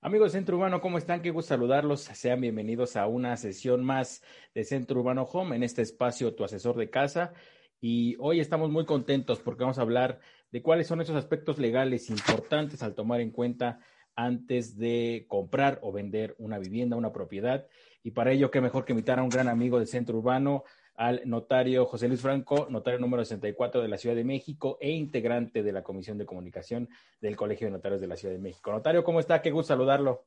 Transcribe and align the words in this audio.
Amigos 0.00 0.30
de 0.32 0.38
Centro 0.38 0.56
Urbano, 0.56 0.80
¿cómo 0.80 0.96
están? 0.96 1.22
Qué 1.22 1.32
gusto 1.32 1.48
saludarlos. 1.48 2.02
Sean 2.02 2.40
bienvenidos 2.40 2.94
a 2.94 3.08
una 3.08 3.36
sesión 3.36 3.82
más 3.82 4.22
de 4.54 4.62
Centro 4.62 5.00
Urbano 5.00 5.24
Home 5.24 5.56
en 5.56 5.64
este 5.64 5.82
espacio 5.82 6.36
Tu 6.36 6.44
Asesor 6.44 6.76
de 6.76 6.88
Casa. 6.88 7.32
Y 7.80 8.14
hoy 8.20 8.38
estamos 8.38 8.70
muy 8.70 8.84
contentos 8.84 9.40
porque 9.40 9.64
vamos 9.64 9.80
a 9.80 9.82
hablar 9.82 10.20
de 10.52 10.62
cuáles 10.62 10.86
son 10.86 11.00
esos 11.00 11.16
aspectos 11.16 11.58
legales 11.58 12.10
importantes 12.10 12.84
al 12.84 12.94
tomar 12.94 13.20
en 13.20 13.32
cuenta 13.32 13.80
antes 14.14 14.76
de 14.78 15.26
comprar 15.26 15.80
o 15.82 15.90
vender 15.90 16.36
una 16.38 16.60
vivienda, 16.60 16.94
una 16.94 17.12
propiedad. 17.12 17.66
Y 18.04 18.12
para 18.12 18.30
ello, 18.30 18.52
qué 18.52 18.60
mejor 18.60 18.84
que 18.84 18.92
invitar 18.92 19.18
a 19.18 19.24
un 19.24 19.30
gran 19.30 19.48
amigo 19.48 19.78
del 19.78 19.88
Centro 19.88 20.18
Urbano, 20.18 20.62
al 20.98 21.22
notario 21.26 21.86
José 21.86 22.08
Luis 22.08 22.20
Franco, 22.20 22.66
notario 22.68 22.98
número 22.98 23.24
64 23.24 23.80
de 23.80 23.88
la 23.88 23.96
Ciudad 23.96 24.16
de 24.16 24.24
México 24.24 24.78
e 24.80 24.90
integrante 24.90 25.62
de 25.62 25.72
la 25.72 25.84
Comisión 25.84 26.18
de 26.18 26.26
Comunicación 26.26 26.88
del 27.20 27.36
Colegio 27.36 27.68
de 27.68 27.70
Notarios 27.70 28.00
de 28.00 28.08
la 28.08 28.16
Ciudad 28.16 28.34
de 28.34 28.40
México. 28.40 28.72
Notario, 28.72 29.04
¿cómo 29.04 29.20
está? 29.20 29.40
Qué 29.40 29.52
gusto 29.52 29.68
saludarlo. 29.68 30.26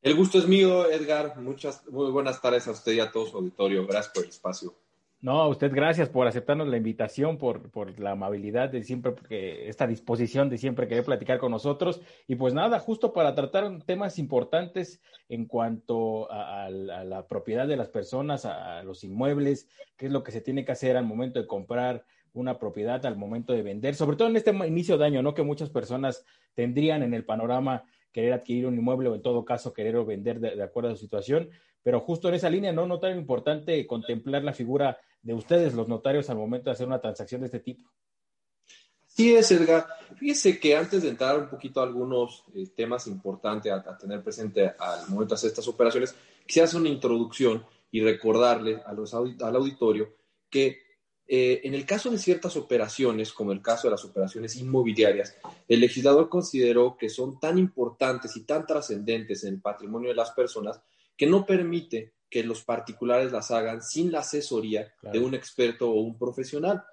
El 0.00 0.14
gusto 0.14 0.38
es 0.38 0.46
mío, 0.46 0.88
Edgar. 0.88 1.36
Muchas, 1.38 1.84
muy 1.88 2.12
buenas 2.12 2.40
tardes 2.40 2.68
a 2.68 2.70
usted 2.70 2.92
y 2.92 3.00
a 3.00 3.10
todo 3.10 3.26
su 3.26 3.36
auditorio. 3.36 3.84
Gracias 3.84 4.14
por 4.14 4.22
el 4.22 4.30
espacio. 4.30 4.74
No, 5.22 5.40
a 5.40 5.48
usted 5.48 5.72
gracias 5.72 6.10
por 6.10 6.26
aceptarnos 6.26 6.68
la 6.68 6.76
invitación, 6.76 7.38
por, 7.38 7.70
por 7.70 7.98
la 7.98 8.10
amabilidad 8.10 8.68
de 8.68 8.84
siempre, 8.84 9.12
porque 9.12 9.66
esta 9.66 9.86
disposición 9.86 10.50
de 10.50 10.58
siempre 10.58 10.86
querer 10.86 11.04
platicar 11.04 11.38
con 11.38 11.50
nosotros. 11.52 12.02
Y 12.28 12.36
pues 12.36 12.52
nada, 12.52 12.78
justo 12.80 13.14
para 13.14 13.34
tratar 13.34 13.82
temas 13.84 14.18
importantes 14.18 15.00
en 15.30 15.46
cuanto 15.46 16.30
a, 16.30 16.68
la 16.68 17.26
propiedad 17.26 17.66
de 17.66 17.78
las 17.78 17.88
personas, 17.88 18.44
a, 18.44 18.82
los 18.82 19.04
inmuebles, 19.04 19.68
qué 19.96 20.06
es 20.06 20.12
lo 20.12 20.22
que 20.22 20.32
se 20.32 20.42
tiene 20.42 20.66
que 20.66 20.72
hacer 20.72 20.98
al 20.98 21.06
momento 21.06 21.40
de 21.40 21.46
comprar 21.46 22.04
una 22.34 22.58
propiedad, 22.58 23.04
al 23.06 23.16
momento 23.16 23.54
de 23.54 23.62
vender, 23.62 23.94
sobre 23.94 24.18
todo 24.18 24.28
en 24.28 24.36
este 24.36 24.50
inicio 24.50 24.98
de 24.98 25.06
año, 25.06 25.22
¿no? 25.22 25.32
Que 25.32 25.42
muchas 25.42 25.70
personas 25.70 26.26
tendrían 26.54 27.02
en 27.02 27.14
el 27.14 27.24
panorama 27.24 27.84
querer 28.12 28.34
adquirir 28.34 28.66
un 28.66 28.76
inmueble 28.76 29.08
o 29.08 29.14
en 29.14 29.22
todo 29.22 29.46
caso 29.46 29.72
querer 29.72 29.96
vender 30.04 30.40
de, 30.40 30.54
de 30.54 30.62
acuerdo 30.62 30.90
a 30.90 30.94
su 30.94 31.00
situación 31.00 31.48
pero 31.86 32.00
justo 32.00 32.28
en 32.28 32.34
esa 32.34 32.50
línea, 32.50 32.72
¿no? 32.72 32.84
No 32.84 32.98
tan 32.98 33.16
importante 33.16 33.86
contemplar 33.86 34.42
la 34.42 34.52
figura 34.52 34.98
de 35.26 35.34
ustedes, 35.34 35.74
los 35.74 35.88
notarios, 35.88 36.30
al 36.30 36.36
momento 36.36 36.70
de 36.70 36.74
hacer 36.74 36.86
una 36.86 37.00
transacción 37.00 37.40
de 37.40 37.46
este 37.46 37.58
tipo. 37.58 37.90
Sí 39.04 39.34
es, 39.34 39.50
Edgar. 39.50 39.88
Fíjese 40.16 40.60
que 40.60 40.76
antes 40.76 41.02
de 41.02 41.08
entrar 41.08 41.36
un 41.36 41.48
poquito 41.48 41.80
a 41.80 41.82
algunos 41.82 42.44
eh, 42.54 42.68
temas 42.76 43.08
importantes 43.08 43.72
a, 43.72 43.98
tener 43.98 44.22
presente 44.22 44.72
al 44.78 45.08
momento 45.08 45.34
de 45.34 45.38
hacer 45.38 45.48
estas 45.48 45.66
operaciones, 45.66 46.14
quisiera 46.46 46.66
hacer 46.68 46.80
una 46.80 46.90
introducción 46.90 47.64
y 47.90 48.02
recordarle 48.02 48.80
a 48.86 48.92
los 48.92 49.14
al 49.14 49.56
auditorio 49.56 50.14
que 50.48 50.78
eh, 51.26 51.62
en 51.64 51.74
el 51.74 51.84
caso 51.84 52.08
de 52.08 52.18
ciertas 52.18 52.56
operaciones, 52.56 53.32
como 53.32 53.50
el 53.50 53.60
caso 53.60 53.88
de 53.88 53.92
las 53.92 54.04
operaciones 54.04 54.54
inmobiliarias, 54.54 55.36
el 55.66 55.80
legislador 55.80 56.28
consideró 56.28 56.96
que 56.96 57.08
son 57.08 57.40
tan 57.40 57.58
importantes 57.58 58.36
y 58.36 58.44
tan 58.44 58.64
trascendentes 58.64 59.42
en 59.42 59.54
el 59.54 59.60
patrimonio 59.60 60.10
de 60.10 60.14
las 60.14 60.30
personas 60.30 60.80
que 61.16 61.26
no 61.26 61.44
permite 61.44 62.12
que 62.30 62.42
los 62.42 62.64
particulares 62.64 63.32
las 63.32 63.50
hagan 63.50 63.82
sin 63.82 64.12
la 64.12 64.20
asesoría 64.20 64.92
de 65.02 65.18
un 65.18 65.34
experto 65.34 65.90
o 65.90 66.00
un 66.00 66.18
profesional. 66.18 66.84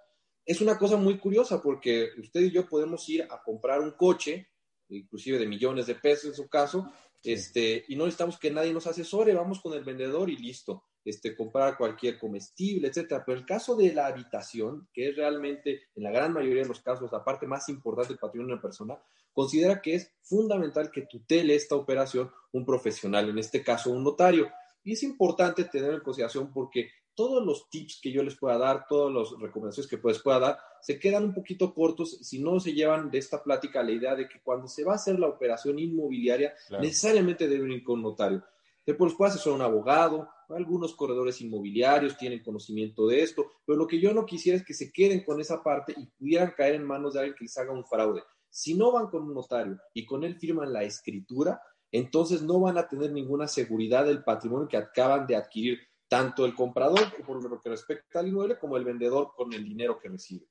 Es 0.45 0.61
una 0.61 0.77
cosa 0.77 0.97
muy 0.97 1.17
curiosa 1.17 1.61
porque 1.61 2.09
usted 2.19 2.41
y 2.41 2.51
yo 2.51 2.67
podemos 2.67 3.07
ir 3.09 3.23
a 3.23 3.41
comprar 3.41 3.81
un 3.81 3.91
coche, 3.91 4.49
inclusive 4.89 5.39
de 5.39 5.47
millones 5.47 5.87
de 5.87 5.95
pesos 5.95 6.25
en 6.25 6.35
su 6.35 6.47
caso, 6.49 6.91
este, 7.23 7.85
y 7.87 7.95
no 7.95 8.03
necesitamos 8.03 8.37
que 8.37 8.51
nadie 8.51 8.73
nos 8.73 8.85
asesore, 8.85 9.33
vamos 9.33 9.61
con 9.61 9.73
el 9.73 9.83
vendedor 9.83 10.29
y 10.29 10.35
listo, 10.35 10.83
este, 11.05 11.35
comprar 11.35 11.77
cualquier 11.77 12.19
comestible, 12.19 12.89
etcétera. 12.89 13.23
Pero 13.25 13.37
el 13.37 13.45
caso 13.45 13.75
de 13.75 13.93
la 13.93 14.07
habitación, 14.07 14.89
que 14.93 15.09
es 15.09 15.15
realmente 15.15 15.83
en 15.95 16.03
la 16.03 16.11
gran 16.11 16.33
mayoría 16.33 16.63
de 16.63 16.67
los 16.67 16.81
casos 16.81 17.11
la 17.11 17.23
parte 17.23 17.47
más 17.47 17.69
importante 17.69 18.09
del 18.09 18.19
patrimonio 18.19 18.49
de 18.49 18.53
una 18.55 18.61
persona, 18.61 19.01
considera 19.31 19.81
que 19.81 19.95
es 19.95 20.11
fundamental 20.21 20.91
que 20.91 21.03
tutele 21.03 21.55
esta 21.55 21.75
operación 21.75 22.29
un 22.51 22.65
profesional, 22.65 23.29
en 23.29 23.39
este 23.39 23.63
caso 23.63 23.89
un 23.89 24.03
notario. 24.03 24.49
Y 24.83 24.93
es 24.93 25.03
importante 25.03 25.63
tener 25.65 25.93
en 25.93 26.01
consideración 26.01 26.51
porque 26.51 26.89
todos 27.15 27.45
los 27.45 27.69
tips 27.69 27.99
que 28.01 28.11
yo 28.11 28.23
les 28.23 28.35
pueda 28.35 28.57
dar, 28.57 28.85
todas 28.87 29.13
las 29.13 29.39
recomendaciones 29.39 29.89
que 29.89 29.99
les 30.03 30.19
pueda 30.19 30.39
dar, 30.39 30.59
se 30.81 30.99
quedan 30.99 31.25
un 31.25 31.33
poquito 31.33 31.73
cortos 31.73 32.17
si 32.21 32.39
no 32.39 32.59
se 32.59 32.73
llevan 32.73 33.09
de 33.09 33.19
esta 33.19 33.41
plática 33.41 33.83
la 33.83 33.91
idea 33.91 34.15
de 34.15 34.27
que 34.27 34.41
cuando 34.41 34.67
se 34.67 34.83
va 34.83 34.93
a 34.93 34.95
hacer 34.95 35.19
la 35.19 35.27
operación 35.27 35.79
inmobiliaria, 35.79 36.53
necesariamente 36.81 37.47
deben 37.47 37.71
ir 37.71 37.83
con 37.83 38.01
notario. 38.01 38.43
Después 38.85 39.13
puede 39.13 39.31
asesorar 39.31 39.59
un 39.59 39.65
abogado, 39.65 40.29
algunos 40.49 40.93
corredores 40.93 41.39
inmobiliarios 41.39 42.17
tienen 42.17 42.43
conocimiento 42.43 43.07
de 43.07 43.21
esto, 43.21 43.45
pero 43.65 43.77
lo 43.77 43.87
que 43.87 43.99
yo 43.99 44.13
no 44.13 44.25
quisiera 44.25 44.57
es 44.57 44.65
que 44.65 44.73
se 44.73 44.91
queden 44.91 45.23
con 45.23 45.39
esa 45.39 45.63
parte 45.63 45.93
y 45.95 46.05
pudieran 46.05 46.53
caer 46.55 46.75
en 46.75 46.83
manos 46.83 47.13
de 47.13 47.21
alguien 47.21 47.35
que 47.37 47.45
les 47.45 47.57
haga 47.57 47.71
un 47.71 47.85
fraude. 47.85 48.23
Si 48.49 48.75
no 48.75 48.91
van 48.91 49.07
con 49.07 49.23
un 49.23 49.33
notario 49.33 49.79
y 49.93 50.05
con 50.05 50.23
él 50.23 50.35
firman 50.35 50.73
la 50.73 50.83
escritura, 50.83 51.61
entonces 51.93 52.41
no 52.41 52.59
van 52.59 52.77
a 52.77 52.87
tener 52.87 53.11
ninguna 53.11 53.47
seguridad 53.47 54.05
del 54.05 54.23
patrimonio 54.23 54.67
que 54.67 54.77
acaban 54.77 55.27
de 55.27 55.35
adquirir 55.35 55.79
tanto 56.07 56.43
el 56.45 56.55
comprador 56.55 57.05
por 57.25 57.41
lo 57.47 57.61
que 57.61 57.69
respecta 57.69 58.19
al 58.19 58.27
inmueble 58.27 58.57
como 58.57 58.77
el 58.77 58.83
vendedor 58.83 59.31
con 59.35 59.53
el 59.53 59.63
dinero 59.63 59.99
que 59.99 60.09
recibe. 60.09 60.47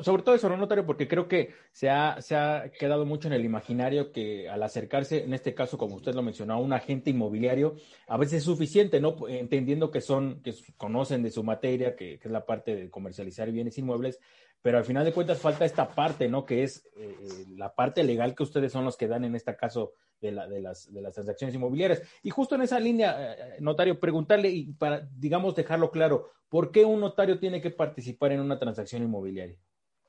sobre 0.00 0.22
todo 0.22 0.34
eso, 0.34 0.48
no 0.48 0.56
notario, 0.56 0.86
porque 0.86 1.06
creo 1.06 1.28
que 1.28 1.54
se 1.72 1.90
ha, 1.90 2.20
se 2.22 2.34
ha 2.34 2.70
quedado 2.78 3.04
mucho 3.04 3.28
en 3.28 3.34
el 3.34 3.44
imaginario 3.44 4.10
que 4.10 4.48
al 4.48 4.62
acercarse, 4.62 5.22
en 5.24 5.34
este 5.34 5.54
caso, 5.54 5.76
como 5.76 5.96
usted 5.96 6.14
lo 6.14 6.22
mencionó, 6.22 6.54
a 6.54 6.58
un 6.58 6.72
agente 6.72 7.10
inmobiliario, 7.10 7.76
a 8.06 8.16
veces 8.16 8.38
es 8.38 8.44
suficiente, 8.44 9.00
¿no? 9.00 9.16
Entendiendo 9.28 9.90
que 9.90 10.00
son, 10.00 10.40
que 10.42 10.54
conocen 10.78 11.22
de 11.22 11.30
su 11.30 11.44
materia, 11.44 11.94
que, 11.94 12.18
que 12.18 12.28
es 12.28 12.32
la 12.32 12.46
parte 12.46 12.74
de 12.74 12.90
comercializar 12.90 13.50
bienes 13.50 13.76
inmuebles, 13.76 14.18
pero 14.62 14.78
al 14.78 14.84
final 14.84 15.04
de 15.04 15.12
cuentas 15.12 15.40
falta 15.40 15.64
esta 15.64 15.88
parte, 15.94 16.28
¿no? 16.28 16.44
Que 16.44 16.64
es 16.64 16.84
eh, 16.96 17.16
eh, 17.20 17.44
la 17.56 17.74
parte 17.74 18.02
legal 18.02 18.34
que 18.34 18.42
ustedes 18.42 18.72
son 18.72 18.84
los 18.84 18.96
que 18.96 19.06
dan 19.06 19.24
en 19.24 19.36
este 19.36 19.56
caso 19.56 19.92
de, 20.20 20.32
la, 20.32 20.48
de, 20.48 20.60
las, 20.60 20.92
de 20.92 21.00
las 21.00 21.14
transacciones 21.14 21.54
inmobiliarias. 21.54 22.02
Y 22.22 22.30
justo 22.30 22.56
en 22.56 22.62
esa 22.62 22.80
línea, 22.80 23.34
eh, 23.34 23.56
notario, 23.60 24.00
preguntarle 24.00 24.50
y 24.50 24.72
para, 24.72 25.08
digamos, 25.16 25.54
dejarlo 25.54 25.90
claro, 25.90 26.30
¿por 26.48 26.72
qué 26.72 26.84
un 26.84 27.00
notario 27.00 27.38
tiene 27.38 27.60
que 27.60 27.70
participar 27.70 28.32
en 28.32 28.40
una 28.40 28.58
transacción 28.58 29.02
inmobiliaria? 29.02 29.56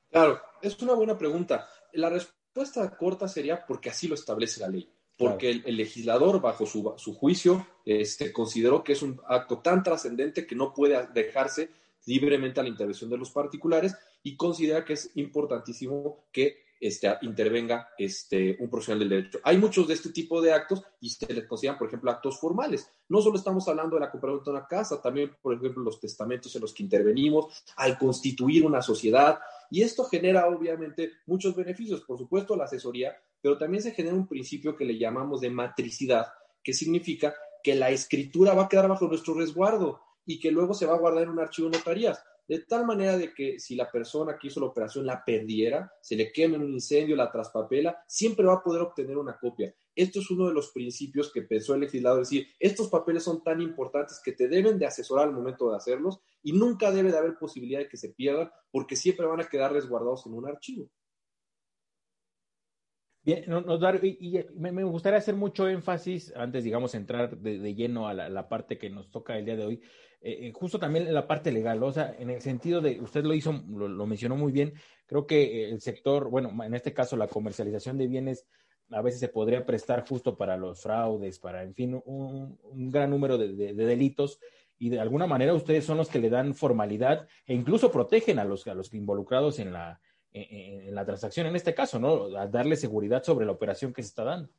Claro, 0.10 0.42
es 0.62 0.82
una 0.82 0.94
buena 0.94 1.18
pregunta. 1.18 1.68
La 1.94 2.10
respuesta 2.10 2.90
corta 2.98 3.28
sería 3.28 3.66
porque 3.68 3.92
así 3.92 4.08
lo 4.08 4.16
establece 4.16 4.62
la 4.62 4.70
ley. 4.70 4.92
Porque 5.16 5.50
el, 5.66 5.76
legislador, 5.76 6.40
bajo 6.40 6.66
su, 6.66 6.94
su 6.96 7.14
juicio, 7.14 7.68
este, 7.84 8.32
consideró 8.32 8.86
que 8.86 8.94
es 8.94 9.02
un 9.02 9.20
acto 9.28 9.60
tan 9.60 9.84
trascendente 9.84 10.48
que 10.48 10.56
no 10.56 10.74
puede 10.74 11.08
dejarse 11.14 11.70
libremente 12.06 12.62
a 12.62 12.64
la 12.64 12.70
intervención 12.70 13.10
de 13.10 13.18
los 13.18 13.30
particulares 13.30 13.98
y 14.24 14.36
considera 14.36 14.84
que 14.86 14.94
es 14.94 15.12
importantísimo 15.16 16.28
que 16.32 16.70
este, 16.80 17.14
intervenga 17.24 17.90
este, 17.98 18.58
un 18.60 18.70
profesional 18.70 19.00
del 19.00 19.10
derecho. 19.10 19.40
Hay 19.44 19.58
muchos 19.58 19.88
de 19.88 19.96
este 19.96 20.12
tipo 20.12 20.42
de 20.42 20.54
actos 20.54 20.82
y 21.02 21.10
se 21.10 21.32
les 21.34 21.46
consideran, 21.46 21.78
por 21.78 21.88
ejemplo, 21.88 22.10
actos 22.10 22.40
formales. 22.40 22.90
No 23.10 23.22
solo 23.22 23.38
estamos 23.38 23.68
hablando 23.68 23.96
de 23.96 24.02
la 24.02 24.12
compraventa 24.12 24.46
de 24.46 24.58
una 24.58 24.68
casa, 24.68 25.02
también, 25.02 25.36
por 25.42 25.54
ejemplo, 25.54 25.84
los 25.84 26.00
testamentos 26.00 26.56
en 26.56 26.62
los 26.62 26.74
que 26.74 26.84
intervenimos, 26.84 27.64
al 27.76 27.98
constituir 27.98 28.66
una 28.66 28.82
sociedad. 28.82 29.40
Y 29.70 29.82
esto 29.82 30.06
genera, 30.06 30.48
obviamente, 30.48 31.12
muchos 31.26 31.56
beneficios. 31.56 32.02
Por 32.02 32.18
supuesto, 32.18 32.56
la 32.56 32.64
asesoría, 32.66 33.14
pero 33.42 33.58
también 33.58 33.84
se 33.84 33.92
genera 33.92 34.16
un 34.16 34.28
principio 34.28 34.76
que 34.76 34.86
le 34.86 34.98
llamamos 34.98 35.42
de 35.42 35.50
matricidad, 35.50 36.28
que 36.64 36.74
significa 36.74 37.36
que 37.62 37.76
la 37.76 37.90
escritura 37.90 38.54
va 38.54 38.64
a 38.64 38.70
quedar 38.70 38.88
bajo 38.88 39.08
nuestro 39.08 39.34
resguardo 39.34 40.02
y 40.26 40.40
que 40.40 40.52
luego 40.52 40.74
se 40.74 40.86
va 40.86 40.94
a 40.94 41.00
guardar 41.00 41.24
en 41.24 41.30
un 41.30 41.40
archivo 41.40 41.70
de 41.70 41.78
notarías 41.78 42.24
de 42.50 42.60
tal 42.62 42.84
manera 42.84 43.16
de 43.16 43.32
que 43.32 43.60
si 43.60 43.76
la 43.76 43.92
persona 43.92 44.36
que 44.36 44.48
hizo 44.48 44.60
la 44.60 44.66
operación 44.66 45.06
la 45.06 45.24
perdiera, 45.24 45.94
se 46.02 46.16
le 46.16 46.32
queme 46.32 46.56
en 46.56 46.64
un 46.64 46.74
incendio, 46.74 47.16
la 47.16 47.32
traspapela, 47.32 48.04
siempre 48.08 48.44
va 48.44 48.56
a 48.56 48.64
poder 48.64 48.82
obtener 48.82 49.20
una 49.20 49.38
copia. 49.38 49.72
Esto 49.96 50.20
es 50.20 50.32
uno 50.32 50.48
de 50.48 50.56
los 50.56 50.72
principios 50.72 51.32
que 51.32 51.44
pensó 51.44 51.76
el 51.76 51.82
legislador, 51.82 52.24
es 52.24 52.30
decir, 52.30 52.48
estos 52.60 52.90
papeles 52.90 53.22
son 53.22 53.44
tan 53.44 53.62
importantes 53.62 54.20
que 54.24 54.32
te 54.32 54.48
deben 54.48 54.80
de 54.80 54.88
asesorar 54.88 55.28
al 55.28 55.34
momento 55.34 55.70
de 55.70 55.78
hacerlos 55.78 56.22
y 56.42 56.54
nunca 56.54 56.92
debe 56.92 57.12
de 57.12 57.20
haber 57.20 57.38
posibilidad 57.38 57.82
de 57.82 57.88
que 57.88 57.98
se 57.98 58.10
pierdan 58.10 58.50
porque 58.72 58.96
siempre 58.96 59.28
van 59.28 59.42
a 59.42 59.48
quedar 59.48 59.72
resguardados 59.72 60.26
en 60.26 60.34
un 60.34 60.48
archivo. 60.48 60.90
Y, 64.04 64.40
me, 64.56 64.84
gustaría 64.84 65.20
hacer 65.20 65.36
mucho 65.36 65.68
énfasis, 65.68 66.34
antes, 66.36 66.64
digamos, 66.64 66.96
entrar 66.96 67.38
de, 67.38 67.76
lleno 67.76 68.08
a 68.08 68.14
la, 68.14 68.50
parte 68.50 68.78
que 68.78 68.90
nos 68.90 69.10
toca 69.10 69.38
el 69.38 69.46
día 69.46 69.56
de 69.56 69.66
hoy, 69.66 69.82
eh, 70.22 70.48
eh, 70.48 70.52
justo 70.54 70.80
también 70.80 71.14
la 71.14 71.28
parte 71.28 71.52
legal, 71.52 71.82
o 71.84 71.92
sea, 71.92 72.16
en 72.18 72.30
el 72.30 72.42
sentido 72.42 72.82
de, 72.82 73.00
usted 73.00 73.24
lo 73.24 73.34
hizo, 73.34 73.54
lo, 73.70 74.06
mencionó 74.06 74.36
muy 74.36 74.52
bien, 74.52 74.74
creo 75.06 75.26
que 75.26 75.70
el 75.70 75.82
sector, 75.82 76.30
bueno, 76.30 76.52
en 76.64 76.74
este 76.74 76.94
caso 76.94 77.16
la 77.16 77.28
comercialización 77.28 77.98
de 77.98 78.08
bienes 78.08 78.48
a 78.92 79.02
veces 79.02 79.20
se 79.20 79.28
podría 79.28 79.66
prestar 79.66 80.08
justo 80.08 80.36
para 80.36 80.58
los 80.58 80.82
fraudes, 80.82 81.40
para, 81.40 81.64
en 81.64 81.74
fin, 81.76 82.02
un, 82.06 82.58
gran 82.90 83.10
número 83.10 83.38
de, 83.38 83.74
delitos 83.74 84.40
y 84.78 84.90
de 84.90 85.00
alguna 85.00 85.28
manera 85.28 85.54
ustedes 85.54 85.86
son 85.86 85.98
los 85.98 86.10
que 86.10 86.20
le 86.20 86.30
dan 86.30 86.56
formalidad 86.56 87.28
e 87.46 87.54
incluso 87.54 87.92
protegen 87.92 88.40
a 88.40 88.46
los, 88.46 88.66
a 88.68 88.74
los 88.74 88.94
involucrados 88.94 89.60
en 89.60 89.74
la, 89.74 90.00
en, 90.34 90.94
la 90.94 91.06
transacción, 91.06 91.48
en 91.48 91.56
este 91.56 91.74
caso, 91.74 92.00
¿no? 92.00 92.30
Darle 92.30 92.76
seguridad 92.76 93.24
sobre 93.24 93.46
la 93.46 93.52
operación 93.52 93.94
que 93.94 94.04
se 94.04 94.10
está 94.10 94.24
dando. 94.24 94.50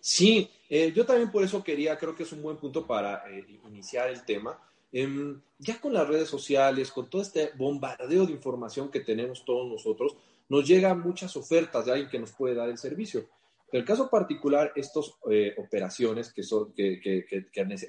Sí, 0.00 0.48
eh, 0.68 0.92
yo 0.94 1.04
también 1.04 1.30
por 1.30 1.42
eso 1.42 1.62
quería, 1.64 1.98
creo 1.98 2.14
que 2.14 2.22
es 2.22 2.32
un 2.32 2.42
buen 2.42 2.56
punto 2.56 2.86
para 2.86 3.24
eh, 3.30 3.44
iniciar 3.66 4.08
el 4.08 4.24
tema. 4.24 4.58
Em, 4.92 5.40
ya 5.58 5.80
con 5.80 5.92
las 5.92 6.06
redes 6.06 6.28
sociales, 6.28 6.92
con 6.92 7.10
todo 7.10 7.22
este 7.22 7.50
bombardeo 7.56 8.24
de 8.24 8.32
información 8.32 8.90
que 8.90 9.00
tenemos 9.00 9.44
todos 9.44 9.66
nosotros, 9.68 10.16
nos 10.48 10.66
llegan 10.66 11.00
muchas 11.00 11.36
ofertas 11.36 11.84
de 11.84 11.92
alguien 11.92 12.10
que 12.10 12.18
nos 12.18 12.32
puede 12.32 12.54
dar 12.54 12.68
el 12.68 12.78
servicio. 12.78 13.28
En 13.72 13.80
el 13.80 13.84
caso 13.84 14.08
particular, 14.08 14.72
estas 14.76 15.12
eh, 15.28 15.54
operaciones 15.58 16.32
que, 16.32 16.44
son, 16.44 16.72
que, 16.72 17.24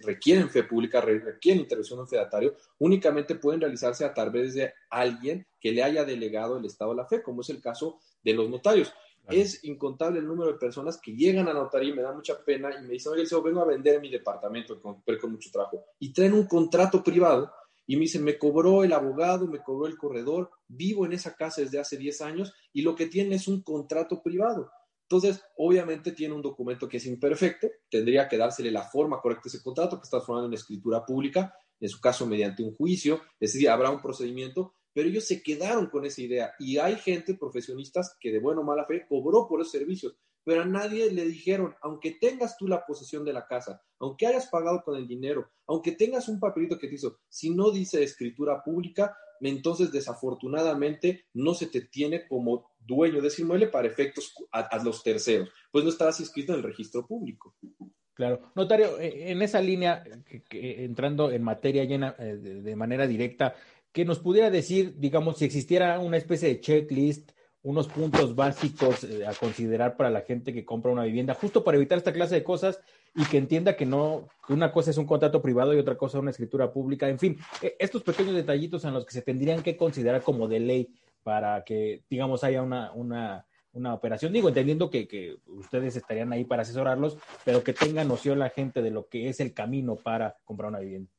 requieren 0.03 0.49
fe 0.49 0.63
pública, 0.63 1.01
requieren 1.01 1.61
intervención 1.61 1.99
de 1.99 2.03
un 2.03 2.09
fedatario, 2.09 2.55
únicamente 2.79 3.35
pueden 3.35 3.61
realizarse 3.61 4.03
a 4.03 4.13
través 4.13 4.55
de 4.55 4.73
alguien 4.89 5.45
que 5.59 5.71
le 5.71 5.83
haya 5.83 6.03
delegado 6.03 6.57
el 6.57 6.65
Estado 6.65 6.91
de 6.91 6.97
la 6.97 7.05
fe, 7.05 7.21
como 7.21 7.41
es 7.41 7.49
el 7.49 7.61
caso 7.61 7.99
de 8.23 8.33
los 8.33 8.49
notarios. 8.49 8.91
Es 9.29 9.63
incontable 9.65 10.19
el 10.19 10.25
número 10.25 10.53
de 10.53 10.57
personas 10.57 10.99
que 11.01 11.11
llegan 11.11 11.49
a 11.49 11.53
notaría 11.53 11.89
y 11.89 11.95
me 11.95 12.01
da 12.01 12.13
mucha 12.13 12.43
pena 12.43 12.69
y 12.79 12.81
me 12.83 12.93
dicen, 12.93 13.11
oye, 13.11 13.25
yo 13.25 13.41
vengo 13.41 13.61
a 13.61 13.65
vender 13.65 13.99
mi 13.99 14.09
departamento 14.09 14.81
con, 14.81 15.01
con 15.01 15.31
mucho 15.31 15.51
trabajo 15.51 15.83
y 15.99 16.13
traen 16.13 16.33
un 16.33 16.47
contrato 16.47 17.03
privado 17.03 17.51
y 17.85 17.95
me 17.95 18.01
dicen, 18.01 18.23
me 18.23 18.37
cobró 18.37 18.83
el 18.83 18.93
abogado, 18.93 19.47
me 19.47 19.61
cobró 19.61 19.87
el 19.87 19.97
corredor, 19.97 20.49
vivo 20.67 21.05
en 21.05 21.13
esa 21.13 21.35
casa 21.35 21.61
desde 21.61 21.79
hace 21.79 21.97
10 21.97 22.21
años 22.21 22.53
y 22.73 22.81
lo 22.81 22.95
que 22.95 23.07
tiene 23.07 23.35
es 23.35 23.47
un 23.47 23.61
contrato 23.61 24.21
privado. 24.21 24.71
Entonces, 25.09 25.41
obviamente 25.55 26.11
tiene 26.11 26.33
un 26.33 26.41
documento 26.41 26.89
que 26.89 26.97
es 26.97 27.05
imperfecto, 27.05 27.67
tendría 27.89 28.27
que 28.27 28.37
dársele 28.37 28.71
la 28.71 28.83
forma 28.83 29.21
correcta 29.21 29.47
ese 29.47 29.63
contrato 29.63 29.97
que 29.97 30.03
está 30.03 30.19
formando 30.19 30.47
en 30.49 30.55
escritura 30.55 31.05
pública, 31.05 31.55
en 31.79 31.87
su 31.87 32.01
caso 32.01 32.25
mediante 32.25 32.61
un 32.61 32.75
juicio, 32.75 33.21
es 33.39 33.53
decir, 33.53 33.69
habrá 33.69 33.89
un 33.89 34.01
procedimiento, 34.01 34.73
pero 34.91 35.07
ellos 35.07 35.23
se 35.23 35.41
quedaron 35.41 35.87
con 35.87 36.05
esa 36.05 36.21
idea. 36.21 36.51
Y 36.59 36.77
hay 36.77 36.95
gente, 36.95 37.35
profesionistas, 37.35 38.17
que 38.19 38.33
de 38.33 38.39
buena 38.39 38.61
o 38.61 38.63
mala 38.65 38.85
fe 38.85 39.05
cobró 39.07 39.47
por 39.47 39.61
esos 39.61 39.71
servicios, 39.71 40.17
pero 40.43 40.61
a 40.61 40.65
nadie 40.65 41.09
le 41.11 41.25
dijeron, 41.25 41.75
aunque 41.81 42.11
tengas 42.19 42.57
tú 42.57 42.67
la 42.67 42.85
posesión 42.85 43.23
de 43.23 43.31
la 43.31 43.45
casa, 43.45 43.81
aunque 43.99 44.27
hayas 44.27 44.47
pagado 44.47 44.81
con 44.83 44.97
el 44.97 45.07
dinero, 45.07 45.51
aunque 45.67 45.93
tengas 45.93 46.27
un 46.27 46.39
papelito 46.39 46.77
que 46.77 46.87
te 46.87 46.95
hizo, 46.95 47.19
si 47.29 47.49
no 47.49 47.71
dice 47.71 48.03
escritura 48.03 48.61
pública, 48.63 49.15
entonces 49.41 49.91
desafortunadamente 49.91 51.25
no 51.33 51.53
se 51.53 51.67
te 51.67 51.81
tiene 51.81 52.27
como 52.27 52.71
dueño 52.79 53.21
de 53.21 53.27
ese 53.27 53.41
inmueble 53.41 53.67
para 53.67 53.87
efectos 53.87 54.33
a, 54.51 54.83
los 54.83 55.03
terceros, 55.03 55.49
pues 55.71 55.83
no 55.83 55.89
estarás 55.89 56.19
inscrito 56.19 56.53
en 56.53 56.59
el 56.59 56.63
registro 56.63 57.05
público. 57.05 57.55
Claro. 58.13 58.51
Notario, 58.55 58.99
eh, 58.99 59.31
en 59.31 59.41
esa 59.41 59.61
línea, 59.61 60.03
entrando 60.49 61.31
en 61.31 61.43
materia 61.43 61.83
llena 61.83 62.15
eh, 62.17 62.37
de, 62.37 62.75
manera 62.75 63.05
directa, 63.05 63.53
que 63.91 64.05
nos 64.05 64.19
pudiera 64.19 64.49
decir, 64.49 64.95
digamos, 64.97 65.37
si 65.37 65.45
existiera 65.45 65.99
una 65.99 66.17
especie 66.17 66.47
de 66.47 66.59
checklist, 66.59 67.31
unos 67.61 67.87
puntos 67.87 68.35
básicos 68.35 69.03
eh, 69.03 69.25
a 69.25 69.33
considerar 69.33 69.97
para 69.97 70.09
la 70.09 70.21
gente 70.21 70.53
que 70.53 70.65
compra 70.65 70.91
una 70.91 71.03
vivienda, 71.03 71.33
justo 71.33 71.63
para 71.63 71.77
evitar 71.77 71.97
esta 71.97 72.13
clase 72.13 72.35
de 72.35 72.43
cosas 72.43 72.79
y 73.15 73.25
que 73.25 73.37
entienda 73.37 73.75
que 73.75 73.85
no, 73.85 74.27
una 74.49 74.71
cosa 74.71 74.91
es 74.91 74.97
un 74.97 75.05
contrato 75.05 75.41
privado 75.41 75.73
y 75.73 75.79
otra 75.79 75.97
cosa 75.97 76.19
una 76.19 76.31
escritura 76.31 76.71
pública. 76.71 77.09
En 77.09 77.19
fin, 77.19 77.37
estos 77.79 78.03
pequeños 78.03 78.35
detallitos 78.35 78.85
en 78.85 78.93
los 78.93 79.05
que 79.05 79.13
se 79.13 79.21
tendrían 79.21 79.63
que 79.63 79.77
considerar 79.77 80.21
como 80.21 80.47
de 80.47 80.59
ley 80.59 80.93
para 81.23 81.63
que, 81.63 82.03
digamos, 82.09 82.43
haya 82.43 82.61
una, 82.61 82.91
una, 82.93 83.45
una 83.73 83.93
operación. 83.93 84.33
Digo, 84.33 84.49
entendiendo 84.49 84.89
que, 84.89 85.07
que, 85.07 85.37
ustedes 85.45 85.95
estarían 85.95 86.31
ahí 86.33 86.45
para 86.45 86.61
asesorarlos, 86.61 87.17
pero 87.43 87.63
que 87.63 87.73
tenga 87.73 88.03
noción 88.03 88.39
la 88.39 88.49
gente 88.49 88.81
de 88.81 88.91
lo 88.91 89.07
que 89.07 89.29
es 89.29 89.39
el 89.39 89.53
camino 89.53 89.95
para 89.95 90.37
comprar 90.45 90.69
una 90.69 90.79
vivienda. 90.79 91.11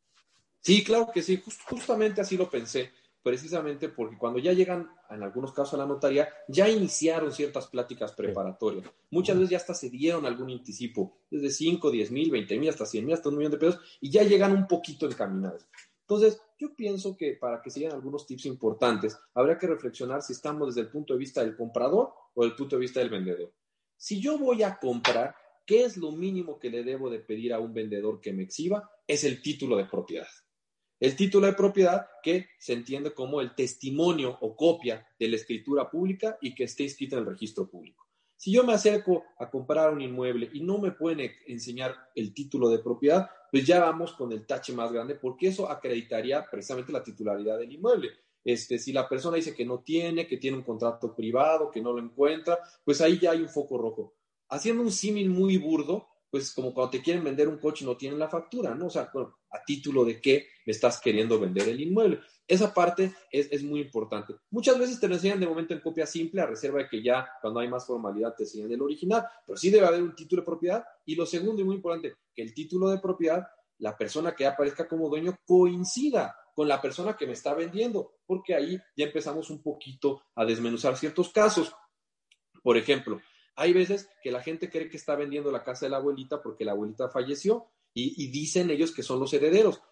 Sí, 0.60 0.82
claro 0.82 1.10
que 1.12 1.22
sí, 1.22 1.42
justamente 1.66 2.20
así 2.20 2.36
lo 2.36 2.50
pensé, 2.50 2.90
precisamente 3.28 3.90
porque 3.90 4.16
cuando 4.16 4.38
ya 4.38 4.54
llegan, 4.54 4.90
en 5.10 5.22
algunos 5.22 5.52
casos, 5.52 5.74
a 5.74 5.76
la 5.76 5.84
notaría, 5.84 6.30
ya 6.48 6.66
iniciaron 6.66 7.30
ciertas 7.30 7.66
pláticas 7.66 8.12
preparatorias. 8.12 8.90
Muchas 9.10 9.36
veces 9.36 9.50
ya 9.50 9.58
hasta 9.58 9.74
se 9.74 9.90
dieron 9.90 10.24
algún 10.24 10.50
anticipo, 10.50 11.18
desde 11.30 11.50
5, 11.50 11.90
10 11.90 12.10
mil, 12.10 12.30
20 12.30 12.58
mil, 12.58 12.70
hasta 12.70 12.86
100 12.86 13.04
mil, 13.04 13.12
hasta 13.12 13.28
un 13.28 13.36
millón 13.36 13.52
de 13.52 13.58
pesos, 13.58 13.82
y 14.00 14.08
ya 14.08 14.22
llegan 14.22 14.52
un 14.52 14.66
poquito 14.66 15.04
encaminados. 15.04 15.68
Entonces, 16.00 16.40
yo 16.58 16.74
pienso 16.74 17.18
que 17.18 17.34
para 17.34 17.60
que 17.60 17.68
sigan 17.68 17.92
algunos 17.92 18.26
tips 18.26 18.46
importantes, 18.46 19.18
habría 19.34 19.58
que 19.58 19.66
reflexionar 19.66 20.22
si 20.22 20.32
estamos 20.32 20.68
desde 20.68 20.86
el 20.86 20.90
punto 20.90 21.12
de 21.12 21.18
vista 21.18 21.42
del 21.42 21.54
comprador 21.54 22.14
o 22.32 22.44
del 22.44 22.56
punto 22.56 22.76
de 22.76 22.80
vista 22.80 23.00
del 23.00 23.10
vendedor. 23.10 23.52
Si 23.94 24.22
yo 24.22 24.38
voy 24.38 24.62
a 24.62 24.78
comprar, 24.78 25.36
¿qué 25.66 25.84
es 25.84 25.98
lo 25.98 26.12
mínimo 26.12 26.58
que 26.58 26.70
le 26.70 26.82
debo 26.82 27.10
de 27.10 27.18
pedir 27.18 27.52
a 27.52 27.60
un 27.60 27.74
vendedor 27.74 28.22
que 28.22 28.32
me 28.32 28.44
exhiba? 28.44 28.90
Es 29.06 29.22
el 29.24 29.42
título 29.42 29.76
de 29.76 29.84
propiedad. 29.84 30.28
El 31.00 31.14
título 31.14 31.46
de 31.46 31.52
propiedad 31.52 32.08
que 32.22 32.48
se 32.58 32.72
entiende 32.72 33.14
como 33.14 33.40
el 33.40 33.54
testimonio 33.54 34.36
o 34.40 34.56
copia 34.56 35.06
de 35.18 35.28
la 35.28 35.36
escritura 35.36 35.88
pública 35.88 36.38
y 36.40 36.54
que 36.54 36.64
esté 36.64 36.82
inscrita 36.82 37.16
en 37.16 37.22
el 37.22 37.28
registro 37.28 37.70
público. 37.70 38.08
Si 38.36 38.52
yo 38.52 38.64
me 38.64 38.72
acerco 38.72 39.24
a 39.38 39.50
comprar 39.50 39.92
un 39.92 40.00
inmueble 40.00 40.48
y 40.52 40.60
no 40.60 40.78
me 40.78 40.92
pueden 40.92 41.30
enseñar 41.46 41.94
el 42.14 42.34
título 42.34 42.68
de 42.68 42.78
propiedad, 42.78 43.28
pues 43.50 43.64
ya 43.64 43.80
vamos 43.80 44.12
con 44.12 44.32
el 44.32 44.46
tache 44.46 44.72
más 44.72 44.92
grande, 44.92 45.14
porque 45.14 45.48
eso 45.48 45.70
acreditaría 45.70 46.44
precisamente 46.50 46.92
la 46.92 47.02
titularidad 47.02 47.58
del 47.58 47.72
inmueble. 47.72 48.10
Este, 48.44 48.78
si 48.78 48.92
la 48.92 49.08
persona 49.08 49.36
dice 49.36 49.54
que 49.54 49.64
no 49.64 49.80
tiene, 49.80 50.26
que 50.26 50.36
tiene 50.36 50.56
un 50.56 50.62
contrato 50.62 51.14
privado, 51.14 51.70
que 51.70 51.80
no 51.80 51.92
lo 51.92 52.00
encuentra, 52.00 52.58
pues 52.84 53.00
ahí 53.00 53.18
ya 53.18 53.32
hay 53.32 53.40
un 53.40 53.48
foco 53.48 53.78
rojo. 53.78 54.14
Haciendo 54.48 54.82
un 54.82 54.92
símil 54.92 55.30
muy 55.30 55.58
burdo, 55.58 56.08
pues 56.30 56.52
como 56.52 56.74
cuando 56.74 56.90
te 56.90 57.02
quieren 57.02 57.24
vender 57.24 57.48
un 57.48 57.58
coche 57.58 57.84
y 57.84 57.86
no 57.86 57.96
tienen 57.96 58.18
la 58.18 58.28
factura, 58.28 58.74
¿no? 58.74 58.86
O 58.86 58.90
sea, 58.90 59.10
a 59.50 59.64
título 59.64 60.04
de 60.04 60.20
qué 60.20 60.46
me 60.66 60.72
estás 60.72 61.00
queriendo 61.00 61.40
vender 61.40 61.68
el 61.68 61.80
inmueble. 61.80 62.20
Esa 62.46 62.72
parte 62.72 63.12
es, 63.30 63.48
es, 63.50 63.62
muy 63.62 63.80
importante. 63.80 64.34
Muchas 64.50 64.78
veces 64.78 64.98
te 64.98 65.08
lo 65.08 65.14
enseñan 65.14 65.40
de 65.40 65.46
momento 65.46 65.74
en 65.74 65.80
copia 65.80 66.06
simple, 66.06 66.40
a 66.40 66.46
reserva 66.46 66.78
de 66.78 66.88
que 66.88 67.02
ya 67.02 67.28
cuando 67.40 67.60
hay 67.60 67.68
más 67.68 67.86
formalidad 67.86 68.34
te 68.34 68.44
enseñan 68.44 68.72
el 68.72 68.80
original, 68.82 69.26
pero 69.46 69.56
sí 69.56 69.70
debe 69.70 69.86
haber 69.86 70.02
un 70.02 70.14
título 70.14 70.42
de 70.42 70.46
propiedad. 70.46 70.84
Y 71.04 71.14
lo 71.14 71.26
segundo 71.26 71.60
y 71.60 71.64
muy 71.64 71.76
importante, 71.76 72.16
que 72.34 72.42
el 72.42 72.54
título 72.54 72.88
de 72.90 72.98
propiedad, 72.98 73.46
la 73.78 73.96
persona 73.96 74.34
que 74.34 74.46
aparezca 74.46 74.88
como 74.88 75.08
dueño 75.08 75.36
coincida 75.46 76.34
con 76.54 76.68
la 76.68 76.80
persona 76.80 77.16
que 77.16 77.26
me 77.26 77.34
está 77.34 77.54
vendiendo, 77.54 78.14
porque 78.26 78.54
ahí 78.54 78.78
ya 78.96 79.04
empezamos 79.04 79.48
un 79.50 79.62
poquito 79.62 80.22
a 80.34 80.44
desmenuzar 80.44 80.96
ciertos 80.96 81.30
casos. 81.30 81.72
Por 82.62 82.76
ejemplo, 82.76 83.20
hay 83.58 83.72
veces 83.72 84.08
que 84.22 84.30
la 84.30 84.40
gente 84.40 84.70
cree 84.70 84.88
que 84.88 84.96
está 84.96 85.16
vendiendo 85.16 85.50
la 85.50 85.64
casa 85.64 85.86
de 85.86 85.90
la 85.90 85.96
abuelita 85.96 86.40
porque 86.40 86.64
la 86.64 86.72
abuelita 86.72 87.08
falleció 87.08 87.66
y, 87.92 88.30
dicen 88.30 88.70
ellos 88.70 88.92
que 88.94 89.02
son 89.02 89.18
los 89.18 89.32
herederos. 89.32 89.82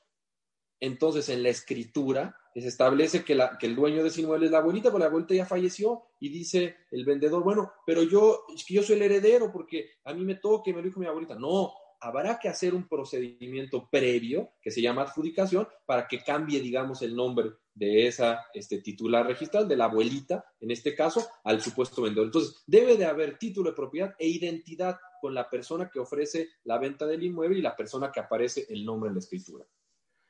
Entonces, 0.78 1.28
en 1.28 1.42
la 1.42 1.48
escritura 1.48 2.36
se 2.54 2.68
establece 2.68 3.24
que, 3.24 3.34
la, 3.34 3.58
que 3.58 3.66
el 3.66 3.74
dueño 3.74 4.04
de 4.04 4.10
ese 4.10 4.20
inmueble 4.20 4.46
es 4.46 4.52
la 4.52 4.58
abuelita, 4.58 4.90
pero 4.90 5.00
la 5.00 5.06
abuelita 5.06 5.34
ya 5.34 5.46
falleció 5.46 6.04
y 6.20 6.28
dice 6.28 6.76
el 6.92 7.04
vendedor, 7.04 7.42
bueno, 7.42 7.72
pero 7.84 8.04
yo, 8.04 8.44
yo 8.68 8.84
soy 8.84 8.96
el 8.96 9.02
heredero 9.02 9.50
porque 9.50 9.90
a 10.04 10.14
mí 10.14 10.24
me 10.24 10.36
toca, 10.36 10.70
me 10.70 10.76
lo 10.76 10.82
dijo 10.82 11.00
mi 11.00 11.06
abuelita. 11.06 11.34
No, 11.34 11.72
habrá 12.00 12.38
que 12.38 12.48
hacer 12.48 12.74
un 12.74 12.88
procedimiento 12.88 13.88
previo 13.90 14.50
que 14.60 14.70
se 14.70 14.82
llama 14.82 15.02
adjudicación 15.02 15.66
para 15.84 16.06
que 16.06 16.22
cambie, 16.22 16.60
digamos, 16.60 17.02
el 17.02 17.14
nombre 17.14 17.52
de 17.74 18.06
esa 18.06 18.46
este, 18.54 18.80
titular 18.80 19.26
registral, 19.26 19.68
de 19.68 19.76
la 19.76 19.84
abuelita, 19.84 20.44
en 20.60 20.70
este 20.70 20.94
caso, 20.94 21.26
al 21.44 21.60
supuesto 21.60 22.02
vendedor. 22.02 22.26
Entonces, 22.26 22.62
debe 22.66 22.96
de 22.96 23.04
haber 23.04 23.38
título 23.38 23.70
de 23.70 23.76
propiedad 23.76 24.14
e 24.18 24.28
identidad 24.28 24.96
con 25.20 25.34
la 25.34 25.50
persona 25.50 25.90
que 25.92 26.00
ofrece 26.00 26.48
la 26.64 26.78
venta 26.78 27.06
del 27.06 27.22
inmueble 27.22 27.58
y 27.58 27.62
la 27.62 27.76
persona 27.76 28.10
que 28.10 28.20
aparece 28.20 28.66
el 28.70 28.84
nombre 28.84 29.08
en 29.08 29.14
la 29.14 29.20
escritura. 29.20 29.66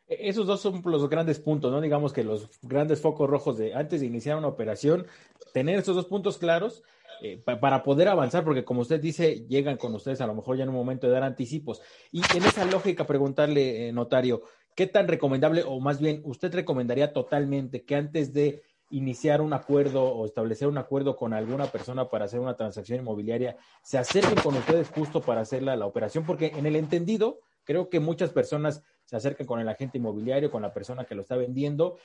E-, 0.06 0.28
esos 0.28 0.46
dos 0.46 0.61
son 0.61 0.82
los 0.85 1.08
grandes 1.08 1.38
puntos, 1.38 1.70
¿no? 1.70 1.80
Digamos 1.80 2.12
que 2.12 2.25
los 2.25 2.49
grandes 2.62 3.00
focos 3.00 3.28
rojos 3.28 3.58
de 3.58 3.75
antes 3.75 4.00
de 4.00 4.06
iniciar 4.06 4.37
una 4.37 4.49
operación, 4.49 5.06
tener 5.52 5.78
esos 5.78 5.96
dos 5.96 6.06
puntos 6.06 6.38
claros 6.38 6.82
eh, 7.23 7.38
para 7.38 7.82
poder 7.82 8.08
avanzar, 8.08 8.44
porque 8.44 8.64
como 8.64 8.82
usted 8.82 9.00
dice, 9.00 9.46
llegan 9.49 9.76
con 9.76 9.94
ustedes 9.94 10.20
a 10.20 10.26
lo 10.26 10.35
mejor 10.35 10.56
ya 10.56 10.64
en 10.64 10.70
un 10.70 10.75
momento 10.75 11.06
de 11.06 11.12
dar 11.12 11.23
anticipos. 11.23 11.80
Y 12.12 12.20
en 12.37 12.44
esa 12.44 12.64
lógica, 12.64 13.06
preguntarle, 13.06 13.88
eh, 13.88 13.92
notario, 13.92 14.42
¿qué 14.75 14.87
tan 14.87 15.08
recomendable, 15.08 15.62
o 15.66 15.80
más 15.80 16.00
bien, 16.00 16.20
usted 16.25 16.52
recomendaría 16.54 17.12
totalmente 17.12 17.85
que 17.85 17.96
antes 17.96 18.32
de 18.32 18.62
iniciar 18.90 19.40
un 19.40 19.52
acuerdo 19.52 20.04
o 20.04 20.26
establecer 20.26 20.68
un 20.68 20.78
acuerdo 20.78 21.16
con 21.16 21.32
alguna 21.32 21.66
persona 21.66 22.08
para 22.08 22.26
hacer 22.26 22.40
una 22.40 22.56
transacción 22.56 23.00
inmobiliaria, 23.00 23.56
se 23.82 23.99
acerquen 23.99 24.37
con 24.37 24.54
ustedes 24.54 24.88
justo 24.90 25.20
para 25.20 25.40
hacer 25.40 25.62
la, 25.62 25.76
la 25.76 25.87
operación? 25.87 26.25
Porque 26.25 26.52
en 26.56 26.66
el 26.66 26.76
entendido, 26.76 27.40
creo 27.64 27.88
que 27.88 27.99
muchas 27.99 28.30
personas 28.30 28.82
se 29.04 29.16
acercan 29.16 29.46
con 29.46 29.61
el 29.61 29.68
agente 29.68 29.99
inmobiliario, 29.99 30.50
con 30.50 30.62
la 30.62 30.73
persona 30.73 31.04
que 31.04 31.14
lo 31.14 31.23
está 31.23 31.37
vendiendo, 31.37 31.96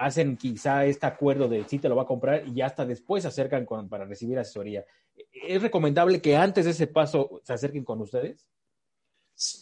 hacen 0.00 0.38
quizá 0.38 0.86
este 0.86 1.06
acuerdo 1.06 1.46
de 1.46 1.64
si 1.68 1.78
te 1.78 1.88
lo 1.88 1.94
va 1.94 2.02
a 2.02 2.06
comprar 2.06 2.48
y 2.48 2.62
hasta 2.62 2.86
después 2.86 3.22
se 3.22 3.28
acercan 3.28 3.66
para 3.88 4.06
recibir 4.06 4.38
asesoría. 4.38 4.84
¿Es 5.30 5.60
recomendable 5.60 6.22
que 6.22 6.36
antes 6.36 6.64
de 6.64 6.70
ese 6.70 6.86
paso 6.86 7.42
se 7.44 7.52
acerquen 7.52 7.84
con 7.84 8.00
ustedes? 8.00 8.48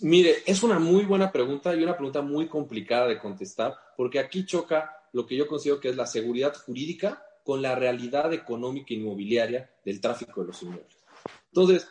Mire, 0.02 0.36
es 0.46 0.62
una 0.62 0.78
muy 0.78 1.04
buena 1.04 1.32
pregunta 1.32 1.74
y 1.74 1.82
una 1.82 1.96
pregunta 1.96 2.22
muy 2.22 2.48
complicada 2.48 3.08
de 3.08 3.18
contestar, 3.18 3.74
porque 3.96 4.20
aquí 4.20 4.46
choca 4.46 5.08
lo 5.12 5.26
que 5.26 5.36
yo 5.36 5.48
considero 5.48 5.80
que 5.80 5.88
es 5.88 5.96
la 5.96 6.06
seguridad 6.06 6.54
jurídica 6.54 7.24
con 7.42 7.60
la 7.60 7.74
realidad 7.74 8.32
económica 8.32 8.94
inmobiliaria 8.94 9.70
del 9.84 10.00
tráfico 10.00 10.42
de 10.42 10.46
los 10.48 10.62
inmuebles. 10.62 11.04
Entonces, 11.46 11.88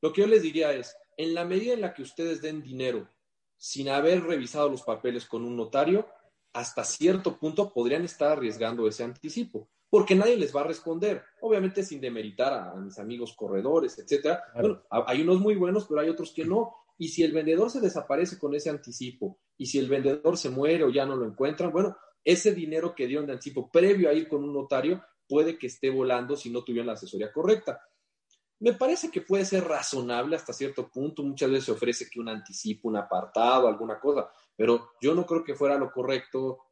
lo 0.00 0.12
que 0.12 0.20
yo 0.20 0.28
les 0.28 0.42
diría 0.42 0.72
es, 0.72 0.96
en 1.16 1.34
la 1.34 1.44
medida 1.44 1.74
en 1.74 1.80
la 1.80 1.94
que 1.94 2.02
ustedes 2.02 2.42
den 2.42 2.62
dinero 2.62 3.08
sin 3.56 3.88
haber 3.88 4.22
revisado 4.22 4.68
los 4.68 4.82
papeles 4.82 5.26
con 5.26 5.44
un 5.44 5.56
notario, 5.56 6.06
hasta 6.52 6.84
cierto 6.84 7.38
punto 7.38 7.72
podrían 7.72 8.04
estar 8.04 8.32
arriesgando 8.32 8.88
ese 8.88 9.04
anticipo, 9.04 9.68
porque 9.90 10.14
nadie 10.14 10.36
les 10.36 10.54
va 10.54 10.62
a 10.62 10.64
responder, 10.64 11.22
obviamente 11.40 11.82
sin 11.82 12.00
demeritar 12.00 12.52
a, 12.52 12.74
mis 12.74 12.98
amigos 12.98 13.34
corredores, 13.34 13.98
etcétera. 13.98 14.44
Bueno, 14.54 14.82
hay 14.90 15.22
unos 15.22 15.40
muy 15.40 15.54
buenos, 15.54 15.86
pero 15.86 16.00
hay 16.00 16.08
otros 16.08 16.32
que 16.32 16.44
no. 16.44 16.74
Y 16.98 17.08
si 17.08 17.22
el 17.22 17.32
vendedor 17.32 17.70
se 17.70 17.80
desaparece 17.80 18.38
con 18.38 18.54
ese 18.54 18.70
anticipo, 18.70 19.38
y 19.56 19.66
si 19.66 19.78
el 19.78 19.88
vendedor 19.88 20.36
se 20.36 20.50
muere 20.50 20.84
o 20.84 20.90
ya 20.90 21.06
no 21.06 21.16
lo 21.16 21.26
encuentran, 21.26 21.72
bueno, 21.72 21.96
ese 22.24 22.52
dinero 22.52 22.94
que 22.94 23.06
dieron 23.06 23.26
de 23.26 23.32
anticipo 23.32 23.70
previo 23.70 24.08
a 24.08 24.12
ir 24.12 24.28
con 24.28 24.44
un 24.44 24.52
notario 24.52 25.02
puede 25.28 25.58
que 25.58 25.66
esté 25.66 25.90
volando 25.90 26.36
si 26.36 26.50
no 26.50 26.64
tuvieron 26.64 26.86
la 26.86 26.94
asesoría 26.94 27.32
correcta. 27.32 27.80
me 28.60 28.72
parece 28.72 29.10
que 29.10 29.20
puede 29.20 29.44
ser 29.44 29.64
razonable 29.64 30.34
hasta 30.34 30.52
cierto 30.52 30.88
punto. 30.88 31.22
Muchas 31.22 31.50
veces 31.50 31.64
se 31.66 31.72
ofrece 31.72 32.08
que 32.10 32.18
un 32.18 32.28
anticipo, 32.28 32.88
un 32.88 32.96
apartado, 32.96 33.68
alguna 33.68 34.00
cosa, 34.00 34.28
pero 34.58 34.90
yo 35.00 35.14
no 35.14 35.24
creo 35.24 35.44
que 35.44 35.54
fuera 35.54 35.78
lo 35.78 35.92
correcto, 35.92 36.66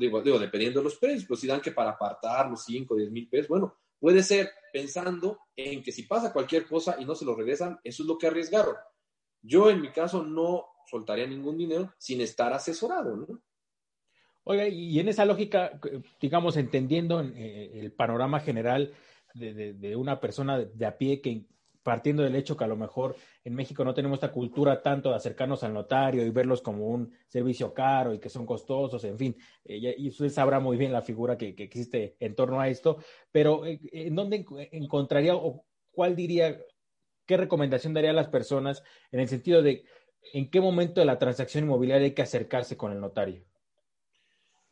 digo, 0.00 0.40
dependiendo 0.40 0.80
de 0.80 0.84
los 0.84 0.96
precios, 0.96 1.24
pues 1.28 1.38
si 1.38 1.46
dan 1.46 1.60
que 1.60 1.70
para 1.70 1.90
apartar 1.90 2.50
los 2.50 2.64
5, 2.64 2.96
10 2.96 3.12
mil 3.12 3.28
pesos, 3.28 3.46
bueno, 3.46 3.76
puede 4.00 4.24
ser 4.24 4.50
pensando 4.72 5.38
en 5.54 5.84
que 5.84 5.92
si 5.92 6.02
pasa 6.02 6.32
cualquier 6.32 6.66
cosa 6.66 6.96
y 6.98 7.04
no 7.04 7.14
se 7.14 7.24
lo 7.24 7.36
regresan, 7.36 7.78
eso 7.84 8.02
es 8.02 8.08
lo 8.08 8.18
que 8.18 8.26
arriesgaron. 8.26 8.74
Yo 9.40 9.70
en 9.70 9.82
mi 9.82 9.92
caso 9.92 10.24
no 10.24 10.66
soltaría 10.90 11.28
ningún 11.28 11.56
dinero 11.56 11.94
sin 11.96 12.20
estar 12.22 12.52
asesorado, 12.52 13.16
¿no? 13.16 13.40
Oiga, 14.42 14.66
y 14.66 14.98
en 14.98 15.08
esa 15.08 15.24
lógica, 15.24 15.80
digamos, 16.20 16.56
entendiendo 16.56 17.20
eh, 17.20 17.70
el 17.78 17.92
panorama 17.92 18.40
general 18.40 18.92
de, 19.32 19.94
una 19.94 20.18
persona 20.18 20.58
de 20.58 20.86
a 20.86 20.98
pie 20.98 21.20
que 21.20 21.46
partiendo 21.86 22.24
del 22.24 22.34
hecho 22.34 22.56
que 22.56 22.64
a 22.64 22.66
lo 22.66 22.74
mejor 22.74 23.14
en 23.44 23.54
México 23.54 23.84
no 23.84 23.94
tenemos 23.94 24.16
esta 24.16 24.32
cultura 24.32 24.82
tanto 24.82 25.10
de 25.10 25.14
acercarnos 25.14 25.62
al 25.62 25.72
notario 25.72 26.26
y 26.26 26.30
verlos 26.30 26.60
como 26.60 26.88
un 26.88 27.14
servicio 27.28 27.72
caro 27.72 28.12
y 28.12 28.18
que 28.18 28.28
son 28.28 28.44
costosos, 28.44 29.04
en 29.04 29.16
fin, 29.16 29.36
eh, 29.64 29.94
y 29.96 30.08
usted 30.08 30.28
sabrá 30.30 30.58
muy 30.58 30.76
bien 30.76 30.92
la 30.92 31.00
figura 31.00 31.38
que, 31.38 31.54
existe 31.56 32.16
en 32.18 32.34
torno 32.34 32.60
a 32.60 32.68
esto, 32.68 32.98
pero 33.30 33.64
eh, 33.64 33.78
¿en 33.92 34.16
dónde 34.16 34.44
encontraría 34.72 35.36
o 35.36 35.64
cuál 35.92 36.16
diría, 36.16 36.60
qué 37.24 37.36
recomendación 37.36 37.94
daría 37.94 38.10
a 38.10 38.14
las 38.14 38.30
personas 38.30 38.82
en 39.12 39.20
el 39.20 39.28
sentido 39.28 39.62
de 39.62 39.84
en 40.32 40.50
qué 40.50 40.60
momento 40.60 41.00
de 41.00 41.06
la 41.06 41.20
transacción 41.20 41.62
inmobiliaria 41.62 42.06
hay 42.06 42.14
que 42.14 42.22
acercarse 42.22 42.76
con 42.76 42.90
el 42.90 42.98
notario? 42.98 43.44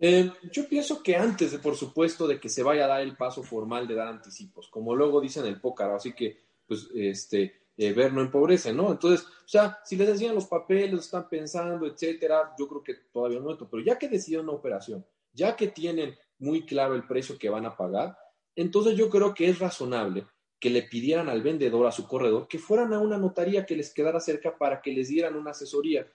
Eh, 0.00 0.32
yo 0.50 0.68
pienso 0.68 1.00
que 1.00 1.16
antes, 1.16 1.52
de, 1.52 1.58
por 1.60 1.76
supuesto, 1.76 2.26
de 2.26 2.40
que 2.40 2.48
se 2.48 2.64
vaya 2.64 2.86
a 2.86 2.88
dar 2.88 3.00
el 3.02 3.16
paso 3.16 3.44
formal 3.44 3.86
de 3.86 3.94
dar 3.94 4.08
anticipos, 4.08 4.68
como 4.68 4.94
luego 4.96 5.20
dicen 5.20 5.46
el 5.46 5.60
pócar, 5.60 5.92
así 5.92 6.12
que, 6.12 6.43
pues, 6.66 6.88
este, 6.94 7.64
eh, 7.76 7.92
ver 7.92 8.12
no 8.12 8.20
empobrece, 8.20 8.72
¿no? 8.72 8.92
Entonces, 8.92 9.26
o 9.26 9.48
sea, 9.48 9.78
si 9.84 9.96
les 9.96 10.08
enseñan 10.08 10.34
los 10.34 10.46
papeles, 10.46 11.00
están 11.00 11.28
pensando, 11.28 11.86
etcétera, 11.86 12.54
yo 12.58 12.68
creo 12.68 12.82
que 12.82 12.94
todavía 13.12 13.40
no 13.40 13.56
pero 13.68 13.82
ya 13.82 13.98
que 13.98 14.08
decidieron 14.08 14.48
una 14.48 14.58
operación, 14.58 15.04
ya 15.32 15.56
que 15.56 15.68
tienen 15.68 16.16
muy 16.38 16.64
claro 16.64 16.94
el 16.94 17.06
precio 17.06 17.38
que 17.38 17.48
van 17.48 17.66
a 17.66 17.76
pagar, 17.76 18.16
entonces 18.54 18.96
yo 18.96 19.10
creo 19.10 19.34
que 19.34 19.48
es 19.48 19.58
razonable 19.58 20.26
que 20.60 20.70
le 20.70 20.82
pidieran 20.82 21.28
al 21.28 21.42
vendedor, 21.42 21.86
a 21.86 21.92
su 21.92 22.06
corredor, 22.06 22.48
que 22.48 22.58
fueran 22.58 22.94
a 22.94 23.00
una 23.00 23.18
notaría 23.18 23.66
que 23.66 23.76
les 23.76 23.92
quedara 23.92 24.20
cerca 24.20 24.56
para 24.56 24.80
que 24.80 24.92
les 24.92 25.08
dieran 25.08 25.36
una 25.36 25.50
asesoría. 25.50 26.06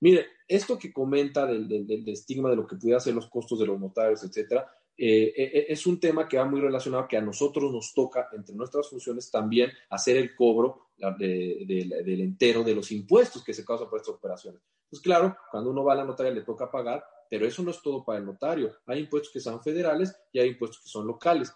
Mire, 0.00 0.28
esto 0.46 0.78
que 0.78 0.92
comenta 0.92 1.44
del, 1.44 2.04
estigma 2.06 2.48
de 2.50 2.56
lo 2.56 2.66
que 2.66 2.76
pudiera 2.76 3.00
ser 3.00 3.14
los 3.14 3.28
costos 3.28 3.58
de 3.58 3.66
los 3.66 3.78
notarios, 3.78 4.22
etcétera, 4.22 4.66
eh, 5.00 5.32
eh, 5.36 5.50
eh, 5.54 5.66
es 5.68 5.86
un 5.86 6.00
tema 6.00 6.26
que 6.26 6.36
va 6.36 6.44
muy 6.44 6.60
relacionado 6.60 7.06
que 7.06 7.16
a 7.16 7.20
nosotros 7.20 7.72
nos 7.72 7.94
toca, 7.94 8.28
entre 8.32 8.56
nuestras 8.56 8.88
funciones, 8.88 9.30
también 9.30 9.70
hacer 9.90 10.16
el 10.16 10.34
cobro 10.34 10.88
del 10.96 12.20
entero 12.20 12.64
de 12.64 12.74
los 12.74 12.90
impuestos 12.90 13.44
que 13.44 13.54
se 13.54 13.64
causan 13.64 13.88
por 13.88 14.00
estas 14.00 14.16
operaciones. 14.16 14.60
Pues 14.90 15.00
claro, 15.00 15.36
cuando 15.52 15.70
uno 15.70 15.84
va 15.84 15.92
a 15.92 15.96
la 15.96 16.04
notaria 16.04 16.32
le 16.32 16.42
toca 16.42 16.68
pagar, 16.68 17.04
pero 17.30 17.46
eso 17.46 17.62
no 17.62 17.70
es 17.70 17.80
todo 17.80 18.04
para 18.04 18.18
el 18.18 18.26
notario. 18.26 18.74
Hay 18.86 19.00
impuestos 19.00 19.32
que 19.32 19.38
son 19.38 19.62
federales 19.62 20.16
y 20.32 20.40
hay 20.40 20.48
impuestos 20.48 20.82
que 20.82 20.88
son 20.88 21.06
locales. 21.06 21.54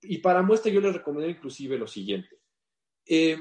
Y 0.00 0.18
para 0.18 0.40
muestra 0.40 0.72
yo 0.72 0.80
les 0.80 0.94
recomiendo 0.94 1.28
inclusive 1.28 1.76
lo 1.76 1.86
siguiente. 1.86 2.40
Eh, 3.04 3.36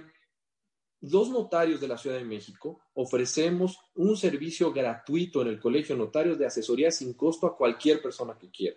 los 1.01 1.29
notarios 1.29 1.79
de 1.79 1.87
la 1.87 1.97
Ciudad 1.97 2.17
de 2.17 2.25
México 2.25 2.81
ofrecemos 2.95 3.77
un 3.95 4.17
servicio 4.17 4.73
gratuito 4.73 5.41
en 5.41 5.47
el 5.47 5.59
Colegio 5.61 5.95
de 5.95 6.01
Notarios 6.01 6.37
de 6.37 6.45
asesoría 6.45 6.91
sin 6.91 7.13
costo 7.13 7.47
a 7.47 7.55
cualquier 7.55 8.01
persona 8.01 8.37
que 8.37 8.51
quiera. 8.51 8.75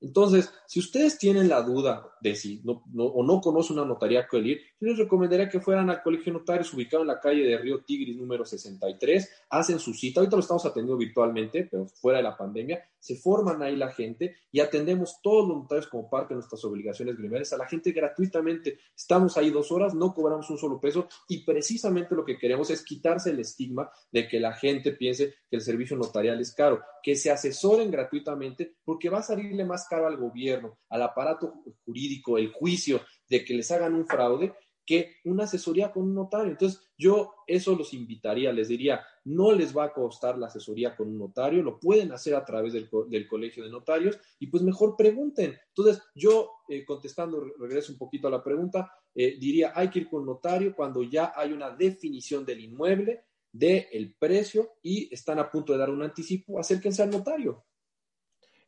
Entonces, 0.00 0.52
si 0.66 0.80
ustedes 0.80 1.18
tienen 1.18 1.48
la 1.48 1.62
duda 1.62 2.06
de 2.20 2.34
si 2.34 2.62
no, 2.64 2.82
o 2.96 3.22
no 3.22 3.40
conocen 3.40 3.78
una 3.78 3.86
notaría 3.86 4.26
que 4.26 4.38
ir, 4.38 4.60
yo 4.80 4.88
les 4.88 4.98
recomendaría 4.98 5.48
que 5.48 5.60
fueran 5.60 5.90
al 5.90 6.02
Colegio 6.02 6.32
Notarios 6.32 6.72
ubicado 6.72 7.02
en 7.02 7.08
la 7.08 7.20
calle 7.20 7.44
de 7.44 7.58
Río 7.58 7.82
Tigris 7.84 8.16
número 8.16 8.44
63, 8.44 9.28
hacen 9.50 9.78
su 9.78 9.92
cita, 9.92 10.20
ahorita 10.20 10.36
lo 10.36 10.42
estamos 10.42 10.64
atendiendo 10.64 10.96
virtualmente, 10.96 11.68
pero 11.70 11.86
fuera 11.86 12.18
de 12.18 12.24
la 12.24 12.36
pandemia, 12.36 12.82
se 13.00 13.16
forman 13.16 13.62
ahí 13.62 13.76
la 13.76 13.90
gente 13.92 14.36
y 14.52 14.60
atendemos 14.60 15.20
todos 15.22 15.48
los 15.48 15.58
notarios 15.58 15.88
como 15.88 16.08
parte 16.08 16.34
de 16.34 16.36
nuestras 16.36 16.64
obligaciones 16.64 17.16
gremiales 17.16 17.52
a 17.52 17.56
la 17.56 17.66
gente 17.66 17.92
gratuitamente. 17.92 18.78
Estamos 18.96 19.36
ahí 19.36 19.50
dos 19.50 19.72
horas, 19.72 19.94
no 19.94 20.14
cobramos 20.14 20.48
un 20.50 20.58
solo 20.58 20.80
peso 20.80 21.08
y 21.28 21.44
precisamente 21.44 22.14
lo 22.14 22.24
que 22.24 22.38
queremos 22.38 22.70
es 22.70 22.84
quitarse 22.84 23.30
el 23.30 23.40
estigma 23.40 23.90
de 24.12 24.28
que 24.28 24.38
la 24.38 24.52
gente 24.52 24.92
piense 24.92 25.34
que 25.48 25.56
el 25.56 25.62
servicio 25.62 25.96
notarial 25.96 26.40
es 26.40 26.54
caro, 26.54 26.80
que 27.02 27.16
se 27.16 27.30
asesoren 27.30 27.90
gratuitamente 27.90 28.76
porque 28.84 29.08
va 29.08 29.18
a 29.18 29.22
salirle 29.22 29.64
más 29.64 29.86
caro 29.88 30.06
al 30.06 30.16
gobierno, 30.16 30.78
al 30.88 31.02
aparato 31.02 31.54
jurídico, 31.84 32.38
el 32.38 32.52
juicio 32.52 33.00
de 33.28 33.44
que 33.44 33.54
les 33.54 33.70
hagan 33.70 33.94
un 33.94 34.06
fraude 34.06 34.52
que 34.90 35.18
una 35.22 35.44
asesoría 35.44 35.92
con 35.92 36.02
un 36.02 36.16
notario. 36.16 36.50
Entonces, 36.50 36.90
yo 36.98 37.32
eso 37.46 37.76
los 37.76 37.94
invitaría, 37.94 38.52
les 38.52 38.66
diría, 38.66 39.00
no 39.22 39.52
les 39.52 39.76
va 39.76 39.84
a 39.84 39.92
costar 39.92 40.36
la 40.36 40.48
asesoría 40.48 40.96
con 40.96 41.06
un 41.06 41.16
notario, 41.16 41.62
lo 41.62 41.78
pueden 41.78 42.10
hacer 42.10 42.34
a 42.34 42.44
través 42.44 42.72
del, 42.72 42.88
colegio 43.28 43.62
de 43.62 43.70
notarios 43.70 44.18
y 44.40 44.48
pues 44.48 44.64
mejor 44.64 44.96
pregunten. 44.96 45.56
Entonces, 45.68 46.02
yo 46.12 46.50
eh, 46.68 46.84
contestando, 46.84 47.40
regreso 47.60 47.92
un 47.92 47.98
poquito 47.98 48.26
a 48.26 48.32
la 48.32 48.42
pregunta, 48.42 48.92
eh, 49.14 49.36
diría, 49.38 49.72
hay 49.76 49.90
que 49.90 50.00
ir 50.00 50.08
con 50.08 50.26
notario 50.26 50.74
cuando 50.74 51.04
ya 51.04 51.34
hay 51.36 51.52
una 51.52 51.70
definición 51.70 52.44
del 52.44 52.58
inmueble, 52.58 53.26
del 53.52 54.16
precio 54.18 54.72
y 54.82 55.08
están 55.14 55.38
a 55.38 55.48
punto 55.48 55.72
de 55.72 55.78
dar 55.78 55.90
un 55.90 56.02
anticipo, 56.02 56.58
acérquense 56.58 57.04
al 57.04 57.10
notario. 57.10 57.64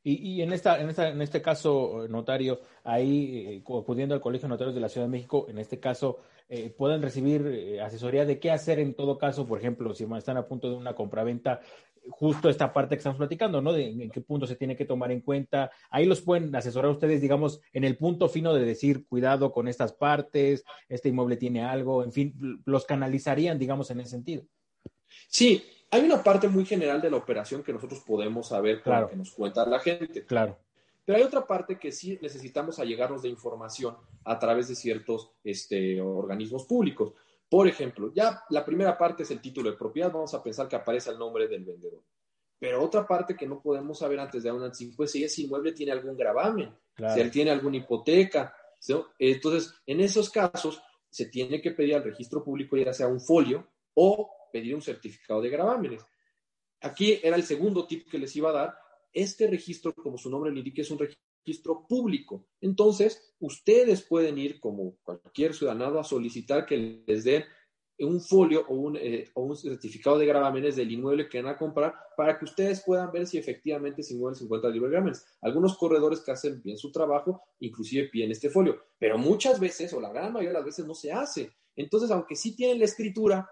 Y, 0.04 0.42
en, 0.42 0.52
esta, 0.52 0.80
en, 0.80 0.88
esta, 0.88 1.08
en 1.10 1.22
este 1.22 1.40
caso, 1.40 2.06
notario, 2.08 2.60
ahí, 2.82 3.46
eh, 3.48 3.62
acudiendo 3.62 4.14
al 4.14 4.20
Colegio 4.20 4.48
de 4.48 4.50
Notarios 4.50 4.74
de 4.74 4.80
la 4.80 4.88
Ciudad 4.88 5.06
de 5.06 5.12
México, 5.12 5.46
en 5.48 5.58
este 5.58 5.78
caso, 5.78 6.18
eh, 6.48 6.70
pueden 6.70 7.02
recibir 7.02 7.46
eh, 7.46 7.80
asesoría 7.80 8.24
de 8.24 8.40
qué 8.40 8.50
hacer 8.50 8.80
en 8.80 8.94
todo 8.94 9.16
caso, 9.16 9.46
por 9.46 9.60
ejemplo, 9.60 9.94
si 9.94 10.04
están 10.04 10.36
a 10.36 10.46
punto 10.48 10.68
de 10.68 10.76
una 10.76 10.94
compraventa, 10.94 11.60
justo 12.10 12.48
esta 12.48 12.72
parte 12.72 12.96
que 12.96 12.98
estamos 12.98 13.18
platicando, 13.18 13.62
¿no? 13.62 13.72
De 13.72 13.86
en, 13.86 14.10
qué 14.10 14.20
punto 14.20 14.46
se 14.46 14.56
tiene 14.56 14.74
que 14.74 14.84
tomar 14.84 15.12
en 15.12 15.20
cuenta. 15.20 15.70
Ahí 15.88 16.04
los 16.04 16.20
pueden 16.20 16.54
asesorar 16.54 16.90
ustedes, 16.90 17.20
digamos, 17.20 17.60
en 17.72 17.84
el 17.84 17.96
punto 17.96 18.28
fino 18.28 18.52
de 18.54 18.64
decir, 18.64 19.06
cuidado 19.06 19.52
con 19.52 19.68
estas 19.68 19.92
partes, 19.92 20.64
este 20.88 21.10
inmueble 21.10 21.36
tiene 21.36 21.62
algo, 21.62 22.02
en 22.02 22.12
fin, 22.12 22.60
los 22.64 22.84
canalizarían, 22.86 23.58
digamos, 23.58 23.90
en 23.92 24.00
ese 24.00 24.10
sentido. 24.10 24.42
Sí, 25.28 25.62
hay 25.92 26.02
una 26.02 26.22
parte 26.22 26.48
muy 26.48 26.64
general 26.64 27.02
de 27.02 27.10
la 27.10 27.18
operación 27.18 27.62
que 27.62 27.72
nosotros 27.72 28.00
podemos 28.00 28.48
saber 28.48 28.82
claro. 28.82 29.10
que 29.10 29.16
nos 29.16 29.30
cuenta 29.30 29.66
la 29.66 29.78
gente. 29.78 30.24
Claro. 30.24 30.58
Pero 31.04 31.18
hay 31.18 31.24
otra 31.24 31.46
parte 31.46 31.78
que 31.78 31.92
sí 31.92 32.18
necesitamos 32.22 32.78
allegarnos 32.78 33.20
de 33.22 33.28
información 33.28 33.94
a 34.24 34.38
través 34.38 34.68
de 34.68 34.74
ciertos 34.74 35.32
este, 35.44 36.00
organismos 36.00 36.64
públicos. 36.64 37.12
Por 37.46 37.68
ejemplo, 37.68 38.10
ya 38.14 38.42
la 38.48 38.64
primera 38.64 38.96
parte 38.96 39.24
es 39.24 39.30
el 39.32 39.42
título 39.42 39.70
de 39.70 39.76
propiedad, 39.76 40.10
vamos 40.10 40.32
a 40.32 40.42
pensar 40.42 40.66
que 40.66 40.76
aparece 40.76 41.10
el 41.10 41.18
nombre 41.18 41.46
del 41.46 41.62
vendedor. 41.62 42.02
Pero 42.58 42.82
otra 42.82 43.06
parte 43.06 43.36
que 43.36 43.46
no 43.46 43.60
podemos 43.60 43.98
saber 43.98 44.18
antes 44.18 44.44
de 44.44 44.50
un 44.50 44.62
anticipo 44.62 45.04
es 45.04 45.10
si 45.10 45.22
ese 45.22 45.42
inmueble 45.42 45.72
tiene 45.72 45.92
algún 45.92 46.16
gravamen, 46.16 46.74
si 47.12 47.20
él 47.20 47.30
tiene 47.30 47.50
alguna 47.50 47.76
hipoteca. 47.76 48.56
Entonces, 49.18 49.74
en 49.84 50.00
esos 50.00 50.30
casos, 50.30 50.80
se 51.10 51.26
tiene 51.26 51.60
que 51.60 51.72
pedir 51.72 51.96
al 51.96 52.04
registro 52.04 52.42
público 52.42 52.78
ya 52.78 52.94
sea 52.94 53.08
un 53.08 53.20
folio 53.20 53.66
o 53.92 54.30
pedir 54.52 54.74
un 54.74 54.82
certificado 54.82 55.40
de 55.40 55.50
gravámenes. 55.50 56.04
Aquí 56.80 57.18
era 57.22 57.36
el 57.36 57.44
segundo 57.44 57.86
tip 57.86 58.08
que 58.08 58.18
les 58.18 58.34
iba 58.36 58.50
a 58.50 58.52
dar. 58.52 58.74
Este 59.12 59.46
registro, 59.46 59.94
como 59.94 60.18
su 60.18 60.30
nombre 60.30 60.52
le 60.52 60.58
indica, 60.58 60.82
es 60.82 60.90
un 60.90 60.98
registro 60.98 61.86
público. 61.88 62.46
Entonces, 62.60 63.34
ustedes 63.40 64.02
pueden 64.02 64.38
ir 64.38 64.60
como 64.60 64.96
cualquier 65.02 65.54
ciudadano 65.54 65.98
a 65.98 66.04
solicitar 66.04 66.66
que 66.66 67.04
les 67.06 67.24
den 67.24 67.44
un 67.98 68.20
folio 68.20 68.64
o 68.68 68.74
un, 68.74 68.96
eh, 68.96 69.30
o 69.34 69.42
un, 69.42 69.56
certificado 69.56 70.18
de 70.18 70.26
gravámenes 70.26 70.76
del 70.76 70.90
inmueble 70.90 71.28
que 71.28 71.40
van 71.40 71.54
a 71.54 71.58
comprar 71.58 71.94
para 72.16 72.38
que 72.38 72.44
ustedes 72.44 72.82
puedan 72.84 73.12
ver 73.12 73.26
si 73.26 73.38
efectivamente 73.38 74.00
ese 74.00 74.14
inmueble 74.14 74.38
se 74.38 74.44
encuentra 74.44 74.70
libre 74.70 74.88
de 74.88 74.92
gravámenes. 74.92 75.24
Algunos 75.40 75.76
corredores 75.76 76.20
que 76.20 76.32
hacen 76.32 76.62
bien 76.62 76.78
su 76.78 76.90
trabajo, 76.90 77.42
inclusive 77.60 78.08
piden 78.08 78.32
este 78.32 78.50
folio, 78.50 78.78
pero 78.98 79.18
muchas 79.18 79.60
veces, 79.60 79.92
o 79.92 80.00
la 80.00 80.12
gran 80.12 80.32
mayoría 80.32 80.50
de 80.50 80.54
las 80.54 80.64
veces, 80.64 80.86
no 80.86 80.94
se 80.94 81.12
hace. 81.12 81.50
Entonces, 81.76 82.10
aunque 82.10 82.36
sí 82.36 82.56
tienen 82.56 82.78
la 82.78 82.84
escritura, 82.86 83.48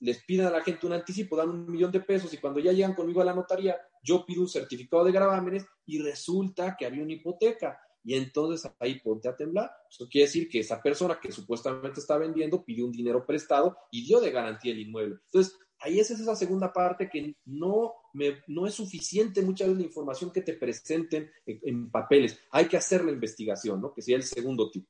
les 0.00 0.24
piden 0.24 0.46
a 0.46 0.50
la 0.50 0.62
gente 0.62 0.86
un 0.86 0.92
anticipo, 0.92 1.36
dan 1.36 1.50
un 1.50 1.70
millón 1.70 1.90
de 1.90 2.00
pesos 2.00 2.32
y 2.32 2.38
cuando 2.38 2.60
ya 2.60 2.72
llegan 2.72 2.94
conmigo 2.94 3.20
a 3.20 3.24
la 3.24 3.34
notaría, 3.34 3.76
yo 4.02 4.24
pido 4.24 4.42
un 4.42 4.48
certificado 4.48 5.04
de 5.04 5.12
gravámenes 5.12 5.66
y 5.86 6.00
resulta 6.00 6.76
que 6.78 6.86
había 6.86 7.02
una 7.02 7.12
hipoteca. 7.12 7.80
Y 8.04 8.14
entonces 8.14 8.70
ahí 8.78 9.00
ponte 9.00 9.28
a 9.28 9.36
temblar. 9.36 9.70
Eso 9.90 10.08
quiere 10.08 10.26
decir 10.26 10.48
que 10.48 10.60
esa 10.60 10.80
persona 10.80 11.18
que 11.20 11.32
supuestamente 11.32 12.00
está 12.00 12.16
vendiendo 12.16 12.64
pidió 12.64 12.86
un 12.86 12.92
dinero 12.92 13.26
prestado 13.26 13.76
y 13.90 14.06
dio 14.06 14.20
de 14.20 14.30
garantía 14.30 14.72
el 14.72 14.80
inmueble. 14.80 15.16
Entonces, 15.24 15.58
ahí 15.80 16.00
es 16.00 16.10
esa 16.10 16.34
segunda 16.34 16.72
parte 16.72 17.08
que 17.10 17.34
no, 17.44 17.94
me, 18.14 18.42
no 18.46 18.66
es 18.66 18.74
suficiente 18.74 19.42
muchas 19.42 19.68
veces 19.68 19.80
la 19.80 19.86
información 19.88 20.30
que 20.30 20.42
te 20.42 20.54
presenten 20.54 21.30
en, 21.44 21.60
en, 21.62 21.90
papeles. 21.90 22.38
Hay 22.50 22.66
que 22.66 22.76
hacer 22.76 23.04
la 23.04 23.12
investigación, 23.12 23.80
¿no? 23.80 23.92
Que 23.92 24.02
sería 24.02 24.16
el 24.16 24.22
segundo 24.22 24.70
tipo. 24.70 24.88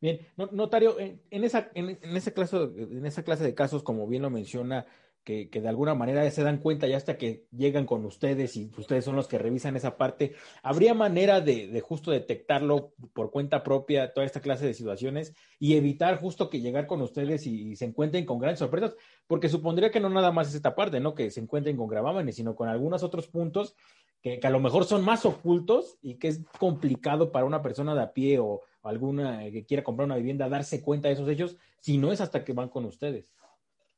Bien, 0.00 0.20
notario, 0.52 0.98
en, 0.98 1.20
esa, 1.30 1.70
en, 1.74 1.98
esa 2.16 2.30
clase, 2.32 2.56
en 2.56 3.06
esa 3.06 3.22
clase 3.22 3.44
de 3.44 3.54
casos, 3.54 3.82
como 3.82 4.06
bien 4.06 4.22
lo 4.22 4.30
menciona, 4.30 4.86
que, 5.26 5.48
de 5.52 5.68
alguna 5.68 5.96
manera 5.96 6.30
se 6.30 6.44
dan 6.44 6.58
cuenta 6.58 6.86
ya 6.86 6.96
hasta 6.96 7.18
que 7.18 7.46
llegan 7.50 7.84
con 7.84 8.04
ustedes 8.04 8.56
y 8.56 8.70
ustedes 8.78 9.04
son 9.04 9.16
los 9.16 9.26
que 9.26 9.38
revisan 9.38 9.74
esa 9.74 9.96
parte. 9.96 10.34
¿Habría 10.62 10.94
manera 10.94 11.40
de, 11.40 11.80
justo 11.80 12.12
detectarlo 12.12 12.94
por 13.12 13.32
cuenta 13.32 13.64
propia, 13.64 14.12
toda 14.12 14.24
esta 14.24 14.40
clase 14.40 14.66
de 14.66 14.72
situaciones 14.72 15.34
y 15.58 15.74
evitar 15.74 16.20
justo 16.20 16.48
que 16.48 16.60
llegar 16.60 16.86
con 16.86 17.02
ustedes 17.02 17.44
y, 17.48 17.74
se 17.74 17.86
encuentren 17.86 18.24
con 18.24 18.38
grandes 18.38 18.60
sorpresas? 18.60 18.94
Porque 19.26 19.48
supondría 19.48 19.90
que 19.90 19.98
no 19.98 20.08
nada 20.10 20.30
más 20.30 20.48
es 20.48 20.54
esta 20.54 20.76
parte, 20.76 21.00
¿no? 21.00 21.16
Que 21.16 21.32
se 21.32 21.40
encuentren 21.40 21.76
con 21.76 21.88
gravámenes, 21.88 22.36
sino 22.36 22.54
con 22.54 22.68
algunos 22.68 23.02
otros 23.02 23.26
puntos 23.26 23.74
que, 24.22 24.40
a 24.40 24.50
lo 24.50 24.60
mejor 24.60 24.84
son 24.84 25.04
más 25.04 25.26
ocultos 25.26 25.98
y 26.02 26.14
que 26.14 26.28
es 26.28 26.40
complicado 26.58 27.32
para 27.32 27.44
una 27.44 27.62
persona 27.62 27.96
de 27.96 28.02
a 28.02 28.12
pie 28.12 28.38
o 28.38 28.62
alguna 28.88 29.40
que 29.50 29.64
quiera 29.64 29.84
comprar 29.84 30.06
una 30.06 30.16
vivienda 30.16 30.48
darse 30.48 30.82
cuenta 30.82 31.08
de 31.08 31.14
esos 31.14 31.28
hechos 31.28 31.56
si 31.80 31.98
no 31.98 32.12
es 32.12 32.20
hasta 32.20 32.44
que 32.44 32.52
van 32.52 32.68
con 32.68 32.84
ustedes. 32.84 33.32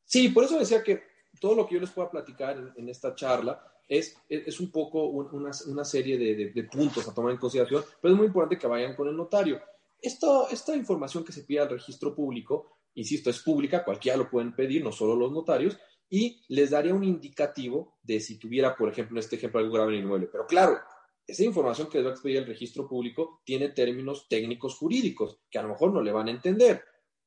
Sí, 0.04 0.28
por 0.30 0.44
eso 0.44 0.58
decía 0.58 0.82
que 0.82 1.02
todo 1.40 1.54
lo 1.54 1.66
que 1.66 1.74
yo 1.74 1.80
les 1.80 1.90
pueda 1.90 2.10
platicar 2.10 2.72
en, 2.76 2.88
esta 2.88 3.14
charla 3.14 3.62
es, 3.88 4.16
es, 4.28 4.60
un 4.60 4.70
poco 4.70 5.04
una, 5.04 5.50
una 5.66 5.84
serie 5.84 6.18
de, 6.18 6.50
de, 6.50 6.64
puntos 6.64 7.06
a 7.08 7.14
tomar 7.14 7.32
en 7.32 7.38
consideración, 7.38 7.84
pero 8.00 8.12
es 8.12 8.18
muy 8.18 8.26
importante 8.26 8.58
que 8.58 8.66
vayan 8.66 8.94
con 8.94 9.08
el 9.08 9.16
notario. 9.16 9.60
Esto, 10.00 10.48
esta 10.50 10.76
información 10.76 11.24
que 11.24 11.32
se 11.32 11.42
pide 11.42 11.60
al 11.60 11.70
registro 11.70 12.14
público, 12.14 12.78
insisto, 12.94 13.30
es 13.30 13.40
pública, 13.40 13.84
cualquiera 13.84 14.18
lo 14.18 14.30
pueden 14.30 14.54
pedir, 14.54 14.84
no 14.84 14.92
solo 14.92 15.16
los 15.16 15.32
notarios, 15.32 15.78
y 16.10 16.42
les 16.48 16.70
daría 16.70 16.94
un 16.94 17.04
indicativo 17.04 17.98
de 18.02 18.20
si 18.20 18.38
tuviera, 18.38 18.76
por 18.76 18.88
ejemplo, 18.90 19.16
en 19.16 19.20
este 19.20 19.36
ejemplo, 19.36 19.60
algo 19.60 19.72
grave 19.72 19.92
en 19.92 19.98
el 19.98 20.04
inmueble. 20.04 20.28
Pero 20.30 20.46
claro, 20.46 20.78
esa 21.28 21.44
información 21.44 21.88
que 21.88 21.98
les 21.98 22.06
va 22.06 22.10
a 22.10 22.14
expedir 22.14 22.38
el 22.38 22.46
registro 22.46 22.88
público 22.88 23.42
tiene 23.44 23.68
términos 23.68 24.26
técnicos 24.28 24.76
jurídicos 24.76 25.38
que 25.50 25.58
a 25.58 25.62
lo 25.62 25.68
mejor 25.68 25.92
no 25.92 26.00
le 26.00 26.10
van 26.10 26.28
a 26.28 26.30
entender. 26.30 26.82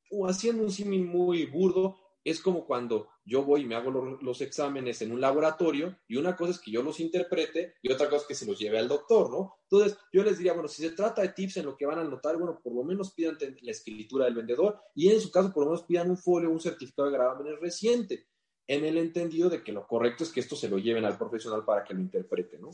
O 0.10 0.28
haciendo 0.28 0.64
un 0.64 0.72
símil 0.72 1.06
muy 1.06 1.46
burdo, 1.46 1.98
es 2.24 2.42
como 2.42 2.66
cuando 2.66 3.10
yo 3.24 3.44
voy 3.44 3.62
y 3.62 3.66
me 3.66 3.76
hago 3.76 3.92
los, 3.92 4.42
exámenes 4.42 5.02
en 5.04 5.12
un 5.12 5.22
laboratorio 5.22 6.00
y 6.08 6.18
una 6.18 6.36
cosa 6.36 6.52
es 6.52 6.60
que 6.60 6.72
yo 6.72 6.82
los 6.82 7.00
interprete 7.00 7.76
y 7.84 7.92
otra 7.92 8.10
cosa 8.10 8.24
es 8.24 8.28
que 8.28 8.36
se 8.36 8.46
los 8.48 8.60
lleve 8.60 8.80
al 8.80 8.88
doctor, 8.88 9.30
¿no? 9.30 9.56
Entonces, 9.70 9.98
yo 10.12 10.24
les 10.24 10.38
diría, 10.38 10.54
bueno, 10.54 10.68
si 10.68 10.82
se 10.82 10.92
trata 10.92 11.22
de 11.22 11.30
tips 11.30 11.58
en 11.58 11.66
lo 11.66 11.78
que 11.78 11.86
van 11.86 12.00
a 12.00 12.02
anotar, 12.02 12.38
bueno, 12.38 12.60
por 12.62 12.74
lo 12.74 12.84
menos 12.84 13.14
pidan 13.14 13.38
la 13.62 13.72
escritura 13.72 14.26
del 14.26 14.36
vendedor 14.36 14.80
y 14.96 15.10
en 15.10 15.22
su 15.22 15.32
caso, 15.32 15.54
por 15.54 15.64
lo 15.64 15.72
menos 15.72 15.86
pidan 15.86 16.10
un 16.10 16.18
folio, 16.18 16.50
un 16.50 16.60
certificado 16.60 17.08
de 17.08 17.18
gravámenes 17.18 17.60
reciente, 17.60 18.28
en 18.68 18.84
el 18.84 18.98
entendido 18.98 19.50
de 19.50 19.64
que 19.64 19.72
lo 19.72 19.86
correcto 19.86 20.24
es 20.24 20.32
que 20.32 20.40
esto 20.40 20.56
se 20.56 20.70
lo 20.70 20.80
lleven 20.80 21.06
al 21.06 21.18
profesional 21.18 21.64
para 21.66 21.84
que 21.84 21.94
lo 21.94 22.02
interprete, 22.02 22.58
¿no? 22.58 22.72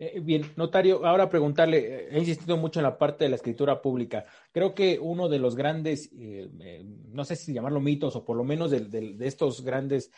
Eh, 0.00 0.20
bien, 0.20 0.52
notario, 0.54 1.04
ahora 1.04 1.28
preguntarle, 1.28 1.78
eh, 1.78 2.08
he 2.12 2.18
insistido 2.20 2.56
mucho 2.56 2.78
en 2.78 2.84
la 2.84 2.98
parte 2.98 3.24
de 3.24 3.30
la 3.30 3.36
escritura 3.36 3.82
pública. 3.82 4.26
Creo 4.52 4.72
que 4.72 5.00
uno 5.00 5.28
de 5.28 5.40
los 5.40 5.56
grandes, 5.56 6.10
eh, 6.16 6.84
no 7.08 7.24
sé 7.24 7.34
si 7.34 7.52
llamarlo 7.52 7.80
mitos 7.80 8.14
o 8.14 8.24
por 8.24 8.36
lo 8.36 8.44
menos 8.44 8.70
de 8.70 9.16
estos 9.26 9.62
grandes 9.64 10.12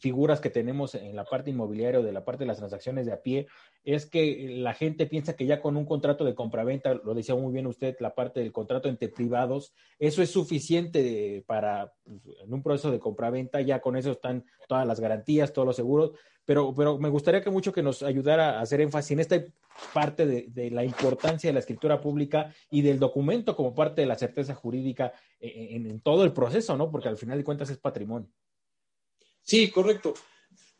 figuras 0.00 0.40
que 0.40 0.50
tenemos 0.50 0.94
en 0.94 1.16
la 1.16 1.24
parte 1.24 1.50
inmobiliaria 1.50 2.00
o 2.00 2.02
de 2.02 2.12
la 2.12 2.24
parte 2.24 2.44
de 2.44 2.48
las 2.48 2.58
transacciones 2.58 3.06
de 3.06 3.12
a 3.12 3.22
pie, 3.22 3.46
es 3.84 4.06
que 4.06 4.48
la 4.58 4.74
gente 4.74 5.06
piensa 5.06 5.34
que 5.34 5.46
ya 5.46 5.60
con 5.60 5.76
un 5.76 5.84
contrato 5.84 6.24
de 6.24 6.34
compraventa, 6.34 6.94
lo 6.94 7.14
decía 7.14 7.34
muy 7.34 7.52
bien 7.52 7.66
usted, 7.66 7.96
la 8.00 8.14
parte 8.14 8.40
del 8.40 8.52
contrato 8.52 8.88
entre 8.88 9.08
privados, 9.08 9.74
eso 9.98 10.22
es 10.22 10.30
suficiente 10.30 11.42
para, 11.46 11.92
pues, 12.04 12.38
en 12.44 12.54
un 12.54 12.62
proceso 12.62 12.90
de 12.90 13.00
compraventa, 13.00 13.60
ya 13.60 13.80
con 13.80 13.96
eso 13.96 14.12
están 14.12 14.44
todas 14.68 14.86
las 14.86 15.00
garantías, 15.00 15.52
todos 15.52 15.66
los 15.66 15.76
seguros 15.76 16.12
pero, 16.48 16.74
pero 16.74 16.98
me 16.98 17.10
gustaría 17.10 17.42
que 17.42 17.50
mucho 17.50 17.74
que 17.74 17.82
nos 17.82 18.02
ayudara 18.02 18.58
a 18.58 18.62
hacer 18.62 18.80
énfasis 18.80 19.10
en 19.10 19.20
esta 19.20 19.44
parte 19.92 20.24
de, 20.24 20.70
la 20.70 20.82
importancia 20.82 21.50
de 21.50 21.52
la 21.52 21.60
escritura 21.60 22.00
pública 22.00 22.54
y 22.70 22.80
del 22.80 22.98
documento 22.98 23.54
como 23.54 23.74
parte 23.74 24.00
de 24.00 24.06
la 24.06 24.14
certeza 24.14 24.54
jurídica 24.54 25.12
en, 25.40 26.00
todo 26.00 26.24
el 26.24 26.32
proceso, 26.32 26.74
¿no? 26.74 26.90
Porque 26.90 27.08
al 27.08 27.18
final 27.18 27.36
de 27.36 27.44
cuentas 27.44 27.68
es 27.68 27.76
patrimonio. 27.76 28.30
Sí, 29.48 29.70
correcto. 29.70 30.12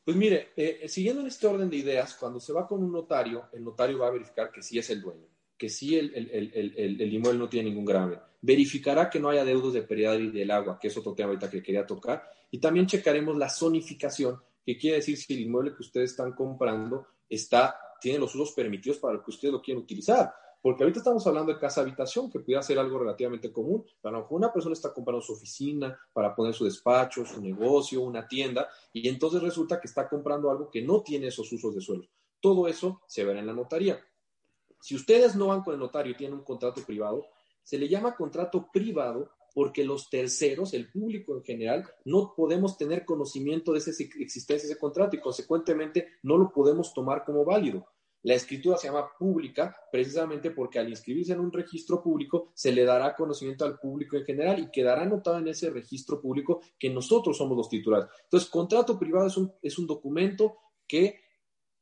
Pues 0.05 0.15
mire, 0.15 0.51
eh, 0.55 0.87
siguiendo 0.89 1.23
en 1.23 1.29
este 1.29 1.47
orden 1.47 1.71
de 1.71 1.77
ideas, 1.79 2.15
cuando 2.17 2.39
se 2.39 2.53
va 2.53 2.69
con 2.69 2.85
un 2.85 2.93
notario, 2.93 3.49
el 3.55 3.65
notario 3.65 3.99
va 3.99 4.09
a 4.09 4.11
verificar 4.11 4.53
que 4.53 4.63
sí 4.63 4.79
es 4.79 4.91
el 4.91 5.01
dueño, 5.01 5.27
que 5.57 5.71
sí 5.71 5.97
el, 5.97 6.13
el, 6.15 7.15
inmueble 7.15 7.39
no 7.39 7.49
tiene 7.49 7.71
ningún 7.71 7.87
grave. 7.87 8.21
Verificará 8.43 9.09
que 9.09 9.21
no 9.21 9.31
haya 9.31 9.43
deudos 9.43 9.73
de 9.73 9.85
pérdida 9.85 10.17
y 10.17 10.31
del 10.31 10.51
agua, 10.51 10.79
que 10.79 10.89
es 10.89 10.97
otro 10.99 11.15
tema 11.15 11.31
ahorita 11.31 11.49
que 11.49 11.63
quería 11.63 11.87
tocar. 11.87 12.31
Y 12.51 12.59
también 12.61 12.87
checaremos 12.87 13.39
la 13.39 13.49
zonificación 13.49 14.39
¿Qué 14.67 14.77
quiere 14.77 14.97
decir 14.97 15.17
si 15.17 15.33
el 15.33 15.41
inmueble 15.41 15.75
que 15.75 15.81
ustedes 15.81 16.11
están 16.11 16.35
comprando 16.35 17.07
está, 17.27 17.75
tiene 18.03 18.19
los 18.19 18.35
usos 18.35 18.53
permitidos 18.53 18.99
para 18.99 19.15
lo 19.15 19.25
que 19.25 19.31
ustedes 19.31 19.51
lo 19.51 19.63
quieren 19.63 19.83
utilizar. 19.83 20.31
Porque 20.61 20.83
ahorita 20.83 20.99
estamos 20.99 21.27
hablando 21.27 21.53
de 21.53 21.59
casa 21.59 21.83
habitación, 21.83 22.31
que 22.31 22.41
pudiera 22.41 22.63
ser 22.63 22.79
algo 22.79 22.99
relativamente 22.99 23.53
común. 23.53 23.85
Pero 24.03 24.17
a 24.17 24.19
lo 24.19 24.25
mejor 24.25 24.39
una 24.39 24.53
persona 24.53 24.73
está 24.73 24.93
comprando 24.93 25.23
su 25.23 25.33
oficina 25.33 25.99
para 26.13 26.35
poner 26.35 26.55
su 26.55 26.65
despacho, 26.65 27.25
su 27.25 27.41
negocio, 27.41 28.03
una 28.03 28.27
tienda, 28.27 28.69
y 28.93 29.09
entonces 29.09 29.41
resulta 29.43 29.81
que 29.81 29.87
está 29.87 30.09
comprando 30.09 30.51
algo 30.51 30.71
que 30.71 30.83
no 30.83 31.03
tiene 31.03 31.29
esos 31.29 31.51
usos 31.53 31.75
de 31.75 31.81
suelo. 31.81 32.05
Todo 32.41 32.69
eso 32.69 33.03
se 33.07 33.25
verá 33.25 33.41
en 33.41 33.47
la 33.47 33.53
notaría. 33.53 34.01
Si 34.81 34.95
ustedes 34.95 35.35
no 35.37 35.49
van 35.49 35.63
con 35.63 35.75
el 35.75 35.81
notario 35.81 36.13
y 36.13 36.17
tienen 36.17 36.39
un 36.39 36.45
contrato 36.45 36.83
privado, 36.85 37.27
se 37.63 37.79
le 37.79 37.89
llama 37.89 38.17
contrato 38.17 38.69
privado 38.73 39.31
porque 39.55 39.85
los 39.85 40.09
terceros, 40.09 40.73
el 40.73 40.91
público 40.91 41.35
en 41.37 41.43
general, 41.43 41.89
no 42.05 42.33
podemos 42.37 42.77
tener 42.77 43.05
conocimiento 43.05 43.73
de 43.73 43.79
esa 43.79 43.91
existencia 43.91 44.69
de 44.69 44.73
ese 44.73 44.81
contrato 44.81 45.17
y 45.17 45.21
consecuentemente 45.21 46.07
no 46.23 46.39
lo 46.39 46.53
podemos 46.53 46.95
tomar 46.95 47.25
como 47.25 47.45
válido. 47.45 47.87
La 48.29 48.35
escritura 48.35 48.77
se 48.77 48.89
llama 48.89 49.09
pública 49.19 49.75
precisamente 49.91 50.51
porque 50.51 50.79
al 50.79 50.91
inscribirse 50.91 51.33
en 51.33 51.41
un 51.41 51.51
registro 51.51 52.03
público 52.03 52.51
se 52.53 52.71
le 52.73 52.85
dará 52.85 53.15
conocimiento 53.15 53.65
al 53.65 53.79
público 53.79 54.19
en 54.19 54.25
general 54.27 54.59
y 54.59 54.71
quedará 54.71 55.05
anotado 55.05 55.39
en 55.39 55.49
ese 55.49 55.71
registro 55.71 56.21
público 56.21 56.61
que 56.79 56.91
nosotros 56.91 57.39
somos 57.39 57.57
los 57.57 57.71
titulares. 57.71 58.11
Entonces, 58.25 58.51
contrato 58.51 58.99
privado 58.99 59.29
es 59.29 59.37
un, 59.39 59.51
es 59.63 59.79
un 59.79 59.87
documento 59.87 60.59
que 60.87 61.23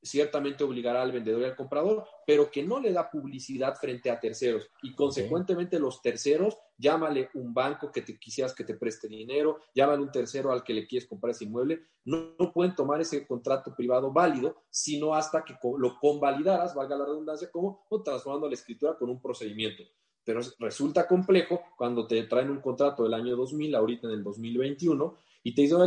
ciertamente 0.02 0.64
obligará 0.64 1.02
al 1.02 1.12
vendedor 1.12 1.42
y 1.42 1.44
al 1.44 1.56
comprador, 1.56 2.04
pero 2.26 2.50
que 2.50 2.62
no 2.62 2.80
le 2.80 2.92
da 2.92 3.10
publicidad 3.10 3.74
frente 3.76 4.10
a 4.10 4.20
terceros. 4.20 4.68
Y 4.82 4.94
consecuentemente 4.94 5.78
los 5.78 6.00
terceros, 6.00 6.56
llámale 6.76 7.30
un 7.34 7.52
banco 7.52 7.90
que 7.90 8.02
te 8.02 8.18
quisieras 8.18 8.54
que 8.54 8.64
te 8.64 8.74
preste 8.74 9.08
dinero, 9.08 9.58
llámale 9.74 10.02
un 10.02 10.12
tercero 10.12 10.52
al 10.52 10.62
que 10.62 10.74
le 10.74 10.86
quieres 10.86 11.08
comprar 11.08 11.32
ese 11.32 11.44
inmueble, 11.44 11.82
no, 12.04 12.36
pueden 12.52 12.74
tomar 12.74 13.00
ese 13.00 13.26
contrato 13.26 13.74
privado 13.74 14.12
válido, 14.12 14.62
sino 14.70 15.14
hasta 15.14 15.44
que 15.44 15.56
lo 15.78 15.98
convalidaras, 15.98 16.74
valga 16.74 16.96
la 16.96 17.04
redundancia, 17.04 17.50
como 17.50 17.84
transformando 18.04 18.48
la 18.48 18.54
escritura 18.54 18.96
con 18.96 19.10
un 19.10 19.20
procedimiento. 19.20 19.82
Pero 20.24 20.40
resulta 20.58 21.06
complejo 21.06 21.62
cuando 21.76 22.06
te 22.06 22.22
traen 22.24 22.50
un 22.50 22.60
contrato 22.60 23.04
del 23.04 23.14
año 23.14 23.36
2000, 23.36 23.74
ahorita 23.74 24.08
en 24.08 24.14
el 24.14 24.24
2021, 24.24 25.16
y 25.44 25.54
te 25.54 25.62
dicen, 25.62 25.78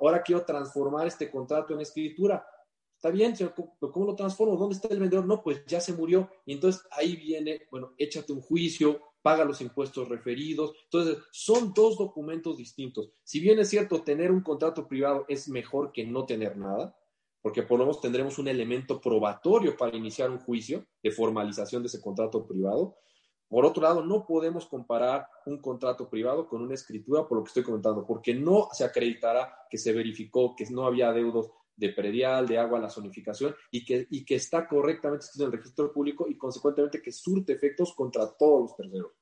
ahora 0.00 0.22
quiero 0.22 0.44
transformar 0.44 1.06
este 1.06 1.30
contrato 1.30 1.72
en 1.72 1.80
escritura 1.80 2.46
Está 3.06 3.14
bien, 3.16 3.36
señor, 3.36 3.54
¿cómo 3.78 4.04
lo 4.04 4.16
transformo? 4.16 4.56
¿Dónde 4.56 4.74
está 4.74 4.88
el 4.88 4.98
vendedor? 4.98 5.26
No, 5.26 5.40
pues 5.40 5.64
ya 5.64 5.80
se 5.80 5.92
murió. 5.92 6.28
Y 6.44 6.54
entonces 6.54 6.82
ahí 6.90 7.14
viene, 7.14 7.62
bueno, 7.70 7.94
échate 7.98 8.32
un 8.32 8.40
juicio, 8.40 9.00
paga 9.22 9.44
los 9.44 9.60
impuestos 9.60 10.08
referidos. 10.08 10.72
Entonces, 10.90 11.22
son 11.30 11.72
dos 11.72 11.98
documentos 11.98 12.56
distintos. 12.56 13.12
Si 13.22 13.38
bien 13.38 13.60
es 13.60 13.68
cierto, 13.68 14.02
tener 14.02 14.32
un 14.32 14.40
contrato 14.40 14.88
privado 14.88 15.24
es 15.28 15.48
mejor 15.48 15.92
que 15.92 16.04
no 16.04 16.26
tener 16.26 16.56
nada, 16.56 16.98
porque 17.42 17.62
por 17.62 17.78
lo 17.78 17.84
menos 17.84 18.00
tendremos 18.00 18.40
un 18.40 18.48
elemento 18.48 19.00
probatorio 19.00 19.76
para 19.76 19.96
iniciar 19.96 20.28
un 20.28 20.40
juicio 20.40 20.84
de 21.00 21.12
formalización 21.12 21.84
de 21.84 21.86
ese 21.86 22.00
contrato 22.00 22.44
privado. 22.44 22.96
Por 23.46 23.64
otro 23.64 23.84
lado, 23.84 24.04
no 24.04 24.26
podemos 24.26 24.66
comparar 24.66 25.28
un 25.46 25.60
contrato 25.60 26.10
privado 26.10 26.48
con 26.48 26.60
una 26.60 26.74
escritura, 26.74 27.24
por 27.28 27.38
lo 27.38 27.44
que 27.44 27.50
estoy 27.50 27.62
comentando, 27.62 28.04
porque 28.04 28.34
no 28.34 28.66
se 28.72 28.82
acreditará 28.82 29.56
que 29.70 29.78
se 29.78 29.92
verificó 29.92 30.56
que 30.56 30.66
no 30.70 30.84
había 30.84 31.12
deudos 31.12 31.52
de 31.76 31.90
predial, 31.90 32.46
de 32.46 32.58
agua, 32.58 32.80
la 32.80 32.90
zonificación 32.90 33.54
y 33.70 33.84
que, 33.84 34.06
y 34.10 34.24
que 34.24 34.36
está 34.36 34.66
correctamente 34.66 35.26
escrito 35.26 35.44
en 35.44 35.52
el 35.52 35.58
registro 35.58 35.92
público 35.92 36.26
y 36.28 36.36
consecuentemente 36.36 37.02
que 37.02 37.12
surte 37.12 37.52
efectos 37.52 37.94
contra 37.94 38.26
todos 38.36 38.62
los 38.62 38.76
terceros. 38.76 39.12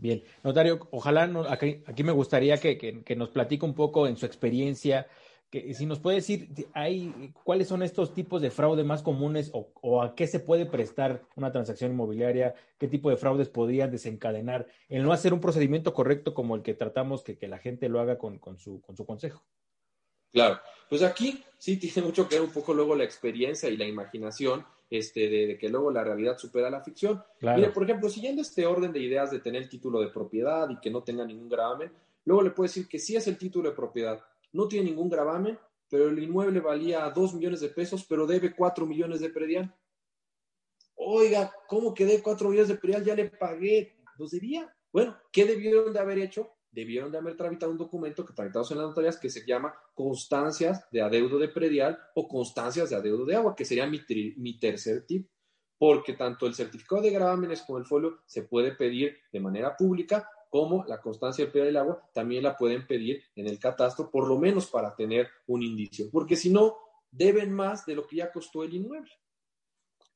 Bien, 0.00 0.22
notario, 0.42 0.88
ojalá 0.92 1.30
aquí, 1.50 1.82
aquí, 1.86 2.02
me 2.02 2.12
gustaría 2.12 2.56
que, 2.56 3.04
nos 3.16 3.28
platique 3.28 3.66
un 3.66 3.74
poco 3.74 4.06
en 4.06 4.16
su 4.16 4.24
experiencia, 4.24 5.06
que 5.50 5.74
si 5.74 5.84
nos 5.84 5.98
puede 5.98 6.16
decir 6.16 6.48
hay, 6.72 7.34
cuáles 7.44 7.68
son 7.68 7.82
estos 7.82 8.14
tipos 8.14 8.40
de 8.40 8.50
fraude 8.50 8.82
más 8.82 9.02
comunes 9.02 9.50
o, 9.52 10.00
a 10.00 10.14
qué 10.14 10.26
se 10.26 10.40
puede 10.40 10.64
prestar 10.64 11.22
una 11.36 11.52
transacción 11.52 11.92
inmobiliaria, 11.92 12.54
qué 12.78 12.88
tipo 12.88 13.10
de 13.10 13.18
fraudes 13.18 13.50
podrían 13.50 13.90
desencadenar 13.90 14.66
el 14.88 15.02
no 15.02 15.12
hacer 15.12 15.34
un 15.34 15.40
procedimiento 15.40 15.92
correcto 15.92 16.32
como 16.32 16.56
el 16.56 16.62
que 16.62 16.72
tratamos 16.72 17.22
que, 17.22 17.36
la 17.46 17.58
gente 17.58 17.90
lo 17.90 18.00
haga 18.00 18.16
con, 18.16 18.40
su, 18.58 18.80
con 18.80 18.96
su 18.96 19.04
consejo. 19.04 19.44
Claro, 20.32 20.60
pues 20.88 21.02
aquí 21.02 21.42
sí 21.58 21.76
tiene 21.76 22.06
mucho 22.06 22.28
que 22.28 22.36
ver 22.36 22.44
un 22.44 22.52
poco 22.52 22.72
luego 22.74 22.94
la 22.94 23.04
experiencia 23.04 23.68
y 23.68 23.76
la 23.76 23.86
imaginación, 23.86 24.64
este, 24.88 25.28
de, 25.28 25.58
que 25.58 25.68
luego 25.68 25.90
la 25.90 26.02
realidad 26.02 26.38
supera 26.38 26.70
la 26.70 26.82
ficción. 26.82 27.22
Mire, 27.40 27.70
por 27.70 27.84
ejemplo, 27.84 28.08
siguiendo 28.08 28.42
este 28.42 28.66
orden 28.66 28.92
de 28.92 29.00
ideas 29.00 29.30
de 29.30 29.40
tener 29.40 29.62
el 29.62 29.68
título 29.68 30.00
de 30.00 30.08
propiedad 30.08 30.68
y 30.70 30.80
que 30.80 30.90
no 30.90 31.02
tenga 31.02 31.24
ningún 31.24 31.48
gravamen, 31.48 31.92
luego 32.24 32.42
le 32.42 32.50
puede 32.50 32.68
decir 32.68 32.88
que 32.88 32.98
sí 32.98 33.16
es 33.16 33.26
el 33.26 33.38
título 33.38 33.70
de 33.70 33.76
propiedad, 33.76 34.20
no 34.52 34.66
tiene 34.68 34.86
ningún 34.86 35.08
gravamen, 35.08 35.58
pero 35.88 36.08
el 36.08 36.18
inmueble 36.22 36.60
valía 36.60 37.08
dos 37.10 37.34
millones 37.34 37.60
de 37.60 37.68
pesos, 37.68 38.04
pero 38.08 38.26
debe 38.26 38.54
cuatro 38.54 38.86
millones 38.86 39.20
de 39.20 39.30
predial. 39.30 39.74
Oiga, 40.94 41.52
¿cómo 41.66 41.92
que 41.94 42.04
de 42.04 42.22
cuatro 42.22 42.48
millones 42.48 42.68
de 42.68 42.76
predial? 42.76 43.04
Ya 43.04 43.14
le 43.14 43.30
pagué. 43.30 43.96
¿Los 44.16 44.30
debía? 44.30 44.72
Bueno, 44.92 45.16
¿qué 45.32 45.44
debieron 45.44 45.92
de 45.92 45.98
haber 45.98 46.18
hecho? 46.18 46.52
Debieron 46.72 47.10
de 47.10 47.18
haber 47.18 47.36
tramitado 47.36 47.72
un 47.72 47.78
documento 47.78 48.24
que 48.24 48.32
tramitados 48.32 48.70
en 48.70 48.78
las 48.78 48.88
notarías 48.88 49.18
que 49.18 49.30
se 49.30 49.44
llama 49.46 49.74
constancias 49.94 50.88
de 50.90 51.02
adeudo 51.02 51.38
de 51.38 51.48
predial 51.48 51.98
o 52.14 52.28
constancias 52.28 52.90
de 52.90 52.96
adeudo 52.96 53.24
de 53.24 53.36
agua, 53.36 53.54
que 53.54 53.64
sería 53.64 53.86
mi, 53.86 54.00
mi 54.36 54.58
tercer 54.58 55.04
tip, 55.06 55.28
porque 55.78 56.12
tanto 56.12 56.46
el 56.46 56.54
certificado 56.54 57.02
de 57.02 57.10
gravámenes 57.10 57.62
como 57.62 57.78
el 57.78 57.86
folio 57.86 58.18
se 58.26 58.42
puede 58.42 58.72
pedir 58.72 59.16
de 59.32 59.40
manera 59.40 59.76
pública, 59.76 60.28
como 60.48 60.84
la 60.84 61.00
constancia 61.00 61.44
de 61.44 61.50
predial 61.50 61.68
del 61.68 61.76
agua 61.76 62.10
también 62.12 62.42
la 62.42 62.56
pueden 62.56 62.86
pedir 62.86 63.22
en 63.36 63.46
el 63.46 63.58
catastro, 63.58 64.10
por 64.10 64.26
lo 64.26 64.38
menos 64.38 64.66
para 64.66 64.94
tener 64.94 65.28
un 65.46 65.62
indicio, 65.62 66.08
porque 66.10 66.36
si 66.36 66.50
no, 66.50 66.76
deben 67.10 67.52
más 67.52 67.86
de 67.86 67.94
lo 67.94 68.06
que 68.06 68.16
ya 68.16 68.32
costó 68.32 68.62
el 68.62 68.74
inmueble. 68.74 69.10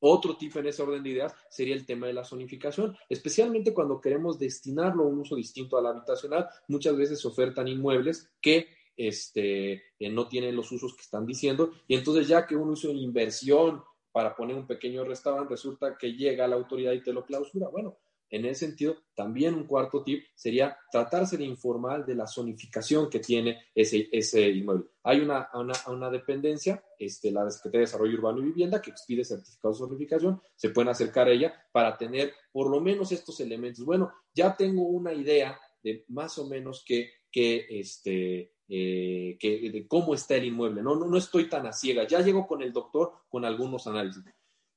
Otro 0.07 0.37
tipo 0.37 0.59
en 0.59 0.67
ese 0.67 0.83
orden 0.83 1.01
de 1.01 1.09
ideas 1.09 1.33
sería 1.49 1.73
el 1.73 1.83
tema 1.83 2.05
de 2.05 2.13
la 2.13 2.23
zonificación, 2.23 2.95
especialmente 3.09 3.73
cuando 3.73 3.99
queremos 3.99 4.37
destinarlo 4.37 5.01
a 5.01 5.07
un 5.07 5.21
uso 5.21 5.35
distinto 5.35 5.79
al 5.79 5.87
habitacional. 5.87 6.47
Muchas 6.67 6.95
veces 6.95 7.19
se 7.19 7.27
ofertan 7.27 7.67
inmuebles 7.67 8.31
que 8.39 8.67
este, 8.95 9.81
eh, 9.97 10.09
no 10.11 10.27
tienen 10.27 10.55
los 10.55 10.71
usos 10.71 10.93
que 10.93 11.01
están 11.01 11.25
diciendo 11.25 11.71
y 11.87 11.95
entonces 11.95 12.27
ya 12.27 12.45
que 12.45 12.55
un 12.55 12.69
uso 12.69 12.89
de 12.89 12.93
inversión 12.93 13.83
para 14.11 14.35
poner 14.35 14.55
un 14.55 14.67
pequeño 14.67 15.03
restaurante 15.03 15.49
resulta 15.49 15.97
que 15.97 16.13
llega 16.13 16.47
la 16.47 16.55
autoridad 16.55 16.91
y 16.91 17.01
te 17.01 17.11
lo 17.11 17.25
clausura. 17.25 17.69
Bueno, 17.69 17.97
en 18.29 18.45
ese 18.45 18.67
sentido, 18.67 18.97
también 19.15 19.53
un 19.53 19.65
cuarto 19.65 20.03
tip 20.03 20.23
sería 20.33 20.77
tratarse 20.91 21.37
de 21.37 21.45
informar 21.45 22.05
de 22.05 22.15
la 22.15 22.27
zonificación 22.27 23.09
que 23.09 23.19
tiene 23.19 23.65
ese, 23.73 24.09
ese 24.11 24.49
inmueble. 24.49 24.85
Hay 25.03 25.19
una, 25.19 25.49
una, 25.87 26.09
dependencia, 26.09 26.83
este, 26.97 27.31
la 27.31 27.49
Secretaría 27.49 27.81
de 27.81 27.85
Desarrollo 27.85 28.17
Urbano 28.17 28.39
y 28.39 28.45
Vivienda, 28.45 28.81
que 28.81 28.89
expide 28.89 29.23
certificados 29.23 29.79
de 29.79 29.85
zonificación, 29.85 30.41
se 30.55 30.69
pueden 30.69 30.89
acercar 30.89 31.27
a 31.27 31.31
ella 31.31 31.53
para 31.71 31.97
tener 31.97 32.33
por 32.51 32.69
lo 32.69 32.81
menos 32.81 33.11
estos 33.11 33.39
elementos. 33.39 33.85
Bueno, 33.85 34.11
ya 34.33 34.55
tengo 34.55 34.83
una 34.83 35.13
idea 35.13 35.59
de 35.83 36.03
más 36.07 36.37
o 36.39 36.47
menos 36.47 36.83
que, 36.85 37.11
que 37.31 37.67
este, 37.69 38.55
eh, 38.67 39.37
que, 39.39 39.69
de 39.69 39.87
cómo 39.87 40.15
está 40.15 40.35
el 40.35 40.45
inmueble. 40.45 40.81
No, 40.81 40.95
no, 40.95 41.05
no 41.05 41.17
estoy 41.17 41.47
tan 41.47 41.67
a 41.67 41.73
ciega. 41.73 42.07
Ya 42.07 42.21
llego 42.21 42.47
con 42.47 42.63
el 42.63 42.73
doctor 42.73 43.13
con 43.29 43.45
algunos 43.45 43.85
análisis. 43.85 44.23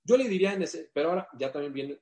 Yo 0.08 0.16
le 0.16 0.26
diría 0.26 0.54
en 0.54 0.62
ese, 0.62 0.90
pero 0.94 1.10
ahora 1.10 1.28
ya 1.38 1.52
también 1.52 1.74
viene, 1.74 1.98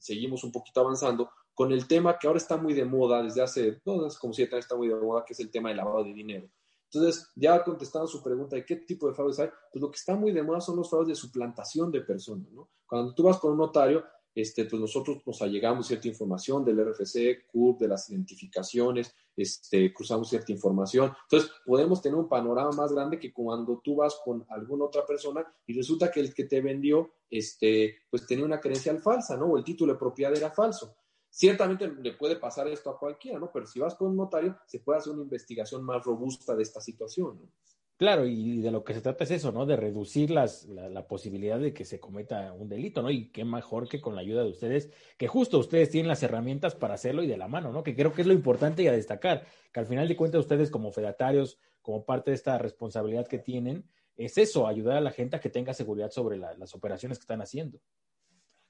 seguimos 0.00 0.42
un 0.42 0.50
poquito 0.50 0.80
avanzando 0.80 1.30
con 1.54 1.70
el 1.70 1.86
tema 1.86 2.18
que 2.18 2.26
ahora 2.26 2.38
está 2.38 2.56
muy 2.56 2.74
de 2.74 2.84
moda 2.84 3.22
desde 3.22 3.42
hace, 3.42 3.80
no, 3.84 4.04
hace 4.04 4.18
como 4.18 4.34
siete 4.34 4.56
años 4.56 4.64
está 4.64 4.74
muy 4.74 4.88
de 4.88 4.96
moda, 4.96 5.24
que 5.24 5.34
es 5.34 5.38
el 5.38 5.52
tema 5.52 5.68
del 5.68 5.76
lavado 5.76 6.02
de 6.02 6.12
dinero. 6.12 6.50
Entonces, 6.92 7.30
ya 7.36 7.62
contestando 7.62 8.08
su 8.08 8.20
pregunta 8.20 8.56
de 8.56 8.64
qué 8.64 8.74
tipo 8.74 9.06
de 9.06 9.14
fraudes 9.14 9.38
hay, 9.38 9.50
pues 9.70 9.80
lo 9.80 9.88
que 9.88 9.96
está 9.96 10.16
muy 10.16 10.32
de 10.32 10.42
moda 10.42 10.60
son 10.60 10.74
los 10.74 10.90
fraudes 10.90 11.08
de 11.10 11.14
suplantación 11.14 11.92
de 11.92 12.00
personas, 12.00 12.50
¿no? 12.50 12.70
Cuando 12.86 13.14
tú 13.14 13.22
vas 13.22 13.38
con 13.38 13.52
un 13.52 13.58
notario, 13.58 14.04
este, 14.34 14.64
pues 14.64 14.80
nosotros 14.80 15.18
nos 15.24 15.40
allegamos 15.40 15.86
cierta 15.86 16.08
información 16.08 16.64
del 16.64 16.80
RFC, 16.84 17.46
CURP, 17.46 17.82
de 17.82 17.88
las 17.88 18.10
identificaciones, 18.10 19.14
este, 19.36 19.92
cruzamos 19.92 20.28
cierta 20.28 20.52
información. 20.52 21.12
Entonces, 21.24 21.50
podemos 21.64 22.00
tener 22.00 22.16
un 22.16 22.28
panorama 22.28 22.70
más 22.72 22.92
grande 22.92 23.18
que 23.18 23.32
cuando 23.32 23.80
tú 23.82 23.96
vas 23.96 24.20
con 24.24 24.44
alguna 24.48 24.84
otra 24.84 25.04
persona 25.04 25.44
y 25.66 25.74
resulta 25.74 26.10
que 26.10 26.20
el 26.20 26.34
que 26.34 26.44
te 26.44 26.60
vendió, 26.60 27.14
este, 27.30 27.98
pues 28.10 28.26
tenía 28.26 28.44
una 28.44 28.60
credencial 28.60 29.00
falsa, 29.00 29.36
¿no? 29.36 29.46
O 29.46 29.58
el 29.58 29.64
título 29.64 29.92
de 29.92 29.98
propiedad 29.98 30.36
era 30.36 30.50
falso. 30.50 30.96
Ciertamente 31.28 31.88
le 31.88 32.12
puede 32.12 32.36
pasar 32.36 32.68
esto 32.68 32.90
a 32.90 32.98
cualquiera, 32.98 33.38
¿no? 33.38 33.50
Pero 33.52 33.66
si 33.66 33.80
vas 33.80 33.96
con 33.96 34.08
un 34.08 34.16
notario, 34.16 34.56
se 34.66 34.78
puede 34.80 34.98
hacer 34.98 35.12
una 35.12 35.22
investigación 35.22 35.82
más 35.82 36.04
robusta 36.04 36.54
de 36.54 36.62
esta 36.62 36.80
situación, 36.80 37.40
¿no? 37.40 37.48
Claro, 37.96 38.26
y 38.26 38.60
de 38.60 38.72
lo 38.72 38.82
que 38.82 38.92
se 38.92 39.00
trata 39.00 39.22
es 39.22 39.30
eso, 39.30 39.52
¿no? 39.52 39.66
De 39.66 39.76
reducir 39.76 40.30
las, 40.30 40.64
la, 40.66 41.06
posibilidad 41.06 41.60
de 41.60 41.72
que 41.72 41.84
se 41.84 42.00
cometa 42.00 42.52
un 42.52 42.68
delito, 42.68 43.02
¿no? 43.02 43.10
Y 43.10 43.30
qué 43.30 43.44
mejor 43.44 43.88
que 43.88 44.00
con 44.00 44.16
la 44.16 44.20
ayuda 44.20 44.42
de 44.42 44.50
ustedes, 44.50 44.90
que 45.16 45.28
justo 45.28 45.58
ustedes 45.58 45.90
tienen 45.90 46.08
las 46.08 46.24
herramientas 46.24 46.74
para 46.74 46.94
hacerlo 46.94 47.22
y 47.22 47.28
de 47.28 47.36
la 47.36 47.46
mano, 47.46 47.72
¿no? 47.72 47.84
Que 47.84 47.94
creo 47.94 48.12
que 48.12 48.22
es 48.22 48.26
lo 48.26 48.34
importante 48.34 48.82
y 48.82 48.88
a 48.88 48.92
destacar, 48.92 49.46
que 49.72 49.78
al 49.78 49.86
final 49.86 50.08
de 50.08 50.16
cuentas 50.16 50.40
ustedes 50.40 50.72
como 50.72 50.90
fedatarios, 50.90 51.60
como 51.82 52.04
parte 52.04 52.32
de 52.32 52.34
esta 52.34 52.58
responsabilidad 52.58 53.28
que 53.28 53.38
tienen, 53.38 53.88
es 54.16 54.38
eso, 54.38 54.66
ayudar 54.66 54.96
a 54.96 55.00
la 55.00 55.12
gente 55.12 55.36
a 55.36 55.40
que 55.40 55.50
tenga 55.50 55.72
seguridad 55.72 56.10
sobre 56.10 56.36
las 56.36 56.74
operaciones 56.74 57.18
que 57.18 57.22
están 57.22 57.42
haciendo. 57.42 57.78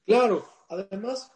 Claro, 0.05 0.45
además, 0.69 1.33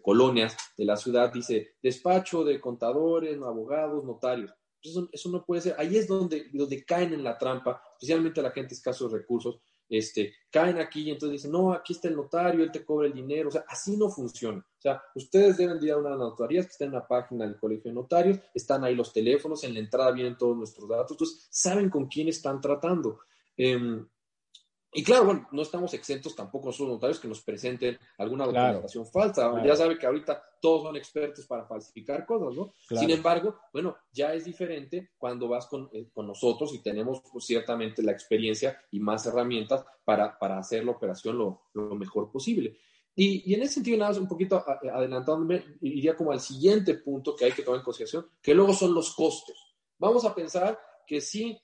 colonias 0.01 0.55
de 0.77 0.86
la 0.86 0.95
ciudad 0.95 1.29
dice 1.31 1.75
despacho 1.83 2.45
de 2.45 2.62
contadores, 2.62 3.41
abogados, 3.41 4.05
notarios. 4.05 4.53
Eso, 4.81 5.09
no 5.29 5.45
puede 5.45 5.62
ser. 5.62 5.75
Ahí 5.77 5.97
es 5.97 6.07
donde, 6.07 6.49
donde 6.51 6.83
caen 6.83 7.13
en 7.13 7.23
la 7.23 7.38
trampa, 7.38 7.79
especialmente 7.93 8.41
la 8.41 8.51
gente 8.51 8.73
escasos 8.73 9.12
recursos, 9.12 9.59
este, 9.97 10.34
caen 10.49 10.77
aquí 10.79 11.03
y 11.03 11.12
entonces 11.12 11.34
dicen, 11.34 11.51
no, 11.51 11.73
aquí 11.73 11.93
está 11.93 12.08
el 12.08 12.15
notario, 12.15 12.63
él 12.63 12.71
te 12.71 12.84
cobra 12.84 13.08
el 13.08 13.13
dinero, 13.13 13.49
o 13.49 13.51
sea, 13.51 13.65
así 13.67 13.95
no 13.97 14.10
funciona. 14.10 14.60
O 14.60 14.82
sea, 14.82 15.01
ustedes 15.15 15.58
deben 15.58 15.82
ir 15.82 15.91
a 15.91 15.97
una 15.97 16.15
notaría 16.15 16.62
que 16.62 16.69
está 16.69 16.86
en 16.86 16.93
la 16.93 17.08
página 17.08 17.45
del 17.45 17.58
Colegio 17.58 17.89
de 17.89 17.95
Notarios, 17.95 18.39
están 18.53 18.84
ahí 18.84 18.95
los 18.95 19.13
teléfonos, 19.13 19.63
en 19.63 19.73
la 19.73 19.79
entrada 19.79 20.12
vienen 20.12 20.38
todos 20.38 20.58
nuestros 20.58 20.89
datos, 20.89 21.12
entonces 21.12 21.47
saben 21.49 21.89
con 21.89 22.08
quién 22.08 22.27
están 22.27 22.60
tratando. 22.60 23.19
Em, 23.56 24.08
y 24.93 25.03
claro, 25.03 25.25
bueno, 25.25 25.47
no 25.51 25.62
estamos 25.62 25.93
exentos 25.93 26.36
tampoco 26.36 26.67
nosotros 26.67 26.95
notarios 26.95 27.19
que 27.19 27.27
nos 27.27 27.41
presenten 27.41 27.97
alguna 28.17 28.45
documentación 28.45 29.06
falsa. 29.08 29.63
Ya 29.65 29.75
sabe 29.75 29.97
que 29.97 30.06
ahorita 30.06 30.41
todos 30.62 30.84
son 30.84 30.95
expertos 30.95 31.45
para 31.47 31.65
falsificar 31.65 32.25
cosas, 32.25 32.56
¿no? 32.56 32.73
Sin 32.97 33.10
embargo, 33.10 33.58
bueno, 33.71 33.97
ya 34.12 34.34
es 34.34 34.45
diferente 34.45 35.12
cuando 35.17 35.47
vas 35.47 35.65
con, 35.67 35.89
eh, 35.93 36.08
nosotros 36.15 36.73
y 36.73 36.79
tenemos 36.79 37.21
pues, 37.32 37.45
ciertamente 37.45 38.03
la 38.03 38.12
experiencia 38.12 38.79
y 38.91 38.99
más 38.99 39.25
herramientas 39.25 39.84
para, 40.03 40.38
para 40.38 40.60
hacer 40.60 40.86
la 40.86 40.91
operación 40.91 41.38
lo, 41.38 41.63
lo 41.73 41.95
mejor 41.95 42.32
posible. 42.32 42.77
Y, 43.15 43.51
y, 43.51 43.53
en 43.56 43.63
ese 43.63 43.75
sentido, 43.75 43.97
nada 43.97 44.12
más 44.12 44.19
un 44.19 44.27
poquito 44.27 44.63
adelantándome, 44.67 45.63
iría 45.82 46.15
como 46.15 46.32
al 46.32 46.39
siguiente 46.39 46.95
punto 46.95 47.36
que 47.36 47.45
hay 47.45 47.51
que 47.51 47.62
tomar 47.62 47.79
en 47.79 47.86
consideración, 47.86 48.27
que 48.41 48.53
luego 48.56 48.73
son 48.73 48.93
los 48.93 49.13
costos. 49.13 49.75
Vamos 49.99 50.25
a 50.25 50.34
pensar 50.34 50.79
que 51.06 51.21
sí 51.21 51.60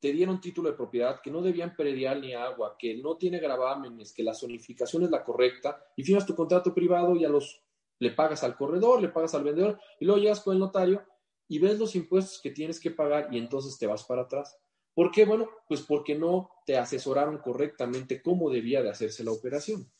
te 0.00 0.12
dieron 0.12 0.40
título 0.40 0.70
de 0.70 0.76
propiedad, 0.76 1.20
que 1.22 1.30
no 1.30 1.40
debían 1.40 1.74
predial 1.74 2.20
ni 2.20 2.34
agua, 2.34 2.76
que 2.78 2.96
no 2.96 3.16
tiene 3.16 3.38
gravámenes, 3.38 4.12
que 4.12 4.22
la 4.22 4.34
zonificación 4.34 5.04
es 5.04 5.10
la 5.10 5.24
correcta, 5.24 5.82
y 5.96 6.02
firmas 6.02 6.26
tu 6.26 6.34
contrato 6.34 6.74
privado 6.74 7.16
y 7.16 7.24
a 7.24 7.28
los 7.28 7.62
le 8.00 8.10
pagas 8.10 8.42
al 8.44 8.56
corredor, 8.56 9.00
le 9.00 9.08
pagas 9.08 9.34
al 9.34 9.44
vendedor, 9.44 9.80
y 10.00 10.04
luego 10.04 10.20
llegas 10.20 10.40
con 10.40 10.54
el 10.54 10.60
notario 10.60 11.02
y 11.48 11.58
ves 11.58 11.78
los 11.78 11.94
impuestos 11.94 12.40
que 12.42 12.50
tienes 12.50 12.80
que 12.80 12.90
pagar 12.90 13.28
y 13.32 13.38
entonces 13.38 13.78
te 13.78 13.86
vas 13.86 14.04
para 14.04 14.22
atrás. 14.22 14.58
¿Por 14.94 15.10
qué? 15.10 15.24
Bueno, 15.24 15.48
pues 15.68 15.82
porque 15.82 16.14
no 16.14 16.50
te 16.66 16.76
asesoraron 16.76 17.38
correctamente 17.38 18.22
cómo 18.22 18.50
debía 18.50 18.82
de 18.82 18.90
hacerse 18.90 19.24
la 19.24 19.32
operación. 19.32 19.90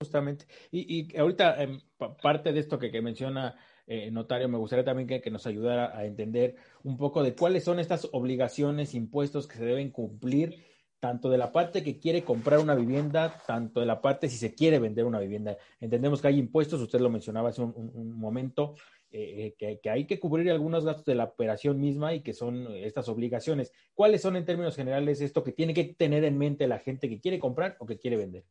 Justamente. 0.00 0.46
Y, 0.70 1.16
ahorita, 1.16 1.62
em, 1.62 1.80
parte 2.22 2.52
de 2.52 2.60
esto 2.60 2.78
que 2.78 3.02
menciona 3.02 3.54
eh, 3.92 4.08
notario, 4.12 4.48
me 4.48 4.56
gustaría 4.56 4.84
también 4.84 5.20
que, 5.20 5.30
nos 5.32 5.48
ayudara 5.48 5.98
a 5.98 6.04
entender 6.04 6.54
un 6.84 6.96
poco 6.96 7.24
de 7.24 7.34
cuáles 7.34 7.64
son 7.64 7.80
estas 7.80 8.08
obligaciones, 8.12 8.94
impuestos 8.94 9.48
que 9.48 9.56
se 9.56 9.64
deben 9.64 9.90
cumplir, 9.90 10.64
tanto 11.00 11.28
de 11.28 11.38
la 11.38 11.50
parte 11.50 11.82
que 11.82 11.98
quiere 11.98 12.22
comprar 12.22 12.60
una 12.60 12.76
vivienda, 12.76 13.42
tanto 13.48 13.80
de 13.80 13.86
la 13.86 14.00
parte 14.00 14.28
si 14.28 14.36
se 14.36 14.54
quiere 14.54 14.78
vender 14.78 15.06
una 15.06 15.18
vivienda. 15.18 15.56
Entendemos 15.80 16.22
que 16.22 16.28
hay 16.28 16.38
impuestos, 16.38 16.80
usted 16.80 17.00
lo 17.00 17.10
mencionaba 17.10 17.48
hace 17.48 17.62
un, 17.62 18.16
momento, 18.16 18.76
eh, 19.10 19.56
que, 19.58 19.80
que, 19.80 19.90
hay 19.90 20.06
que 20.06 20.20
cubrir 20.20 20.52
algunos 20.52 20.84
gastos 20.84 21.06
de 21.06 21.16
la 21.16 21.24
operación 21.24 21.80
misma 21.80 22.14
y 22.14 22.20
que 22.20 22.32
son 22.32 22.72
estas 22.72 23.08
obligaciones. 23.08 23.72
¿Cuáles 23.92 24.22
son 24.22 24.36
en 24.36 24.44
términos 24.44 24.76
generales 24.76 25.20
esto 25.20 25.42
que 25.42 25.50
tiene 25.50 25.74
que 25.74 25.96
tener 25.98 26.22
en 26.22 26.38
mente 26.38 26.68
la 26.68 26.78
gente 26.78 27.08
que 27.08 27.18
quiere 27.18 27.40
comprar 27.40 27.74
o 27.80 27.86
que 27.86 27.98
quiere 27.98 28.16
vender? 28.16 28.44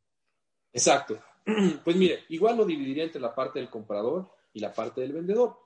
Exacto. 0.73 1.17
Pues 1.86 1.95
mire, 1.95 2.19
igual 2.28 2.58
lo 2.58 2.65
dividiría 2.65 3.06
entre 3.06 3.21
la 3.21 3.34
parte 3.34 3.60
del 3.60 3.69
comprador 3.69 4.38
y 4.53 4.59
la 4.59 4.73
parte 4.73 5.01
del 5.01 5.13
vendedor. 5.13 5.57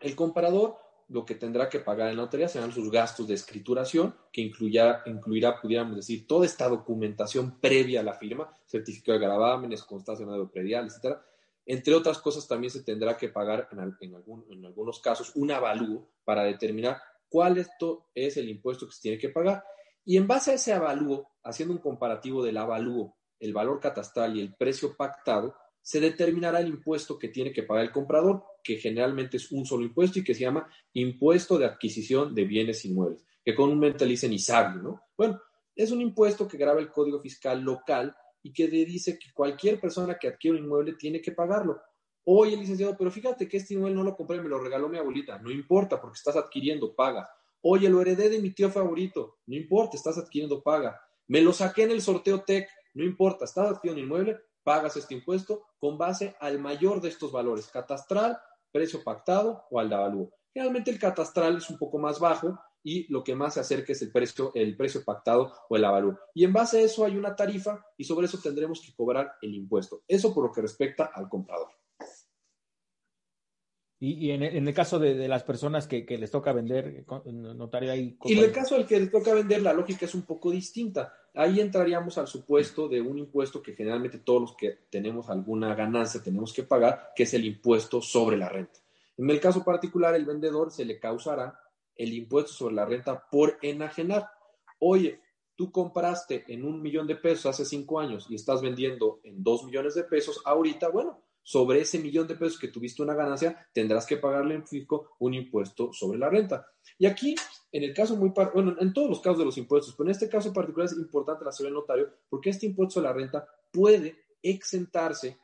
El 0.00 0.14
comprador 0.14 0.76
lo 1.08 1.24
que 1.24 1.34
tendrá 1.34 1.68
que 1.68 1.80
pagar 1.80 2.10
en 2.10 2.16
la 2.16 2.22
notaría 2.22 2.48
serán 2.48 2.72
sus 2.72 2.90
gastos 2.90 3.28
de 3.28 3.34
escrituración, 3.34 4.14
que 4.32 4.40
incluirá, 4.40 5.02
incluirá, 5.06 5.60
pudiéramos 5.60 5.96
decir, 5.96 6.26
toda 6.26 6.46
esta 6.46 6.68
documentación 6.68 7.58
previa 7.60 8.00
a 8.00 8.02
la 8.04 8.14
firma, 8.14 8.50
certificado 8.66 9.18
de 9.18 9.26
gravámenes, 9.26 9.82
constancia 9.82 10.26
de 10.26 10.46
predial, 10.46 10.86
etcétera. 10.86 11.22
Entre 11.66 11.94
otras 11.94 12.18
cosas, 12.18 12.46
también 12.46 12.70
se 12.70 12.82
tendrá 12.82 13.16
que 13.16 13.28
pagar 13.28 13.68
en, 13.70 14.14
en 14.50 14.64
algunos 14.64 15.00
casos 15.00 15.32
un 15.34 15.50
avalúo 15.50 16.08
para 16.24 16.44
determinar 16.44 17.00
cuál 17.28 17.58
esto 17.58 18.06
es 18.14 18.36
el 18.36 18.48
impuesto 18.48 18.86
que 18.86 18.92
se 18.92 19.02
tiene 19.02 19.18
que 19.18 19.30
pagar. 19.30 19.64
Y 20.04 20.16
en 20.16 20.26
base 20.26 20.52
a 20.52 20.54
ese 20.54 20.72
avalúo, 20.72 21.30
haciendo 21.42 21.74
un 21.74 21.80
comparativo 21.80 22.44
del 22.44 22.58
avalúo, 22.58 23.16
el 23.40 23.52
valor 23.52 23.80
catastral 23.80 24.36
y 24.36 24.40
el 24.40 24.54
precio 24.54 24.96
pactado, 24.96 25.54
se 25.84 26.00
determinará 26.00 26.60
el 26.60 26.68
impuesto 26.68 27.18
que 27.18 27.28
tiene 27.28 27.52
que 27.52 27.62
pagar 27.62 27.84
el 27.84 27.92
comprador, 27.92 28.42
que 28.62 28.78
generalmente 28.78 29.36
es 29.36 29.52
un 29.52 29.66
solo 29.66 29.84
impuesto 29.84 30.18
y 30.18 30.24
que 30.24 30.32
se 30.32 30.40
llama 30.40 30.66
impuesto 30.94 31.58
de 31.58 31.66
adquisición 31.66 32.34
de 32.34 32.44
bienes 32.46 32.86
inmuebles, 32.86 33.22
que 33.44 33.54
comúnmente 33.54 34.06
le 34.06 34.12
dicen 34.12 34.32
ISABI, 34.32 34.80
¿no? 34.82 35.02
Bueno, 35.16 35.40
Es 35.76 35.90
un 35.90 36.00
impuesto 36.00 36.48
que 36.48 36.56
graba 36.56 36.80
el 36.80 36.90
Código 36.90 37.20
Fiscal 37.20 37.60
local 37.60 38.16
y 38.42 38.52
que 38.52 38.68
dice 38.68 39.18
que 39.18 39.32
cualquier 39.32 39.78
persona 39.78 40.16
que 40.18 40.28
adquiere 40.28 40.56
un 40.56 40.64
inmueble 40.64 40.94
tiene 40.94 41.20
que 41.20 41.32
pagarlo. 41.32 41.80
Oye, 42.24 42.56
licenciado, 42.56 42.96
pero 42.96 43.10
fíjate 43.10 43.46
que 43.46 43.58
este 43.58 43.74
inmueble 43.74 43.96
no 43.96 44.04
lo 44.04 44.16
compré, 44.16 44.40
me 44.40 44.48
lo 44.48 44.58
regaló 44.58 44.88
mi 44.88 44.96
abuelita. 44.96 45.38
No 45.40 45.50
importa, 45.50 46.00
porque 46.00 46.16
estás 46.16 46.36
adquiriendo, 46.36 46.94
paga. 46.94 47.28
Oye, 47.60 47.90
lo 47.90 48.00
heredé 48.00 48.30
de 48.30 48.40
mi 48.40 48.52
tío 48.52 48.70
favorito. 48.70 49.38
No 49.46 49.56
importa, 49.56 49.96
estás 49.96 50.16
adquiriendo, 50.16 50.62
paga. 50.62 50.98
Me 51.26 51.42
lo 51.42 51.52
saqué 51.52 51.82
en 51.82 51.90
el 51.90 52.00
sorteo 52.00 52.42
TEC. 52.42 52.68
No 52.94 53.04
importa, 53.04 53.44
estás 53.44 53.68
adquiriendo 53.68 54.02
inmueble, 54.02 54.38
pagas 54.64 54.96
este 54.96 55.14
impuesto 55.14 55.66
con 55.78 55.96
base 55.98 56.34
al 56.40 56.58
mayor 56.58 57.00
de 57.00 57.10
estos 57.10 57.30
valores, 57.30 57.68
catastral, 57.68 58.38
precio 58.72 59.04
pactado 59.04 59.64
o 59.70 59.78
al 59.78 59.88
de 59.88 59.94
avalúo. 59.94 60.32
Generalmente 60.52 60.90
el 60.90 60.98
catastral 60.98 61.58
es 61.58 61.70
un 61.70 61.78
poco 61.78 61.98
más 61.98 62.18
bajo 62.18 62.58
y 62.82 63.10
lo 63.12 63.22
que 63.22 63.34
más 63.34 63.54
se 63.54 63.60
acerca 63.60 63.92
es 63.92 64.02
el 64.02 64.10
precio, 64.10 64.52
el 64.54 64.76
precio 64.76 65.04
pactado 65.04 65.52
o 65.68 65.76
el 65.76 65.84
avalúo. 65.84 66.18
Y 66.34 66.44
en 66.44 66.52
base 66.52 66.78
a 66.78 66.82
eso 66.82 67.04
hay 67.04 67.16
una 67.16 67.36
tarifa 67.36 67.84
y 67.96 68.04
sobre 68.04 68.26
eso 68.26 68.38
tendremos 68.38 68.80
que 68.80 68.94
cobrar 68.94 69.32
el 69.42 69.54
impuesto. 69.54 70.02
Eso 70.08 70.34
por 70.34 70.46
lo 70.46 70.52
que 70.52 70.62
respecta 70.62 71.10
al 71.14 71.28
comprador. 71.28 71.68
Y, 74.00 74.32
en, 74.32 74.42
el, 74.42 74.74
caso 74.74 74.98
de, 74.98 75.28
las 75.28 75.44
personas 75.44 75.86
que, 75.86 76.04
les 76.06 76.30
toca 76.30 76.52
vender, 76.52 77.06
notario 77.24 77.90
ahí. 77.90 78.18
Y 78.24 78.34
en 78.34 78.44
el 78.44 78.52
caso 78.52 78.74
del 78.74 78.86
que 78.86 79.00
les 79.00 79.10
toca 79.10 79.32
vender, 79.32 79.62
la 79.62 79.72
lógica 79.72 80.04
es 80.04 80.14
un 80.14 80.26
poco 80.26 80.50
distinta. 80.50 81.14
Ahí 81.34 81.60
entraríamos 81.60 82.16
al 82.16 82.28
supuesto 82.28 82.88
de 82.88 83.00
un 83.00 83.18
impuesto 83.18 83.60
que 83.60 83.74
generalmente 83.74 84.18
todos 84.18 84.40
los 84.40 84.56
que 84.56 84.78
tenemos 84.88 85.28
alguna 85.28 85.74
ganancia 85.74 86.22
tenemos 86.22 86.52
que 86.52 86.62
pagar, 86.62 87.12
que 87.16 87.24
es 87.24 87.34
el 87.34 87.44
impuesto 87.44 88.00
sobre 88.00 88.36
la 88.36 88.48
renta. 88.48 88.78
En 89.16 89.28
el 89.28 89.40
caso 89.40 89.64
particular, 89.64 90.14
el 90.14 90.24
vendedor 90.24 90.70
se 90.70 90.84
le 90.84 91.00
causará 91.00 91.60
el 91.96 92.12
impuesto 92.12 92.52
sobre 92.52 92.76
la 92.76 92.84
renta 92.84 93.28
por 93.28 93.58
enajenar. 93.62 94.28
Oye, 94.78 95.20
tú 95.56 95.72
compraste 95.72 96.44
en 96.48 96.64
un 96.64 96.80
millón 96.80 97.08
de 97.08 97.16
pesos 97.16 97.46
hace 97.46 97.64
cinco 97.64 97.98
años 97.98 98.26
y 98.28 98.36
estás 98.36 98.62
vendiendo 98.62 99.20
en 99.24 99.42
dos 99.42 99.64
millones 99.64 99.94
de 99.94 100.04
pesos 100.04 100.40
ahorita, 100.44 100.88
bueno, 100.90 101.20
sobre 101.44 101.82
ese 101.82 101.98
millón 101.98 102.26
de 102.26 102.34
pesos 102.34 102.58
que 102.58 102.68
tuviste 102.68 103.02
una 103.02 103.14
ganancia, 103.14 103.68
tendrás 103.72 104.06
que 104.06 104.16
pagarle 104.16 104.54
en 104.54 104.66
fisco 104.66 105.10
un 105.20 105.34
impuesto 105.34 105.92
sobre 105.92 106.18
la 106.18 106.30
renta. 106.30 106.66
Y 106.98 107.06
aquí, 107.06 107.36
en 107.70 107.84
el 107.84 107.94
caso 107.94 108.16
muy, 108.16 108.32
bueno, 108.52 108.74
en 108.80 108.92
todos 108.92 109.08
los 109.08 109.20
casos 109.20 109.38
de 109.38 109.44
los 109.44 109.58
impuestos, 109.58 109.94
pero 109.96 110.08
en 110.08 110.12
este 110.12 110.28
caso 110.28 110.48
en 110.48 110.54
particular 110.54 110.86
es 110.86 110.96
importante 110.96 111.44
la 111.44 111.68
el 111.68 111.74
notario 111.74 112.08
porque 112.28 112.50
este 112.50 112.66
impuesto 112.66 112.94
sobre 112.94 113.08
la 113.08 113.12
renta 113.12 113.46
puede 113.70 114.16
exentarse 114.42 115.38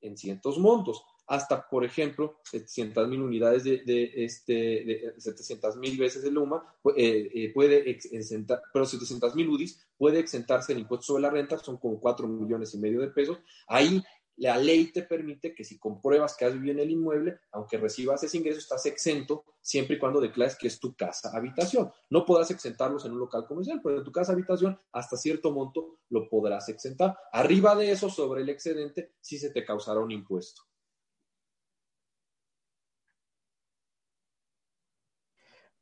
en 0.00 0.16
ciertos 0.16 0.58
montos 0.58 1.02
hasta, 1.26 1.66
por 1.68 1.84
ejemplo, 1.84 2.40
700 2.44 3.08
mil 3.08 3.22
unidades 3.22 3.64
de, 3.64 4.12
este, 4.14 4.52
de 4.52 5.14
700 5.16 5.76
mil 5.76 5.96
veces 5.96 6.22
el 6.24 6.36
UMA, 6.36 6.62
eh, 6.96 7.30
eh, 7.34 7.52
puede 7.52 7.90
exentar, 7.90 8.60
pero 8.72 8.84
700 8.84 9.34
mil 9.34 9.48
UDIs 9.48 9.86
puede 9.96 10.18
exentarse 10.18 10.72
el 10.72 10.80
impuesto 10.80 11.06
sobre 11.06 11.22
la 11.22 11.30
renta, 11.30 11.58
son 11.58 11.78
como 11.78 11.98
4 11.98 12.28
millones 12.28 12.74
y 12.74 12.78
medio 12.78 13.00
de 13.00 13.08
pesos. 13.08 13.38
Ahí 13.66 14.02
la 14.36 14.58
ley 14.58 14.92
te 14.92 15.02
permite 15.02 15.54
que 15.54 15.64
si 15.64 15.78
compruebas 15.78 16.36
que 16.36 16.44
has 16.44 16.52
vivido 16.54 16.72
en 16.72 16.80
el 16.80 16.90
inmueble, 16.90 17.38
aunque 17.52 17.78
recibas 17.78 18.22
ese 18.22 18.36
ingreso, 18.36 18.58
estás 18.58 18.84
exento 18.86 19.44
siempre 19.60 19.96
y 19.96 19.98
cuando 19.98 20.20
declares 20.20 20.56
que 20.56 20.66
es 20.66 20.80
tu 20.80 20.94
casa 20.94 21.30
habitación. 21.34 21.92
No 22.10 22.24
podrás 22.24 22.50
exentarlos 22.50 23.04
en 23.04 23.12
un 23.12 23.20
local 23.20 23.46
comercial, 23.46 23.80
pero 23.82 23.98
en 23.98 24.04
tu 24.04 24.12
casa 24.12 24.32
habitación 24.32 24.78
hasta 24.92 25.16
cierto 25.16 25.52
monto 25.52 25.98
lo 26.10 26.28
podrás 26.28 26.68
exentar. 26.68 27.16
Arriba 27.32 27.74
de 27.76 27.92
eso, 27.92 28.10
sobre 28.10 28.42
el 28.42 28.48
excedente, 28.48 29.12
sí 29.20 29.38
se 29.38 29.50
te 29.50 29.64
causará 29.64 30.00
un 30.00 30.10
impuesto. 30.10 30.62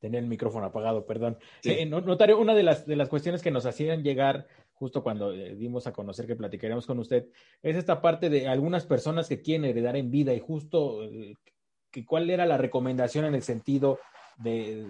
Tenía 0.03 0.19
el 0.19 0.27
micrófono 0.27 0.67
apagado, 0.67 1.07
perdón. 1.07 1.39
Eh, 1.63 1.87
notario, 1.87 2.37
una 2.37 2.57
de 2.57 2.65
las, 2.65 2.87
de 2.89 2.97
las 2.97 3.09
cuestiones 3.09 3.41
que 3.41 3.53
nos 3.53 3.67
hacían 3.67 4.03
llegar 4.03 4.49
justo 4.83 5.05
cuando 5.05 5.33
eh, 5.33 5.55
dimos 5.55 5.87
a 5.87 5.93
conocer 5.93 6.27
que 6.27 6.35
platicaríamos 6.35 6.89
con 6.89 6.99
usted, 6.99 7.29
es 7.63 7.77
esta 7.77 8.03
parte 8.03 8.29
de 8.29 8.49
algunas 8.49 8.85
personas 8.85 9.29
que 9.29 9.41
quieren 9.41 9.65
heredar 9.65 9.95
en 9.95 10.11
vida 10.11 10.35
y 10.35 10.41
justo 10.41 11.05
eh, 11.05 11.37
que, 11.93 12.05
cuál 12.05 12.29
era 12.31 12.47
la 12.47 12.59
recomendación 12.59 13.25
en 13.25 13.37
el 13.37 13.43
sentido 13.43 14.01
de, 14.39 14.85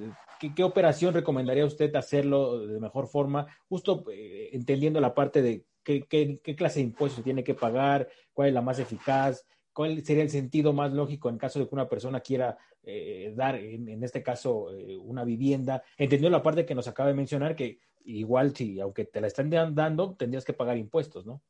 qué 0.56 0.64
operación 0.64 1.12
recomendaría 1.12 1.66
usted 1.66 1.94
hacerlo 1.94 2.66
de 2.66 2.80
mejor 2.80 3.06
forma, 3.06 3.48
justo 3.68 4.04
entendiendo 4.50 4.98
la 4.98 5.12
parte 5.12 5.42
de 5.42 5.66
qué, 5.84 6.06
qué, 6.08 6.56
clase 6.56 6.80
de 6.80 6.86
impuestos 6.86 7.22
tiene 7.22 7.44
que 7.44 7.52
pagar, 7.52 8.08
cuál 8.32 8.48
es 8.48 8.54
la 8.54 8.62
más 8.62 8.78
eficaz, 8.78 9.44
cuál 9.74 10.02
sería 10.02 10.22
el 10.22 10.30
sentido 10.30 10.72
más 10.72 10.90
lógico 10.94 11.28
en 11.28 11.36
caso 11.36 11.58
de 11.58 11.68
que 11.68 11.74
una 11.74 11.88
persona 11.88 12.20
quiera 12.20 12.56
eh, 12.82 13.32
dar, 13.36 13.56
en, 13.56 14.02
este 14.02 14.22
caso, 14.22 14.74
eh, 14.74 14.96
una 14.96 15.22
vivienda, 15.22 15.82
entendiendo 15.98 16.36
la 16.36 16.42
parte 16.42 16.64
que 16.64 16.74
nos 16.74 16.88
acaba 16.88 17.10
de 17.10 17.14
mencionar, 17.14 17.54
que 17.54 17.78
igual 18.04 18.54
si, 18.54 18.80
aunque 18.80 19.04
te 19.04 19.20
la 19.20 19.26
están 19.26 19.50
dando, 19.50 20.14
tendrías 20.14 20.44
que 20.44 20.52
pagar 20.52 20.76
impuestos, 20.76 21.26
¿no? 21.26 21.42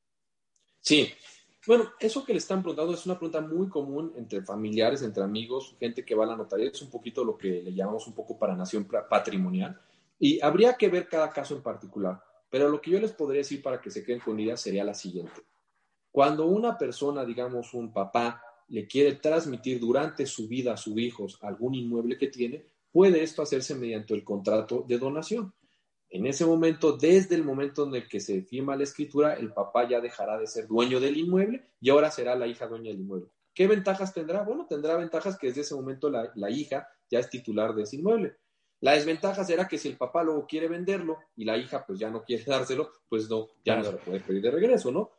Sí. 0.81 1.09
Bueno, 1.67 1.93
eso 2.01 2.25
que 2.25 2.33
le 2.33 2.39
están 2.39 2.61
preguntando 2.61 2.93
es 2.93 3.07
una 3.07 3.17
pregunta 3.17 3.41
muy 3.41 3.69
común 3.69 4.13
entre 4.17 4.43
familiares, 4.43 5.03
entre 5.03 5.23
amigos, 5.23 5.77
gente 5.79 6.05
que 6.05 6.15
va 6.15 6.25
a 6.25 6.29
la 6.29 6.37
notaría, 6.37 6.71
es 6.71 6.83
un 6.83 6.91
poquito 6.91 7.25
lo 7.25 7.39
que 7.39 7.63
le 7.63 7.73
llamamos 7.73 8.07
un 8.09 8.15
poco 8.15 8.37
para 8.37 8.57
nación 8.57 8.89
patrimonial. 9.09 9.81
Y 10.19 10.41
habría 10.41 10.75
que 10.75 10.89
ver 10.89 11.09
cada 11.09 11.31
caso 11.31 11.55
en 11.55 11.63
particular. 11.63 12.23
Pero 12.51 12.69
lo 12.69 12.81
que 12.81 12.91
yo 12.91 13.01
les 13.01 13.13
podría 13.13 13.39
decir 13.39 13.63
para 13.63 13.81
que 13.81 13.91
se 13.91 14.05
queden 14.05 14.21
con 14.21 14.39
idea 14.39 14.57
sería 14.57 14.85
la 14.85 14.95
siguiente. 14.95 15.41
Cuando 16.11 16.47
una 16.47 16.77
persona, 16.77 17.25
digamos 17.25 17.73
un 17.75 17.93
papá, 17.93 18.43
le 18.69 18.87
quiere 18.87 19.15
transmitir 19.15 19.81
durante 19.81 20.27
su 20.27 20.49
vida 20.49 20.75
a 20.75 20.77
sus 20.77 20.99
hijos 20.99 21.39
algún 21.43 21.75
inmueble 21.75 22.19
que 22.19 22.29
tiene, 22.29 22.65
puede 22.91 23.23
esto 23.23 23.41
hacerse 23.41 23.75
mediante 23.75 24.15
el 24.15 24.23
contrato 24.23 24.85
de 24.87 24.99
donación. 24.99 25.55
En 26.15 26.27
ese 26.27 26.45
momento, 26.45 26.93
desde 26.93 27.37
el 27.37 27.43
momento 27.43 27.87
en 27.89 27.95
el 27.95 28.07
que 28.07 28.21
se 28.21 28.43
firma 28.43 28.77
la 28.77 28.83
escritura, 28.83 29.33
el 29.33 29.51
papá 29.51 29.89
ya 29.89 29.99
dejará 29.99 30.39
de 30.39 30.47
ser 30.47 30.67
dueño 30.67 31.01
del 31.01 31.17
inmueble 31.17 31.65
y 31.81 31.89
ahora 31.89 32.11
será 32.11 32.35
la 32.35 32.47
hija 32.47 32.67
dueña 32.67 32.91
del 32.91 33.01
inmueble. 33.01 33.31
¿Qué 33.55 33.67
ventajas 33.67 34.13
tendrá? 34.13 34.43
Bueno, 34.43 34.67
tendrá 34.69 34.99
ventajas 34.99 35.39
que 35.39 35.47
desde 35.47 35.63
ese 35.63 35.75
momento 35.75 36.11
la, 36.11 36.51
hija 36.51 36.87
ya 37.11 37.19
es 37.19 37.31
titular 37.31 37.75
de 37.75 37.85
ese 37.85 37.97
inmueble. 37.97 38.37
La 38.81 38.93
desventaja 38.93 39.43
será 39.43 39.67
que 39.67 39.79
si 39.79 39.89
el 39.89 39.97
papá 39.97 40.23
luego 40.23 40.47
quiere 40.47 40.69
venderlo 40.69 41.17
y 41.35 41.47
la 41.47 41.57
hija 41.57 41.83
pues 41.87 41.99
ya 41.99 42.11
no 42.11 42.23
quiere 42.25 42.45
dárselo, 42.47 42.91
pues 43.09 43.31
no, 43.31 43.49
ya 43.65 43.77
no 43.77 43.85
se 43.85 43.93
lo 43.93 43.99
puede 43.99 44.21
pedir 44.21 44.43
de 44.43 44.51
regreso, 44.51 44.93
¿no? 44.93 45.11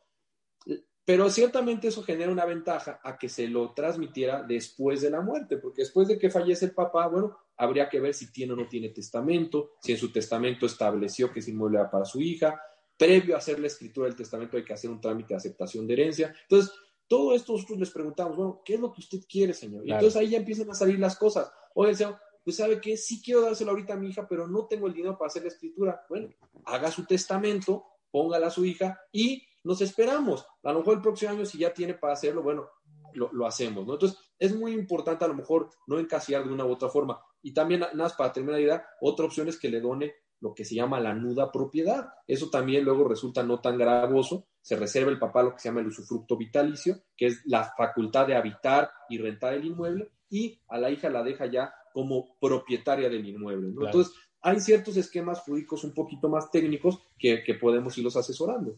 Pero 1.05 1.29
ciertamente 1.29 1.89
eso 1.89 2.01
genera 2.03 2.31
una 2.31 2.45
ventaja 2.45 2.99
a 3.03 3.17
que 3.17 3.27
se 3.27 3.47
lo 3.47 3.73
transmitiera 3.73 4.41
después 4.41 5.01
de 5.01 5.09
la 5.09 5.21
muerte, 5.21 5.57
porque 5.57 5.81
después 5.81 6.07
de 6.07 6.17
que 6.17 6.29
fallece 6.29 6.65
el 6.65 6.71
papá, 6.71 7.07
bueno, 7.07 7.37
habría 7.57 7.89
que 7.89 7.99
ver 7.99 8.13
si 8.13 8.31
tiene 8.31 8.53
o 8.53 8.55
no 8.55 8.67
tiene 8.67 8.89
testamento, 8.89 9.71
si 9.81 9.91
en 9.91 9.97
su 9.97 10.11
testamento 10.11 10.65
estableció 10.65 11.31
que 11.31 11.39
ese 11.39 11.51
inmueble 11.51 11.79
era 11.79 11.91
para 11.91 12.05
su 12.05 12.21
hija. 12.21 12.61
Previo 12.97 13.35
a 13.35 13.39
hacer 13.39 13.59
la 13.59 13.67
escritura 13.67 14.07
del 14.07 14.15
testamento 14.15 14.55
hay 14.55 14.63
que 14.63 14.73
hacer 14.73 14.89
un 14.89 15.01
trámite 15.01 15.29
de 15.29 15.37
aceptación 15.37 15.85
de 15.85 15.93
herencia. 15.93 16.33
Entonces, 16.43 16.73
todo 17.07 17.35
esto 17.35 17.53
nosotros 17.53 17.79
les 17.79 17.91
preguntamos, 17.91 18.37
bueno, 18.37 18.61
¿qué 18.63 18.75
es 18.75 18.79
lo 18.79 18.93
que 18.93 19.01
usted 19.01 19.19
quiere, 19.27 19.53
señor? 19.53 19.85
Y 19.85 19.91
entonces 19.91 20.15
ahí 20.15 20.29
ya 20.29 20.37
empiezan 20.37 20.69
a 20.69 20.73
salir 20.73 20.99
las 20.99 21.17
cosas. 21.17 21.51
Oye, 21.73 21.95
señor, 21.95 22.17
pues 22.43 22.55
sabe 22.55 22.79
que 22.79 22.95
sí 22.97 23.21
quiero 23.21 23.41
dárselo 23.41 23.71
ahorita 23.71 23.93
a 23.93 23.97
mi 23.97 24.09
hija, 24.09 24.27
pero 24.27 24.47
no 24.47 24.65
tengo 24.67 24.87
el 24.87 24.93
dinero 24.93 25.17
para 25.17 25.27
hacer 25.27 25.43
la 25.43 25.49
escritura. 25.49 26.05
Bueno, 26.07 26.29
haga 26.65 26.91
su 26.91 27.05
testamento, 27.05 27.85
póngala 28.09 28.47
a 28.47 28.51
su 28.51 28.63
hija 28.65 28.99
y 29.11 29.43
nos 29.63 29.81
esperamos. 29.81 30.45
A 30.63 30.71
lo 30.71 30.79
mejor 30.79 30.95
el 30.95 31.01
próximo 31.01 31.31
año, 31.31 31.45
si 31.45 31.57
ya 31.57 31.73
tiene 31.73 31.93
para 31.93 32.13
hacerlo, 32.13 32.43
bueno, 32.43 32.69
lo, 33.13 33.45
hacemos, 33.45 33.85
¿no? 33.85 33.93
Entonces, 33.93 34.17
es 34.39 34.55
muy 34.55 34.73
importante 34.73 35.23
a 35.25 35.27
lo 35.27 35.35
mejor 35.35 35.69
no 35.87 35.99
encasillar 35.99 36.45
de 36.45 36.53
una 36.53 36.65
u 36.65 36.71
otra 36.71 36.89
forma. 36.89 37.21
Y 37.41 37.53
también, 37.53 37.81
nada 37.81 37.93
más 37.93 38.13
para 38.13 38.31
terminar 38.31 38.59
la 38.59 38.65
idea, 38.65 38.85
otra 39.01 39.25
opción 39.25 39.47
es 39.47 39.59
que 39.59 39.69
le 39.69 39.81
done 39.81 40.13
lo 40.39 40.53
que 40.53 40.65
se 40.65 40.75
llama 40.75 40.99
la 40.99 41.13
nuda 41.13 41.51
propiedad. 41.51 42.09
Eso 42.27 42.49
también 42.49 42.83
luego 42.83 43.07
resulta 43.07 43.43
no 43.43 43.61
tan 43.61 43.77
gravoso. 43.77 44.47
Se 44.61 44.75
reserva 44.75 45.11
el 45.11 45.19
papá 45.19 45.43
lo 45.43 45.53
que 45.53 45.59
se 45.59 45.69
llama 45.69 45.81
el 45.81 45.87
usufructo 45.87 46.35
vitalicio, 46.35 47.03
que 47.15 47.27
es 47.27 47.41
la 47.45 47.71
facultad 47.77 48.27
de 48.27 48.35
habitar 48.35 48.91
y 49.09 49.17
rentar 49.17 49.53
el 49.53 49.65
inmueble, 49.65 50.11
y 50.29 50.59
a 50.67 50.77
la 50.77 50.89
hija 50.89 51.09
la 51.09 51.23
deja 51.23 51.45
ya 51.45 51.73
como 51.93 52.37
propietaria 52.39 53.07
del 53.09 53.25
inmueble. 53.25 53.69
¿no? 53.71 53.85
Entonces, 53.85 54.13
hay 54.41 54.59
ciertos 54.59 54.97
esquemas 54.97 55.39
jurídicos 55.41 55.83
un 55.85 55.93
poquito 55.93 56.27
más 56.27 56.51
técnicos 56.51 56.99
que, 57.17 57.43
que 57.43 57.53
podemos 57.53 57.97
irlos 57.97 58.17
asesorando. 58.17 58.77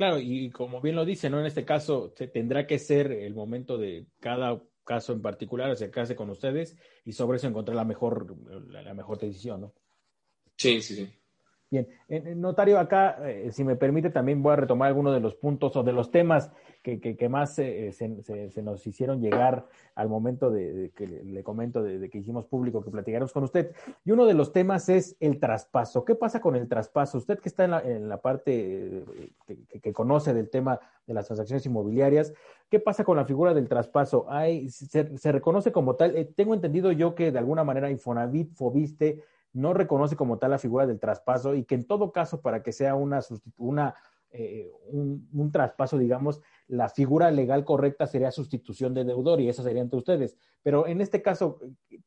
Claro, 0.00 0.18
y 0.18 0.48
como 0.48 0.80
bien 0.80 0.96
lo 0.96 1.04
dice, 1.04 1.28
¿no? 1.28 1.40
En 1.40 1.44
este 1.44 1.66
caso, 1.66 2.14
se 2.16 2.26
tendrá 2.26 2.66
que 2.66 2.78
ser 2.78 3.12
el 3.12 3.34
momento 3.34 3.76
de 3.76 4.06
cada 4.18 4.58
caso 4.82 5.12
en 5.12 5.20
particular, 5.20 5.70
acercarse 5.70 6.16
con 6.16 6.30
ustedes 6.30 6.74
y 7.04 7.12
sobre 7.12 7.36
eso 7.36 7.48
encontrar 7.48 7.76
la 7.76 7.84
mejor, 7.84 8.34
la 8.70 8.94
mejor 8.94 9.18
decisión, 9.18 9.60
¿no? 9.60 9.74
Sí, 10.56 10.80
sí, 10.80 10.94
sí. 10.94 11.12
Bien, 11.70 11.86
en, 12.08 12.40
notario, 12.40 12.78
acá, 12.78 13.18
eh, 13.28 13.52
si 13.52 13.62
me 13.62 13.76
permite, 13.76 14.08
también 14.08 14.42
voy 14.42 14.54
a 14.54 14.56
retomar 14.56 14.88
algunos 14.88 15.12
de 15.12 15.20
los 15.20 15.34
puntos 15.34 15.76
o 15.76 15.82
de 15.82 15.92
los 15.92 16.10
temas 16.10 16.50
que, 16.82 16.98
que, 17.00 17.28
más 17.28 17.58
eh, 17.58 17.92
se, 17.92 18.50
se, 18.50 18.62
nos 18.62 18.86
hicieron 18.86 19.20
llegar 19.20 19.66
al 19.94 20.08
momento 20.08 20.50
de, 20.50 20.92
que 20.96 21.06
le, 21.06 21.42
comento 21.42 21.82
de, 21.82 22.08
que 22.08 22.18
hicimos 22.18 22.46
público, 22.46 22.82
que 22.82 22.90
platicáramos 22.90 23.32
con 23.32 23.44
usted. 23.44 23.74
Y 24.04 24.12
uno 24.12 24.24
de 24.24 24.32
los 24.32 24.52
temas 24.52 24.88
es 24.88 25.14
el 25.20 25.38
traspaso. 25.38 26.04
¿Qué 26.06 26.14
pasa 26.14 26.40
con 26.40 26.56
el 26.56 26.68
traspaso? 26.68 27.18
Usted 27.18 27.38
que 27.38 27.50
está 27.50 27.64
en 27.84 28.08
la, 28.08 28.22
parte 28.22 29.04
eh, 29.48 29.58
que, 29.82 29.92
conoce 29.92 30.32
del 30.32 30.48
tema 30.48 30.80
de 31.06 31.12
las 31.12 31.26
transacciones 31.26 31.66
inmobiliarias, 31.66 32.32
¿qué 32.70 32.80
pasa 32.80 33.04
con 33.04 33.16
la 33.16 33.26
figura 33.26 33.52
del 33.52 33.68
traspaso? 33.68 34.24
Hay, 34.30 34.70
se, 34.70 35.32
reconoce 35.32 35.72
como 35.72 35.96
tal, 35.96 36.28
tengo 36.34 36.54
entendido 36.54 36.92
yo 36.92 37.14
que 37.14 37.30
de 37.30 37.38
alguna 37.38 37.62
manera 37.62 37.90
Infonavit, 37.90 38.54
Fobiste, 38.54 39.22
no 39.52 39.74
reconoce 39.74 40.16
como 40.16 40.38
tal 40.38 40.52
la 40.52 40.58
figura 40.58 40.86
del 40.86 41.00
traspaso 41.00 41.54
y 41.54 41.64
que 41.64 41.74
en 41.74 41.84
todo 41.84 42.12
caso, 42.12 42.40
para 42.40 42.62
que 42.62 42.72
sea 42.72 42.94
una, 42.94 43.20
una 43.58 43.94
eh, 44.32 44.70
un, 44.86 45.28
un, 45.32 45.52
traspaso, 45.52 45.98
digamos, 45.98 46.40
la 46.68 46.88
figura 46.88 47.30
legal 47.30 47.64
correcta 47.64 48.06
sería 48.06 48.30
sustitución 48.30 48.94
de 48.94 49.04
deudor 49.04 49.40
y 49.40 49.48
eso 49.48 49.62
sería 49.62 49.82
entre 49.82 49.98
ustedes. 49.98 50.36
Pero 50.62 50.86
en 50.86 51.00
este 51.00 51.22
caso, 51.22 51.58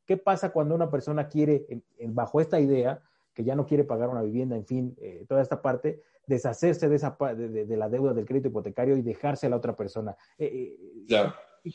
¿qué 0.06 0.16
pasa 0.16 0.52
cuando 0.52 0.74
una 0.74 0.90
persona 0.90 1.28
quiere, 1.28 1.66
bajo 2.08 2.40
esta 2.40 2.60
idea, 2.60 3.02
que 3.34 3.44
ya 3.44 3.54
no 3.56 3.66
quiere 3.66 3.84
pagar 3.84 4.08
una 4.08 4.22
vivienda, 4.22 4.56
en 4.56 4.64
fin, 4.64 4.96
eh, 5.00 5.26
toda 5.28 5.42
esta 5.42 5.60
parte, 5.60 6.02
deshacerse 6.26 6.88
de, 6.88 6.96
esa, 6.96 7.16
de, 7.36 7.66
de, 7.66 7.76
la 7.76 7.88
deuda 7.88 8.14
del 8.14 8.24
crédito 8.24 8.48
hipotecario 8.48 8.96
y 8.96 9.02
dejarse 9.02 9.46
a 9.46 9.50
la 9.50 9.56
otra 9.56 9.74
persona? 9.76 10.16
Eh, 10.38 11.04
claro. 11.08 11.34
¿Qué 11.62 11.70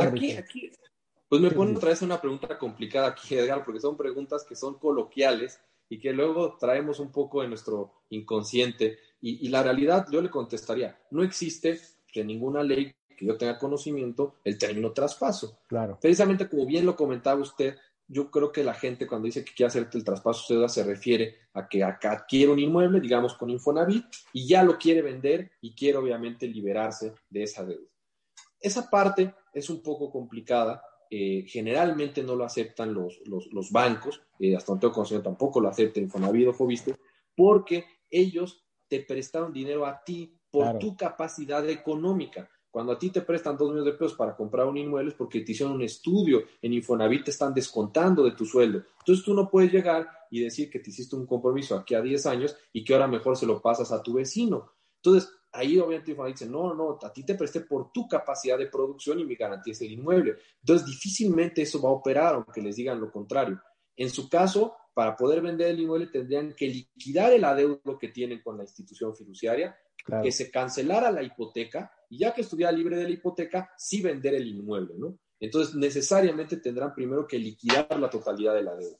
aquí, 0.00 0.32
aquí, 0.32 0.70
pues 1.28 1.40
me 1.40 1.50
pone 1.50 1.76
otra 1.76 1.90
vez 1.90 2.02
una 2.02 2.20
pregunta 2.20 2.58
complicada 2.58 3.08
aquí, 3.08 3.36
Edgar, 3.36 3.64
porque 3.64 3.80
son 3.80 3.96
preguntas 3.96 4.44
que 4.44 4.56
son 4.56 4.78
coloquiales 4.78 5.60
y 5.88 6.00
que 6.00 6.12
luego 6.12 6.56
traemos 6.58 6.98
un 6.98 7.12
poco 7.12 7.44
en 7.44 7.50
nuestro 7.50 7.92
inconsciente. 8.08 8.98
Y, 9.22 9.48
la 9.48 9.62
realidad, 9.62 10.06
yo 10.10 10.22
le 10.22 10.30
contestaría, 10.30 10.98
no 11.10 11.22
existe 11.22 11.78
en 12.14 12.26
ninguna 12.26 12.62
ley 12.62 12.94
que 13.16 13.26
yo 13.26 13.36
tenga 13.36 13.58
conocimiento 13.58 14.36
el 14.44 14.56
término 14.56 14.92
traspaso. 14.92 15.60
Claro. 15.68 15.98
Precisamente 16.00 16.48
como 16.48 16.64
bien 16.64 16.86
lo 16.86 16.96
comentaba 16.96 17.40
usted, 17.40 17.76
yo 18.08 18.30
creo 18.30 18.50
que 18.50 18.64
la 18.64 18.74
gente 18.74 19.06
cuando 19.06 19.26
dice 19.26 19.44
que 19.44 19.52
quiere 19.52 19.68
hacerte 19.68 19.98
el 19.98 20.04
traspaso 20.04 20.68
se 20.68 20.84
refiere 20.84 21.36
a 21.52 21.68
que 21.68 21.84
acá 21.84 22.12
adquiere 22.12 22.50
un 22.50 22.58
inmueble, 22.58 22.98
digamos 22.98 23.34
con 23.34 23.50
Infonavit, 23.50 24.06
y 24.32 24.48
ya 24.48 24.64
lo 24.64 24.78
quiere 24.78 25.02
vender 25.02 25.52
y 25.60 25.74
quiere 25.74 25.98
obviamente 25.98 26.48
liberarse 26.48 27.12
de 27.28 27.42
esa 27.42 27.64
deuda. 27.64 27.88
Esa 28.58 28.88
parte 28.88 29.34
es 29.52 29.68
un 29.70 29.82
poco 29.82 30.10
complicada 30.10 30.82
eh, 31.12 31.44
generalmente 31.48 32.22
no 32.22 32.36
lo 32.36 32.44
aceptan 32.44 32.94
los, 32.94 33.20
los, 33.26 33.72
bancos, 33.72 34.22
eh, 34.38 34.54
hasta 34.54 34.70
donde 34.70 34.82
tengo 34.82 34.94
conocimiento 34.94 35.28
tampoco 35.28 35.60
lo 35.60 35.68
acepta 35.68 35.98
Infonavit 35.98 36.46
o 36.46 36.52
Fobiste, 36.52 36.94
porque 37.34 37.84
ellos 38.08 38.64
te 38.90 39.00
prestaron 39.00 39.52
dinero 39.52 39.86
a 39.86 40.02
ti 40.04 40.36
por 40.50 40.78
tu 40.78 40.96
capacidad 40.96 41.66
económica. 41.68 42.50
Cuando 42.70 42.92
a 42.92 42.98
ti 42.98 43.10
te 43.10 43.22
prestan 43.22 43.56
dos 43.56 43.70
millones 43.70 43.92
de 43.92 43.98
pesos 43.98 44.14
para 44.14 44.36
comprar 44.36 44.66
un 44.66 44.76
inmueble 44.76 45.10
es 45.10 45.16
porque 45.16 45.40
te 45.40 45.52
hicieron 45.52 45.76
un 45.76 45.82
estudio 45.82 46.42
en 46.60 46.72
Infonavit, 46.72 47.24
te 47.24 47.30
están 47.30 47.54
descontando 47.54 48.24
de 48.24 48.32
tu 48.32 48.44
sueldo. 48.44 48.82
Entonces 48.98 49.24
tú 49.24 49.32
no 49.32 49.48
puedes 49.48 49.72
llegar 49.72 50.08
y 50.30 50.40
decir 50.40 50.68
que 50.68 50.80
te 50.80 50.90
hiciste 50.90 51.16
un 51.16 51.26
compromiso 51.26 51.76
aquí 51.76 51.94
a 51.94 52.02
10 52.02 52.26
años 52.26 52.56
y 52.72 52.84
que 52.84 52.92
ahora 52.92 53.06
mejor 53.06 53.36
se 53.36 53.46
lo 53.46 53.62
pasas 53.62 53.90
a 53.92 54.02
tu 54.02 54.14
vecino. 54.14 54.72
Entonces, 54.96 55.32
ahí 55.52 55.78
obviamente 55.78 56.10
Infonavit 56.10 56.36
dice, 56.36 56.50
no, 56.50 56.74
no, 56.74 56.98
a 57.00 57.12
ti 57.12 57.24
te 57.24 57.34
presté 57.34 57.60
por 57.60 57.92
tu 57.92 58.08
capacidad 58.08 58.58
de 58.58 58.66
producción 58.66 59.20
y 59.20 59.24
mi 59.24 59.36
garantía 59.36 59.72
es 59.72 59.80
el 59.82 59.92
inmueble. 59.92 60.36
Entonces, 60.60 60.86
difícilmente 60.86 61.62
eso 61.62 61.80
va 61.80 61.88
a 61.88 61.92
operar, 61.92 62.34
aunque 62.34 62.60
les 62.60 62.76
digan 62.76 63.00
lo 63.00 63.10
contrario. 63.10 63.60
En 63.96 64.10
su 64.10 64.28
caso, 64.28 64.76
para 64.94 65.16
poder 65.16 65.40
vender 65.40 65.68
el 65.68 65.80
inmueble 65.80 66.08
tendrían 66.08 66.54
que 66.54 66.66
liquidar 66.66 67.32
el 67.32 67.44
adeudo 67.44 67.98
que 67.98 68.08
tienen 68.08 68.42
con 68.42 68.56
la 68.56 68.64
institución 68.64 69.14
fiduciaria, 69.14 69.76
que 70.22 70.32
se 70.32 70.50
cancelara 70.50 71.10
la 71.10 71.22
hipoteca 71.22 71.92
y 72.08 72.18
ya 72.18 72.34
que 72.34 72.40
estuviera 72.40 72.72
libre 72.72 72.96
de 72.96 73.04
la 73.04 73.10
hipoteca, 73.10 73.70
sí 73.76 74.02
vender 74.02 74.34
el 74.34 74.48
inmueble, 74.48 74.94
¿no? 74.96 75.18
Entonces, 75.38 75.74
necesariamente 75.74 76.58
tendrán 76.58 76.94
primero 76.94 77.26
que 77.26 77.38
liquidar 77.38 77.98
la 77.98 78.10
totalidad 78.10 78.54
de 78.54 78.62
la 78.62 78.74
deuda. 78.74 78.98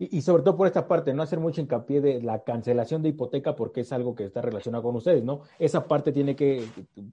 Y, 0.00 0.22
sobre 0.22 0.44
todo 0.44 0.56
por 0.56 0.68
esta 0.68 0.86
parte, 0.86 1.12
no 1.12 1.24
hacer 1.24 1.40
mucho 1.40 1.60
hincapié 1.60 2.00
de 2.00 2.22
la 2.22 2.44
cancelación 2.44 3.02
de 3.02 3.08
hipoteca 3.08 3.56
porque 3.56 3.80
es 3.80 3.92
algo 3.92 4.14
que 4.14 4.26
está 4.26 4.40
relacionado 4.40 4.84
con 4.84 4.94
ustedes, 4.94 5.24
¿no? 5.24 5.42
Esa 5.58 5.88
parte 5.88 6.12
tiene 6.12 6.36
que, 6.36 6.64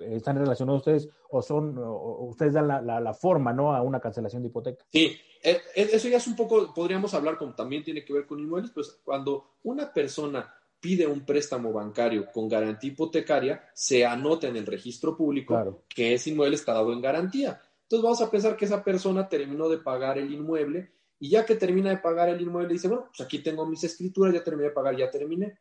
¿están 0.01 0.37
relacionados 0.37 0.81
ustedes 0.81 1.09
o 1.31 1.41
son, 1.41 1.79
ustedes 1.79 2.53
dan 2.53 2.67
la, 2.67 3.13
forma, 3.15 3.53
¿no? 3.53 3.73
A 3.73 3.81
una 3.81 3.99
cancelación 3.99 4.43
de 4.43 4.49
hipoteca. 4.49 4.85
Sí, 4.91 5.17
e, 5.41 5.61
e, 5.73 5.89
eso 5.93 6.07
ya 6.07 6.17
es 6.17 6.27
un 6.27 6.35
poco, 6.35 6.71
podríamos 6.75 7.11
hablar 7.15 7.39
como 7.39 7.55
también 7.55 7.83
tiene 7.83 8.05
que 8.05 8.13
ver 8.13 8.27
con 8.27 8.39
inmuebles, 8.39 8.71
pues 8.71 8.99
cuando 9.03 9.55
una 9.63 9.91
persona 9.91 10.53
pide 10.79 11.07
un 11.07 11.25
préstamo 11.25 11.73
bancario 11.73 12.31
con 12.31 12.47
garantía 12.47 12.91
hipotecaria, 12.91 13.67
se 13.73 14.05
anota 14.05 14.47
en 14.47 14.57
el 14.57 14.67
registro 14.67 15.17
público 15.17 15.83
que 15.89 16.13
ese 16.13 16.29
inmueble 16.29 16.55
está 16.55 16.73
dado 16.73 16.93
en 16.93 17.01
garantía. 17.01 17.59
Entonces 17.81 18.03
vamos 18.03 18.21
a 18.21 18.29
pensar 18.29 18.55
que 18.55 18.65
esa 18.65 18.83
persona 18.83 19.27
terminó 19.27 19.69
de 19.69 19.79
pagar 19.79 20.19
el 20.19 20.31
inmueble 20.31 20.91
y 21.19 21.29
ya 21.29 21.45
que 21.45 21.55
termina 21.55 21.89
de 21.89 21.97
pagar 21.97 22.29
el 22.29 22.41
inmueble, 22.41 22.73
dice, 22.73 22.87
bueno, 22.87 23.05
pues 23.07 23.21
aquí 23.21 23.39
tengo 23.39 23.65
mis 23.65 23.83
escrituras, 23.83 24.33
ya 24.33 24.43
terminé 24.43 24.69
de 24.69 24.73
pagar, 24.73 24.97
ya 24.97 25.09
terminé. 25.09 25.57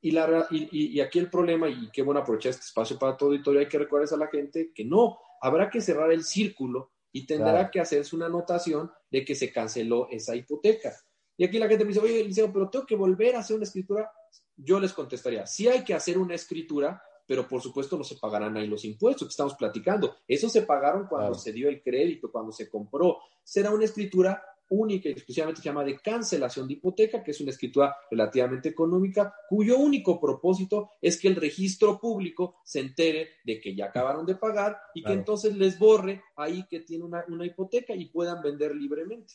Y, 0.00 0.10
la, 0.10 0.46
y, 0.50 1.00
aquí 1.00 1.18
el 1.18 1.30
problema, 1.30 1.68
y 1.68 1.90
qué 1.90 2.02
bueno 2.02 2.20
aprovechar 2.20 2.50
este 2.50 2.64
espacio 2.64 2.98
para 2.98 3.16
todo 3.16 3.30
auditorio, 3.30 3.60
hay 3.60 3.68
que 3.68 3.78
recordarles 3.78 4.12
a 4.12 4.18
la 4.18 4.26
gente 4.26 4.70
que 4.74 4.84
no, 4.84 5.18
habrá 5.40 5.70
que 5.70 5.80
cerrar 5.80 6.12
el 6.12 6.24
círculo 6.24 6.92
y 7.10 7.26
tendrá 7.26 7.70
que 7.70 7.80
hacerse 7.80 8.14
una 8.14 8.26
anotación 8.26 8.90
de 9.10 9.24
que 9.24 9.34
se 9.34 9.50
canceló 9.50 10.08
esa 10.10 10.36
hipoteca. 10.36 10.94
Y 11.36 11.44
aquí 11.44 11.58
la 11.58 11.68
gente 11.68 11.84
me 11.84 11.88
dice, 11.88 12.00
oye, 12.00 12.24
Liceo, 12.24 12.52
pero 12.52 12.68
tengo 12.68 12.84
que 12.84 12.96
volver 12.96 13.36
a 13.36 13.40
hacer 13.40 13.56
una 13.56 13.64
escritura. 13.64 14.10
Yo 14.56 14.78
les 14.78 14.92
contestaría, 14.92 15.46
sí 15.46 15.68
hay 15.68 15.84
que 15.84 15.94
hacer 15.94 16.18
una 16.18 16.34
escritura, 16.34 17.02
pero 17.26 17.48
por 17.48 17.62
supuesto 17.62 17.96
no 17.96 18.04
se 18.04 18.16
pagarán 18.16 18.56
ahí 18.56 18.66
los 18.66 18.84
impuestos 18.84 19.28
que 19.28 19.32
estamos 19.32 19.54
platicando. 19.54 20.16
Eso 20.28 20.48
se 20.48 20.62
pagaron 20.62 21.06
cuando 21.06 21.34
se 21.34 21.52
dio 21.52 21.68
el 21.68 21.82
crédito, 21.82 22.30
cuando 22.30 22.52
se 22.52 22.68
compró. 22.68 23.18
Será 23.42 23.70
una 23.70 23.84
escritura 23.84 24.42
única 24.68 25.08
y 25.08 25.12
exclusivamente 25.12 25.60
se 25.60 25.68
llama 25.68 25.84
de 25.84 25.98
cancelación 25.98 26.66
de 26.66 26.74
hipoteca, 26.74 27.22
que 27.22 27.30
es 27.30 27.40
una 27.40 27.50
escritura 27.50 27.94
relativamente 28.10 28.68
económica, 28.68 29.34
cuyo 29.48 29.78
único 29.78 30.20
propósito 30.20 30.92
es 31.00 31.20
que 31.20 31.28
el 31.28 31.36
registro 31.36 32.00
público 32.00 32.56
se 32.64 32.80
entere 32.80 33.28
de 33.44 33.60
que 33.60 33.74
ya 33.74 33.86
acabaron 33.86 34.26
de 34.26 34.36
pagar 34.36 34.78
y 34.94 35.02
que 35.02 35.12
entonces 35.12 35.56
les 35.56 35.78
borre 35.78 36.22
ahí 36.36 36.66
que 36.68 36.80
tiene 36.80 37.04
una, 37.04 37.24
hipoteca 37.44 37.94
y 37.94 38.06
puedan 38.06 38.42
vender 38.42 38.74
libremente. 38.74 39.34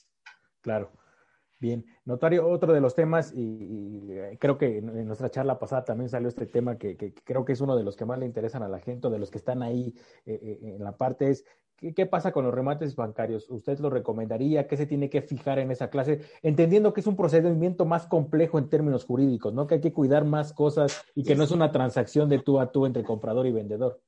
Claro. 0.61 0.91
Bien, 1.61 1.85
notario, 2.05 2.47
otro 2.47 2.71
de 2.71 2.79
los 2.79 2.95
temas, 2.95 3.33
y, 3.35 4.07
eh, 4.11 4.37
creo 4.39 4.57
que 4.57 4.77
en 4.77 5.05
nuestra 5.05 5.29
charla 5.29 5.59
pasada 5.59 5.83
también 5.83 6.09
salió 6.09 6.29
este 6.29 6.45
tema 6.45 6.77
que, 6.77 6.95
creo 7.25 7.43
que 7.43 7.51
es 7.51 7.59
uno 7.59 7.75
de 7.75 7.83
los 7.83 7.97
que 7.97 8.05
más 8.05 8.17
le 8.17 8.25
interesan 8.25 8.63
a 8.63 8.69
la 8.69 8.79
gente, 8.79 9.09
de 9.09 9.19
los 9.19 9.29
que 9.29 9.39
están 9.39 9.61
ahí 9.61 9.93
eh, 10.25 10.39
eh, 10.41 10.75
en 10.75 10.83
la 10.83 10.95
parte, 10.95 11.29
es 11.29 11.43
¿Qué, 11.95 12.05
pasa 12.05 12.31
con 12.31 12.45
los 12.45 12.53
remates 12.53 12.95
bancarios? 12.95 13.49
¿Usted 13.49 13.79
lo 13.79 13.89
recomendaría? 13.89 14.67
¿Qué 14.67 14.77
se 14.77 14.85
tiene 14.85 15.09
que 15.09 15.21
fijar 15.21 15.59
en 15.59 15.71
esa 15.71 15.89
clase? 15.89 16.21
Entendiendo 16.41 16.93
que 16.93 17.01
es 17.01 17.07
un 17.07 17.15
procedimiento 17.15 17.85
más 17.85 18.05
complejo 18.07 18.59
en 18.59 18.69
términos 18.69 19.05
jurídicos, 19.05 19.53
¿no? 19.53 19.67
Que 19.67 19.75
hay 19.75 19.81
que 19.81 19.93
cuidar 19.93 20.25
más 20.25 20.53
cosas 20.53 21.03
y 21.15 21.23
que 21.23 21.35
no 21.35 21.43
es 21.43 21.51
una 21.51 21.71
transacción 21.71 22.29
de 22.29 22.39
tú 22.39 22.59
a 22.59 22.71
tú 22.71 22.85
entre 22.85 23.03
comprador 23.03 23.47
y 23.47 23.51
vendedor. 23.51 24.01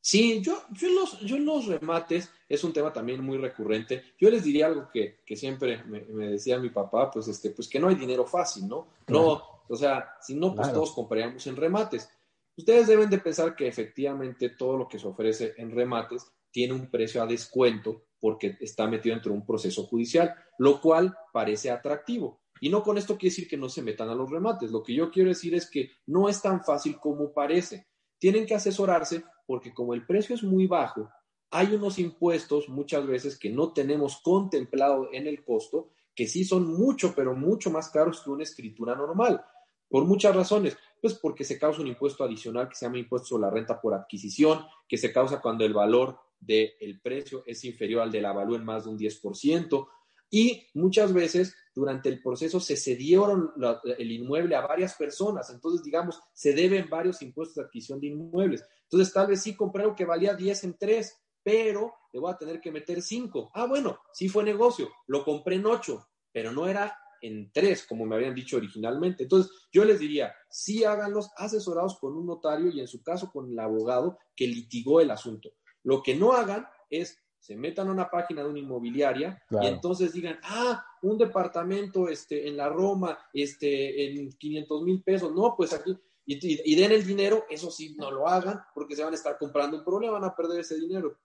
Sí, 0.00 0.40
yo, 0.40 0.62
yo, 0.72 0.88
los, 0.88 1.20
yo 1.20 1.38
los 1.38 1.66
remates 1.66 2.30
es 2.48 2.64
un 2.64 2.72
tema 2.72 2.92
también 2.92 3.22
muy 3.22 3.36
recurrente. 3.36 4.04
Yo 4.18 4.30
les 4.30 4.44
diría 4.44 4.66
algo 4.66 4.88
que, 4.90 5.20
siempre 5.36 5.82
me, 5.84 6.00
decía 6.28 6.58
mi 6.58 6.70
papá, 6.70 7.10
pues, 7.10 7.28
este, 7.28 7.50
pues 7.50 7.68
que 7.68 7.78
no 7.78 7.88
hay 7.88 7.96
dinero 7.96 8.24
fácil, 8.24 8.66
¿no? 8.68 8.86
No, 9.08 9.42
o 9.68 9.76
sea, 9.76 10.14
si 10.22 10.34
no, 10.34 10.54
pues 10.54 10.72
todos 10.72 10.92
compraríamos 10.92 11.46
en 11.46 11.56
remates. 11.56 12.08
Ustedes 12.56 12.86
deben 12.86 13.10
de 13.10 13.18
pensar 13.18 13.54
que 13.54 13.68
efectivamente 13.68 14.50
todo 14.50 14.76
lo 14.76 14.88
que 14.88 14.98
se 14.98 15.06
ofrece 15.06 15.54
en 15.58 15.70
remates 15.70 16.26
tiene 16.50 16.74
un 16.74 16.90
precio 16.90 17.22
a 17.22 17.26
descuento 17.26 18.04
porque 18.20 18.56
está 18.60 18.86
metido 18.86 19.14
dentro 19.14 19.32
de 19.32 19.38
un 19.38 19.46
proceso 19.46 19.84
judicial, 19.84 20.34
lo 20.58 20.80
cual 20.80 21.16
parece 21.32 21.70
atractivo. 21.70 22.40
Y 22.60 22.68
no 22.68 22.82
con 22.82 22.98
esto 22.98 23.16
quiere 23.16 23.30
decir 23.30 23.48
que 23.48 23.56
no 23.56 23.68
se 23.68 23.82
metan 23.82 24.08
a 24.08 24.14
los 24.14 24.30
remates. 24.30 24.70
Lo 24.70 24.82
que 24.82 24.94
yo 24.94 25.10
quiero 25.10 25.28
decir 25.28 25.54
es 25.54 25.70
que 25.70 25.92
no 26.06 26.28
es 26.28 26.42
tan 26.42 26.64
fácil 26.64 26.98
como 26.98 27.32
parece. 27.32 27.86
Tienen 28.18 28.46
que 28.46 28.54
asesorarse 28.54 29.22
porque 29.46 29.72
como 29.72 29.94
el 29.94 30.04
precio 30.04 30.34
es 30.34 30.42
muy 30.42 30.66
bajo, 30.66 31.08
hay 31.50 31.74
unos 31.74 31.98
impuestos 31.98 32.68
muchas 32.68 33.06
veces 33.06 33.38
que 33.38 33.50
no 33.50 33.72
tenemos 33.72 34.20
contemplado 34.22 35.08
en 35.12 35.26
el 35.26 35.44
costo, 35.44 35.92
que 36.14 36.26
sí 36.26 36.44
son 36.44 36.66
mucho, 36.76 37.14
pero 37.14 37.34
mucho 37.34 37.70
más 37.70 37.88
caros 37.88 38.20
que 38.20 38.30
una 38.30 38.42
escritura 38.42 38.94
normal. 38.94 39.42
Por 39.88 40.04
muchas 40.04 40.36
razones. 40.36 40.76
Pues 41.00 41.14
porque 41.14 41.44
se 41.44 41.58
causa 41.58 41.80
un 41.80 41.86
impuesto 41.86 42.24
adicional 42.24 42.68
que 42.68 42.74
se 42.74 42.84
llama 42.84 42.98
impuesto 42.98 43.28
sobre 43.28 43.42
la 43.42 43.50
renta 43.50 43.80
por 43.80 43.94
adquisición, 43.94 44.66
que 44.88 44.98
se 44.98 45.12
causa 45.12 45.40
cuando 45.40 45.64
el 45.64 45.72
valor 45.72 46.18
del 46.40 47.00
precio 47.02 47.42
es 47.46 47.64
inferior 47.64 48.02
al 48.02 48.12
de 48.12 48.20
la 48.20 48.30
en 48.30 48.64
más 48.64 48.84
de 48.84 48.90
un 48.90 48.98
10%. 48.98 49.88
Y 50.30 50.66
muchas 50.74 51.12
veces 51.12 51.54
durante 51.74 52.08
el 52.08 52.22
proceso 52.22 52.60
se 52.60 52.76
cedieron 52.76 53.52
el 53.96 54.12
inmueble 54.12 54.56
a 54.56 54.66
varias 54.66 54.94
personas. 54.94 55.48
Entonces, 55.50 55.82
digamos, 55.82 56.20
se 56.34 56.52
deben 56.52 56.88
varios 56.90 57.22
impuestos 57.22 57.56
de 57.56 57.62
adquisición 57.62 58.00
de 58.00 58.08
inmuebles. 58.08 58.64
Entonces, 58.82 59.12
tal 59.12 59.28
vez 59.28 59.42
sí 59.42 59.54
compré 59.54 59.84
algo 59.84 59.96
que 59.96 60.04
valía 60.04 60.34
10 60.34 60.64
en 60.64 60.76
3, 60.78 61.16
pero 61.42 61.94
le 62.12 62.20
voy 62.20 62.32
a 62.32 62.36
tener 62.36 62.60
que 62.60 62.70
meter 62.70 63.00
5. 63.00 63.52
Ah, 63.54 63.66
bueno, 63.66 64.00
sí 64.12 64.28
fue 64.28 64.44
negocio. 64.44 64.90
Lo 65.06 65.24
compré 65.24 65.56
en 65.56 65.66
8, 65.66 66.06
pero 66.32 66.52
no 66.52 66.66
era 66.66 66.94
en 67.20 67.50
3, 67.52 67.86
como 67.86 68.06
me 68.06 68.16
habían 68.16 68.34
dicho 68.34 68.56
originalmente. 68.56 69.24
Entonces, 69.24 69.50
yo 69.72 69.84
les 69.84 69.98
diría, 69.98 70.34
sí 70.50 70.84
háganlos 70.84 71.30
asesorados 71.36 71.98
con 71.98 72.16
un 72.16 72.26
notario 72.26 72.70
y 72.70 72.80
en 72.80 72.88
su 72.88 73.02
caso 73.02 73.30
con 73.32 73.50
el 73.50 73.58
abogado 73.58 74.18
que 74.36 74.46
litigó 74.46 75.00
el 75.00 75.10
asunto. 75.10 75.50
Lo 75.82 76.02
que 76.02 76.14
no 76.14 76.32
hagan 76.32 76.66
es 76.90 77.18
se 77.38 77.56
metan 77.56 77.88
a 77.88 77.92
una 77.92 78.10
página 78.10 78.42
de 78.42 78.50
una 78.50 78.58
inmobiliaria 78.58 79.40
y 79.50 79.66
entonces 79.66 80.12
digan, 80.12 80.38
ah, 80.42 80.84
un 81.02 81.16
departamento 81.16 82.08
este, 82.08 82.48
en 82.48 82.56
la 82.56 82.68
Roma 82.68 83.18
este, 83.32 84.06
en 84.06 84.32
500 84.32 84.82
mil 84.82 85.02
pesos. 85.02 85.32
No, 85.32 85.54
pues 85.56 85.72
aquí, 85.72 85.96
y, 86.26 86.76
den 86.76 86.92
el 86.92 87.06
dinero, 87.06 87.44
eso 87.48 87.70
sí, 87.70 87.96
no 87.98 88.10
lo 88.10 88.28
hagan 88.28 88.60
porque 88.74 88.94
se 88.94 89.02
van 89.02 89.12
a 89.12 89.16
estar 89.16 89.38
comprando 89.38 89.78
un 89.78 89.84
problema, 89.84 90.18
van 90.18 90.24
a 90.24 90.36
perder 90.36 90.60
ese 90.60 90.78
dinero. 90.78 91.16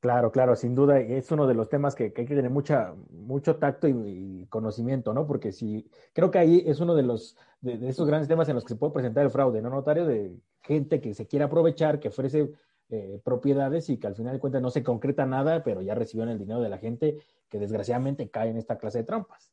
Claro, 0.00 0.32
claro, 0.32 0.56
sin 0.56 0.74
duda 0.74 0.98
es 1.00 1.30
uno 1.30 1.46
de 1.46 1.54
los 1.54 1.68
temas 1.68 1.94
que, 1.94 2.04
hay 2.04 2.12
que 2.12 2.24
tener 2.24 2.50
mucha, 2.50 2.94
mucho 3.10 3.56
tacto 3.56 3.86
y, 3.86 4.46
conocimiento, 4.48 5.12
¿no? 5.12 5.26
Porque 5.26 5.52
si 5.52 5.88
creo 6.12 6.30
que 6.30 6.38
ahí 6.38 6.64
es 6.66 6.80
uno 6.80 6.94
de 6.94 7.02
los 7.02 7.36
de, 7.60 7.88
esos 7.88 8.06
grandes 8.06 8.28
temas 8.28 8.48
en 8.48 8.54
los 8.54 8.64
que 8.64 8.74
se 8.74 8.76
puede 8.76 8.92
presentar 8.92 9.24
el 9.24 9.30
fraude, 9.30 9.60
¿no? 9.60 9.70
Notario 9.70 10.06
de 10.06 10.36
gente 10.62 11.00
que 11.00 11.14
se 11.14 11.26
quiere 11.26 11.44
aprovechar, 11.44 12.00
que 12.00 12.08
ofrece 12.08 12.52
eh, 12.90 13.20
propiedades 13.22 13.90
y 13.90 13.98
que 13.98 14.06
al 14.06 14.16
final 14.16 14.32
de 14.32 14.40
cuentas 14.40 14.62
no 14.62 14.70
se 14.70 14.82
concreta 14.82 15.26
nada, 15.26 15.62
pero 15.62 15.82
ya 15.82 15.94
recibieron 15.94 16.32
el 16.32 16.38
dinero 16.38 16.60
de 16.60 16.68
la 16.68 16.78
gente 16.78 17.18
que 17.48 17.58
desgraciadamente 17.58 18.30
cae 18.30 18.50
en 18.50 18.56
esta 18.56 18.78
clase 18.78 18.98
de 18.98 19.04
trampas. 19.04 19.52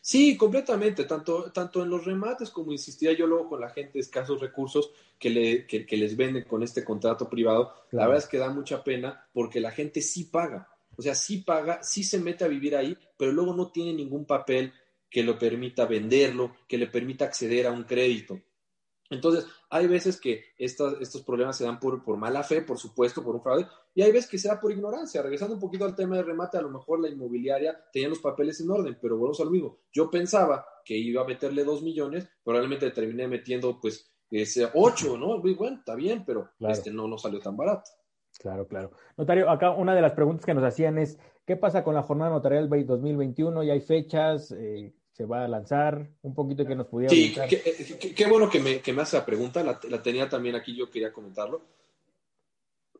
Sí, 0.00 0.36
completamente, 0.36 1.04
tanto, 1.04 1.50
tanto 1.52 1.82
en 1.82 1.90
los 1.90 2.04
remates 2.04 2.50
como 2.50 2.72
insistía 2.72 3.12
yo 3.12 3.26
luego 3.26 3.48
con 3.48 3.60
la 3.60 3.70
gente 3.70 3.92
de 3.94 4.00
escasos 4.00 4.40
recursos 4.40 4.90
que, 5.18 5.30
le, 5.30 5.66
que, 5.66 5.96
les 5.96 6.16
venden 6.16 6.44
con 6.44 6.62
este 6.62 6.84
contrato 6.84 7.28
privado, 7.28 7.72
la 7.90 8.06
verdad 8.06 8.24
es 8.24 8.28
que 8.28 8.38
da 8.38 8.50
mucha 8.50 8.82
pena 8.84 9.26
porque 9.32 9.60
la 9.60 9.70
gente 9.70 10.00
sí 10.00 10.24
paga, 10.24 10.68
o 10.96 11.02
sea, 11.02 11.14
sí 11.14 11.38
paga, 11.38 11.82
sí 11.82 12.04
se 12.04 12.18
mete 12.18 12.44
a 12.44 12.48
vivir 12.48 12.76
ahí, 12.76 12.96
pero 13.16 13.32
luego 13.32 13.54
no 13.54 13.70
tiene 13.70 13.92
ningún 13.92 14.24
papel 14.24 14.72
que 15.08 15.22
lo 15.22 15.38
permita 15.38 15.86
venderlo, 15.86 16.56
que 16.68 16.78
le 16.78 16.86
permita 16.86 17.24
acceder 17.24 17.66
a 17.66 17.72
un 17.72 17.84
crédito. 17.84 18.40
Entonces, 19.10 19.44
hay 19.68 19.88
veces 19.88 20.20
que 20.20 20.44
estos 20.56 21.22
problemas 21.22 21.58
se 21.58 21.64
dan 21.64 21.80
por, 21.80 22.02
por, 22.04 22.16
mala 22.16 22.44
fe, 22.44 22.62
por 22.62 22.78
supuesto, 22.78 23.24
por 23.24 23.34
un 23.34 23.42
fraude, 23.42 23.66
y 23.92 24.02
hay 24.02 24.12
veces 24.12 24.30
que 24.30 24.38
se 24.38 24.48
da 24.48 24.60
por 24.60 24.70
ignorancia. 24.70 25.20
Regresando 25.20 25.54
un 25.54 25.60
poquito 25.60 25.84
al 25.84 25.96
tema 25.96 26.16
de 26.16 26.22
remate, 26.22 26.56
a 26.56 26.62
lo 26.62 26.70
mejor 26.70 27.00
la 27.00 27.08
inmobiliaria 27.08 27.76
tenía 27.92 28.08
los 28.08 28.20
papeles 28.20 28.60
en 28.60 28.70
orden, 28.70 28.96
pero 29.02 29.16
volvemos 29.16 29.40
al 29.40 29.50
mismo. 29.50 29.78
Yo 29.92 30.08
pensaba 30.08 30.64
que 30.84 30.96
iba 30.96 31.22
a 31.22 31.26
meterle 31.26 31.64
dos 31.64 31.82
millones, 31.82 32.28
probablemente 32.44 32.90
terminé 32.92 33.26
metiendo 33.26 33.80
pues 33.80 34.10
ese 34.30 34.68
ocho, 34.74 35.18
¿no? 35.18 35.38
Muy 35.38 35.54
bueno, 35.54 35.78
está 35.78 35.96
bien, 35.96 36.24
pero 36.24 36.50
este 36.60 36.92
no, 36.92 37.08
no 37.08 37.18
salió 37.18 37.40
tan 37.40 37.56
barato. 37.56 37.90
Claro, 38.38 38.66
claro. 38.66 38.92
Notario, 39.16 39.50
acá 39.50 39.72
una 39.72 39.94
de 39.94 40.02
las 40.02 40.12
preguntas 40.12 40.46
que 40.46 40.54
nos 40.54 40.64
hacían 40.64 40.98
es, 40.98 41.18
¿qué 41.44 41.56
pasa 41.56 41.82
con 41.82 41.94
la 41.94 42.02
jornada 42.02 42.30
notarial 42.30 42.68
2021? 42.68 43.64
¿Ya 43.64 43.72
hay 43.72 43.80
fechas? 43.80 44.52
Eh, 44.52 44.94
se 45.20 45.26
va 45.26 45.44
a 45.44 45.48
lanzar, 45.48 46.08
un 46.22 46.34
poquito 46.34 46.64
que 46.64 46.74
nos 46.74 46.86
pudiera. 46.86 47.14
Sí, 47.14 47.34
qué, 48.16 48.26
bueno 48.26 48.48
que 48.48 48.58
me, 48.58 48.80
que 48.80 48.94
me 48.94 49.02
hace 49.02 49.18
la 49.18 49.26
pregunta, 49.26 49.62
la, 49.62 50.02
tenía 50.02 50.30
también 50.30 50.54
aquí, 50.54 50.74
yo 50.74 50.88
quería 50.88 51.12
comentarlo. 51.12 51.60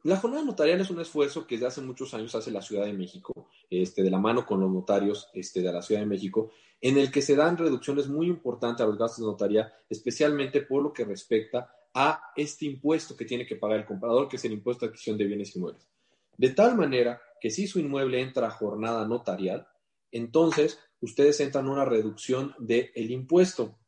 La 0.03 0.19
jornada 0.19 0.45
notarial 0.45 0.83
es 0.83 0.91
un 0.91 1.01
esfuerzo 1.01 1.47
que 1.47 1.55
desde 1.55 1.69
hace 1.69 1.81
muchos 1.81 2.13
años 2.13 2.35
hace 2.35 2.51
la 2.51 2.61
Ciudad 2.61 2.85
de 2.85 2.93
México, 2.93 3.49
este, 3.71 4.03
de 4.03 4.11
la 4.11 4.19
mano 4.19 4.45
con 4.45 4.61
los 4.61 4.71
notarios 4.71 5.31
este, 5.33 5.63
de 5.63 5.73
la 5.73 5.81
Ciudad 5.81 6.03
de 6.03 6.09
México, 6.09 6.51
en 6.79 6.99
el 6.99 7.11
que 7.11 7.23
se 7.23 7.37
dan 7.37 7.57
reducciones 7.57 8.07
muy 8.07 8.27
importantes 8.27 8.85
a 8.85 8.87
los 8.87 8.99
gastos 8.99 9.25
de 9.25 9.31
notaría, 9.33 9.73
especialmente 9.89 10.61
por 10.61 10.83
lo 10.83 10.93
que 10.93 11.07
respecta 11.07 11.75
a 11.95 12.33
este 12.37 12.67
impuesto 12.67 13.17
que 13.17 13.25
tiene 13.25 13.47
que 13.47 13.57
pagar 13.57 13.79
el 13.79 13.87
comprador, 13.87 14.29
que 14.29 14.37
es 14.37 14.45
el 14.45 14.53
impuesto 14.53 14.85
de 14.85 14.91
adquisición 14.91 15.17
de 15.17 15.25
bienes 15.25 15.57
inmuebles. 15.57 15.89
De 16.37 16.51
tal 16.51 16.77
manera 16.77 17.19
que 17.41 17.49
si 17.49 17.67
su 17.67 17.81
inmueble 17.81 18.21
entra 18.21 18.49
a 18.49 18.51
jornada 18.51 19.09
notarial, 19.09 19.67
entonces 20.13 20.79
ustedes 21.01 21.41
entran 21.41 21.67
a 21.67 21.73
una 21.73 21.85
reducción 21.85 22.55
del 22.59 23.11
impuesto 23.11 23.79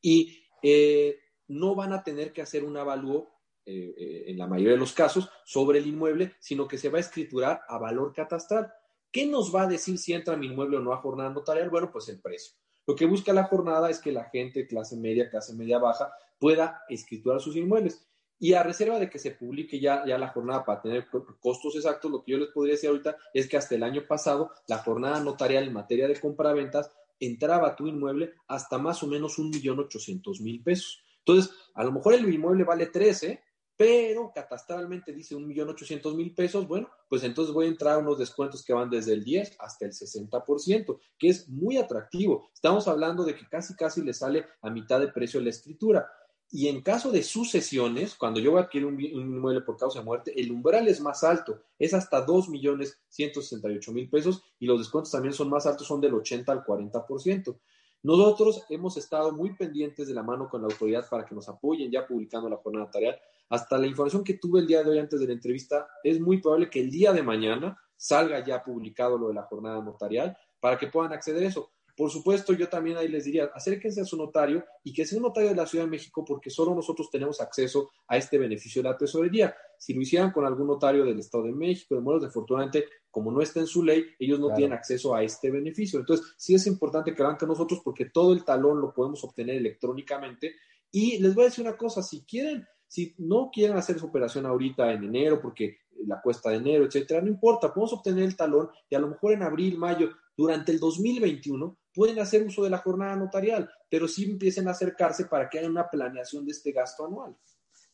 y 0.00 0.44
eh, 0.62 1.18
no 1.48 1.74
van 1.74 1.92
a 1.92 2.02
tener 2.02 2.32
que 2.32 2.42
hacer 2.42 2.64
un 2.64 2.76
avalúo 2.76 3.32
eh, 3.64 3.94
eh, 3.96 4.24
en 4.26 4.38
la 4.38 4.46
mayoría 4.46 4.72
de 4.72 4.78
los 4.78 4.92
casos 4.92 5.30
sobre 5.44 5.78
el 5.78 5.86
inmueble, 5.86 6.34
sino 6.40 6.66
que 6.66 6.78
se 6.78 6.88
va 6.88 6.98
a 6.98 7.02
escriturar 7.02 7.62
a 7.68 7.78
valor 7.78 8.12
catastral. 8.12 8.72
¿Qué 9.10 9.26
nos 9.26 9.54
va 9.54 9.62
a 9.62 9.68
decir 9.68 9.98
si 9.98 10.12
entra 10.12 10.36
mi 10.36 10.46
inmueble 10.46 10.78
o 10.78 10.80
no 10.80 10.92
a 10.92 10.96
jornada 10.96 11.30
notarial? 11.30 11.70
Bueno, 11.70 11.90
pues 11.92 12.08
el 12.08 12.20
precio. 12.20 12.54
Lo 12.86 12.96
que 12.96 13.06
busca 13.06 13.32
la 13.32 13.44
jornada 13.44 13.90
es 13.90 14.00
que 14.00 14.10
la 14.10 14.24
gente, 14.24 14.66
clase 14.66 14.96
media, 14.96 15.30
clase 15.30 15.54
media 15.54 15.78
baja, 15.78 16.12
pueda 16.40 16.82
escriturar 16.88 17.40
sus 17.40 17.54
inmuebles. 17.54 18.04
Y 18.42 18.54
a 18.54 18.64
reserva 18.64 18.98
de 18.98 19.08
que 19.08 19.20
se 19.20 19.30
publique 19.30 19.78
ya, 19.78 20.04
ya 20.04 20.18
la 20.18 20.26
jornada 20.26 20.64
para 20.64 20.82
tener 20.82 21.06
costos 21.38 21.76
exactos, 21.76 22.10
lo 22.10 22.24
que 22.24 22.32
yo 22.32 22.38
les 22.38 22.48
podría 22.48 22.74
decir 22.74 22.88
ahorita 22.88 23.16
es 23.32 23.48
que 23.48 23.56
hasta 23.56 23.76
el 23.76 23.84
año 23.84 24.02
pasado 24.04 24.50
la 24.66 24.78
jornada 24.78 25.20
notarial 25.20 25.62
en 25.62 25.72
materia 25.72 26.08
de 26.08 26.18
compra-ventas 26.18 26.90
entraba 27.20 27.68
a 27.68 27.76
tu 27.76 27.86
inmueble 27.86 28.32
hasta 28.48 28.78
más 28.78 29.00
o 29.04 29.06
menos 29.06 29.38
un 29.38 29.48
millón 29.48 29.78
ochocientos 29.78 30.40
mil 30.40 30.60
pesos. 30.60 31.04
Entonces, 31.18 31.54
a 31.72 31.84
lo 31.84 31.92
mejor 31.92 32.14
el 32.14 32.34
inmueble 32.34 32.64
vale 32.64 32.86
13, 32.86 33.40
pero 33.76 34.32
catastralmente 34.34 35.12
dice 35.12 35.36
un 35.36 35.46
millón 35.46 35.68
ochocientos 35.68 36.12
mil 36.16 36.34
pesos, 36.34 36.66
bueno, 36.66 36.90
pues 37.08 37.22
entonces 37.22 37.54
voy 37.54 37.66
a 37.66 37.68
entrar 37.68 37.94
a 37.94 37.98
unos 37.98 38.18
descuentos 38.18 38.64
que 38.64 38.72
van 38.72 38.90
desde 38.90 39.12
el 39.12 39.22
10 39.22 39.54
hasta 39.60 39.86
el 39.86 39.92
60%, 39.92 40.98
que 41.16 41.28
es 41.28 41.48
muy 41.48 41.76
atractivo. 41.76 42.50
Estamos 42.52 42.88
hablando 42.88 43.22
de 43.22 43.36
que 43.36 43.46
casi, 43.48 43.76
casi 43.76 44.02
le 44.02 44.12
sale 44.12 44.46
a 44.62 44.68
mitad 44.68 44.98
de 44.98 45.12
precio 45.12 45.40
la 45.40 45.50
escritura. 45.50 46.10
Y 46.54 46.68
en 46.68 46.82
caso 46.82 47.10
de 47.10 47.22
sucesiones, 47.22 48.14
cuando 48.14 48.38
yo 48.38 48.50
voy 48.50 48.60
a 48.60 48.64
adquirir 48.64 48.86
un, 48.86 49.00
inmueble 49.00 49.62
por 49.62 49.78
causa 49.78 50.00
de 50.00 50.04
muerte, 50.04 50.38
el 50.38 50.52
umbral 50.52 50.86
es 50.86 51.00
más 51.00 51.24
alto, 51.24 51.62
es 51.78 51.94
hasta 51.94 52.26
2.168.000 52.26 54.10
pesos 54.10 54.42
y 54.58 54.66
los 54.66 54.78
descuentos 54.78 55.10
también 55.10 55.32
son 55.32 55.48
más 55.48 55.64
altos, 55.64 55.86
son 55.86 56.02
del 56.02 56.12
80 56.12 56.52
al 56.52 56.62
40%. 56.62 57.58
Nosotros 58.02 58.66
hemos 58.68 58.98
estado 58.98 59.32
muy 59.32 59.56
pendientes 59.56 60.06
de 60.06 60.12
la 60.12 60.22
mano 60.22 60.50
con 60.50 60.60
la 60.60 60.68
autoridad 60.68 61.08
para 61.08 61.24
que 61.24 61.34
nos 61.34 61.48
apoyen 61.48 61.90
ya 61.90 62.06
publicando 62.06 62.50
la 62.50 62.58
jornada 62.58 62.84
notarial. 62.84 63.18
Hasta 63.48 63.78
la 63.78 63.86
información 63.86 64.22
que 64.22 64.34
tuve 64.34 64.60
el 64.60 64.66
día 64.66 64.82
de 64.82 64.90
hoy 64.90 64.98
antes 64.98 65.20
de 65.20 65.26
la 65.28 65.32
entrevista, 65.32 65.88
es 66.04 66.20
muy 66.20 66.42
probable 66.42 66.68
que 66.68 66.80
el 66.80 66.90
día 66.90 67.14
de 67.14 67.22
mañana 67.22 67.80
salga 67.96 68.44
ya 68.44 68.62
publicado 68.62 69.16
lo 69.16 69.28
de 69.28 69.34
la 69.34 69.44
jornada 69.44 69.80
notarial 69.80 70.36
para 70.60 70.76
que 70.76 70.88
puedan 70.88 71.14
acceder 71.14 71.44
a 71.44 71.48
eso. 71.48 71.70
Por 71.94 72.10
supuesto, 72.10 72.54
yo 72.54 72.68
también 72.68 72.96
ahí 72.96 73.08
les 73.08 73.24
diría, 73.24 73.50
acérquense 73.54 74.00
a 74.00 74.04
su 74.06 74.16
notario 74.16 74.64
y 74.82 74.94
que 74.94 75.04
sea 75.04 75.18
un 75.18 75.24
notario 75.24 75.50
de 75.50 75.56
la 75.56 75.66
Ciudad 75.66 75.84
de 75.84 75.90
México 75.90 76.24
porque 76.24 76.48
solo 76.48 76.74
nosotros 76.74 77.10
tenemos 77.10 77.40
acceso 77.40 77.90
a 78.08 78.16
este 78.16 78.38
beneficio 78.38 78.82
de 78.82 78.88
la 78.88 78.96
tesorería. 78.96 79.54
Si 79.78 79.92
lo 79.92 80.00
hicieran 80.00 80.32
con 80.32 80.46
algún 80.46 80.68
notario 80.68 81.04
del 81.04 81.18
Estado 81.18 81.44
de 81.44 81.52
México, 81.52 81.94
de 81.94 82.00
modos 82.00 82.22
desafortunadamente, 82.22 82.86
como 83.10 83.30
no 83.30 83.42
está 83.42 83.60
en 83.60 83.66
su 83.66 83.84
ley, 83.84 84.06
ellos 84.18 84.40
no 84.40 84.54
tienen 84.54 84.72
acceso 84.72 85.14
a 85.14 85.22
este 85.22 85.50
beneficio. 85.50 86.00
Entonces, 86.00 86.34
sí 86.38 86.54
es 86.54 86.66
importante 86.66 87.14
que 87.14 87.22
hagan 87.22 87.36
con 87.36 87.48
nosotros 87.48 87.80
porque 87.84 88.06
todo 88.06 88.32
el 88.32 88.42
talón 88.42 88.80
lo 88.80 88.94
podemos 88.94 89.22
obtener 89.24 89.56
electrónicamente. 89.56 90.54
Y 90.90 91.18
les 91.18 91.34
voy 91.34 91.44
a 91.44 91.48
decir 91.48 91.66
una 91.66 91.76
cosa, 91.76 92.02
si 92.02 92.22
quieren, 92.24 92.66
si 92.88 93.14
no 93.18 93.50
quieren 93.52 93.76
hacer 93.76 93.98
su 93.98 94.06
operación 94.06 94.46
ahorita 94.46 94.92
en 94.92 95.04
enero 95.04 95.42
porque 95.42 95.78
la 96.06 96.22
cuesta 96.22 96.50
de 96.50 96.56
enero, 96.56 96.86
etcétera, 96.86 97.20
no 97.20 97.28
importa, 97.28 97.72
podemos 97.72 97.92
obtener 97.92 98.24
el 98.24 98.36
talón 98.36 98.70
y 98.88 98.94
a 98.94 98.98
lo 98.98 99.08
mejor 99.08 99.32
en 99.32 99.42
abril, 99.42 99.76
mayo, 99.76 100.10
durante 100.36 100.72
el 100.72 100.80
2021 100.80 101.76
pueden 101.94 102.18
hacer 102.18 102.42
uso 102.46 102.64
de 102.64 102.70
la 102.70 102.78
jornada 102.78 103.16
notarial, 103.16 103.70
pero 103.88 104.08
sí 104.08 104.24
empiecen 104.30 104.68
a 104.68 104.72
acercarse 104.72 105.26
para 105.26 105.48
que 105.48 105.58
haya 105.58 105.68
una 105.68 105.88
planeación 105.88 106.44
de 106.44 106.52
este 106.52 106.72
gasto 106.72 107.06
anual. 107.06 107.36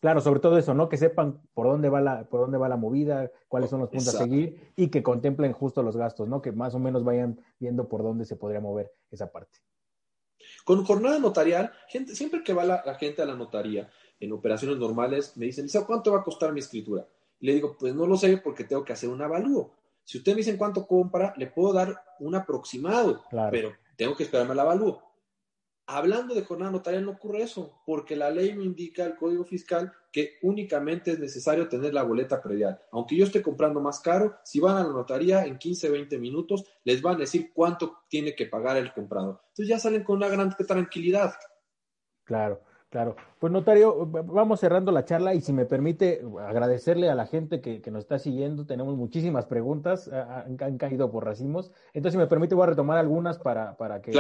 Claro, 0.01 0.21
sobre 0.21 0.39
todo 0.39 0.57
eso, 0.59 0.75
¿no? 0.75 0.89
Que 0.89 0.97
sepan 0.97 1.43
por 1.55 1.67
dónde 1.67 1.89
va 1.89 2.01
la, 2.01 2.29
por 2.29 2.41
dónde 2.41 2.57
va 2.57 2.69
la 2.69 2.77
movida, 2.77 3.33
cuáles 3.49 3.69
son 3.69 3.81
los 3.81 3.89
puntos 3.89 4.15
a 4.15 4.19
seguir 4.19 4.73
y 4.77 4.89
que 4.89 5.03
contemplen 5.03 5.53
justo 5.53 5.83
los 5.83 5.97
gastos, 5.97 6.29
¿no? 6.29 6.41
Que 6.41 6.53
más 6.53 6.75
o 6.75 6.79
menos 6.79 7.03
vayan 7.03 7.41
viendo 7.59 7.89
por 7.89 8.05
dónde 8.05 8.25
se 8.25 8.37
podría 8.37 8.61
mover 8.61 8.93
esa 9.11 9.33
parte. 9.33 9.59
Con 10.65 10.85
jornada 10.85 11.19
notarial, 11.19 11.73
gente, 11.89 12.15
siempre 12.15 12.45
que 12.45 12.55
va 12.55 12.65
la, 12.65 12.95
gente 12.95 13.23
a 13.23 13.27
la 13.27 13.35
notaría 13.35 13.91
en 14.21 14.33
operaciones 14.33 14.79
normales, 14.79 15.37
me 15.37 15.47
dicen, 15.47 15.67
¿cuánto 15.85 16.13
va 16.13 16.21
a 16.21 16.25
costar 16.25 16.53
mi 16.53 16.61
escritura? 16.61 17.05
Y 17.41 17.47
le 17.47 17.55
digo, 17.55 17.77
pues 17.77 17.93
no 17.93 18.07
lo 18.07 18.17
sé 18.17 18.39
porque 18.39 18.65
tengo 18.65 18.85
que 18.85 18.93
hacer 18.93 19.09
un 19.09 19.23
avalúo. 19.23 19.75
Si 20.05 20.19
usted 20.19 20.33
me 20.33 20.39
dice 20.39 20.57
cuánto 20.57 20.87
compra, 20.87 21.35
le 21.37 21.49
puedo 21.49 21.73
dar 21.73 22.03
un 22.21 22.35
aproximado, 22.35 23.23
pero 23.51 23.73
tengo 23.99 24.17
que 24.17 24.23
esperarme 24.23 24.53
al 24.53 24.61
avalúo. 24.61 25.03
Hablando 25.91 26.35
de 26.35 26.45
jornada 26.45 26.71
notarial 26.71 27.05
no 27.05 27.13
ocurre 27.13 27.43
eso, 27.43 27.83
porque 27.85 28.15
la 28.15 28.31
ley 28.31 28.55
me 28.55 28.63
indica, 28.63 29.05
el 29.05 29.17
código 29.17 29.45
fiscal, 29.45 29.93
que 30.13 30.35
únicamente 30.43 31.13
es 31.13 31.19
necesario 31.19 31.67
tener 31.67 31.95
la 31.95 32.05
boleta 32.05 32.41
predial. 32.41 32.79
Aunque 32.93 33.17
yo 33.17 33.25
esté 33.25 33.43
comprando 33.43 33.81
más 33.81 34.01
caro, 34.01 34.37
si 34.45 34.61
van 34.61 34.77
a 34.77 34.85
la 34.85 34.93
notaría 34.93 35.45
en 35.47 35.59
15, 35.59 35.91
20 35.91 36.19
minutos, 36.19 36.65
les 36.85 37.03
van 37.03 37.17
a 37.17 37.21
decir 37.21 37.53
cuánto 37.55 38.05
tiene 38.09 38.35
que 38.37 38.47
pagar 38.47 38.77
el 38.77 38.93
comprador. 38.93 39.41
Entonces 39.49 39.69
ya 39.69 39.79
salen 39.79 40.05
con 40.05 40.17
una 40.19 40.29
gran 40.29 40.55
tranquilidad. 40.55 41.35
Claro. 42.25 42.61
Claro. 42.91 43.16
Pues 43.39 43.53
notario, 43.53 44.07
vamos 44.07 44.61
cerrando 44.61 44.93
la 44.93 45.05
charla 45.05 45.34
y 45.34 45.43
si 45.43 45.53
me 45.53 45.66
permite 45.66 46.22
agradecerle 46.41 47.11
a 47.11 47.14
la 47.14 47.26
gente 47.26 47.61
que, 47.61 47.82
nos 47.91 48.05
está 48.05 48.18
siguiendo. 48.18 48.64
Tenemos 48.64 48.97
muchísimas 48.97 49.45
preguntas, 49.45 50.09
han, 50.09 50.57
caído 50.78 51.11
por 51.11 51.24
racimos. 51.24 51.70
Entonces, 51.93 52.12
si 52.12 52.18
me 52.18 52.26
permite, 52.26 52.55
voy 52.55 52.64
a 52.64 52.70
retomar 52.70 52.97
algunas 52.97 53.39
para, 53.39 53.76
para 53.76 54.01
que 54.01 54.12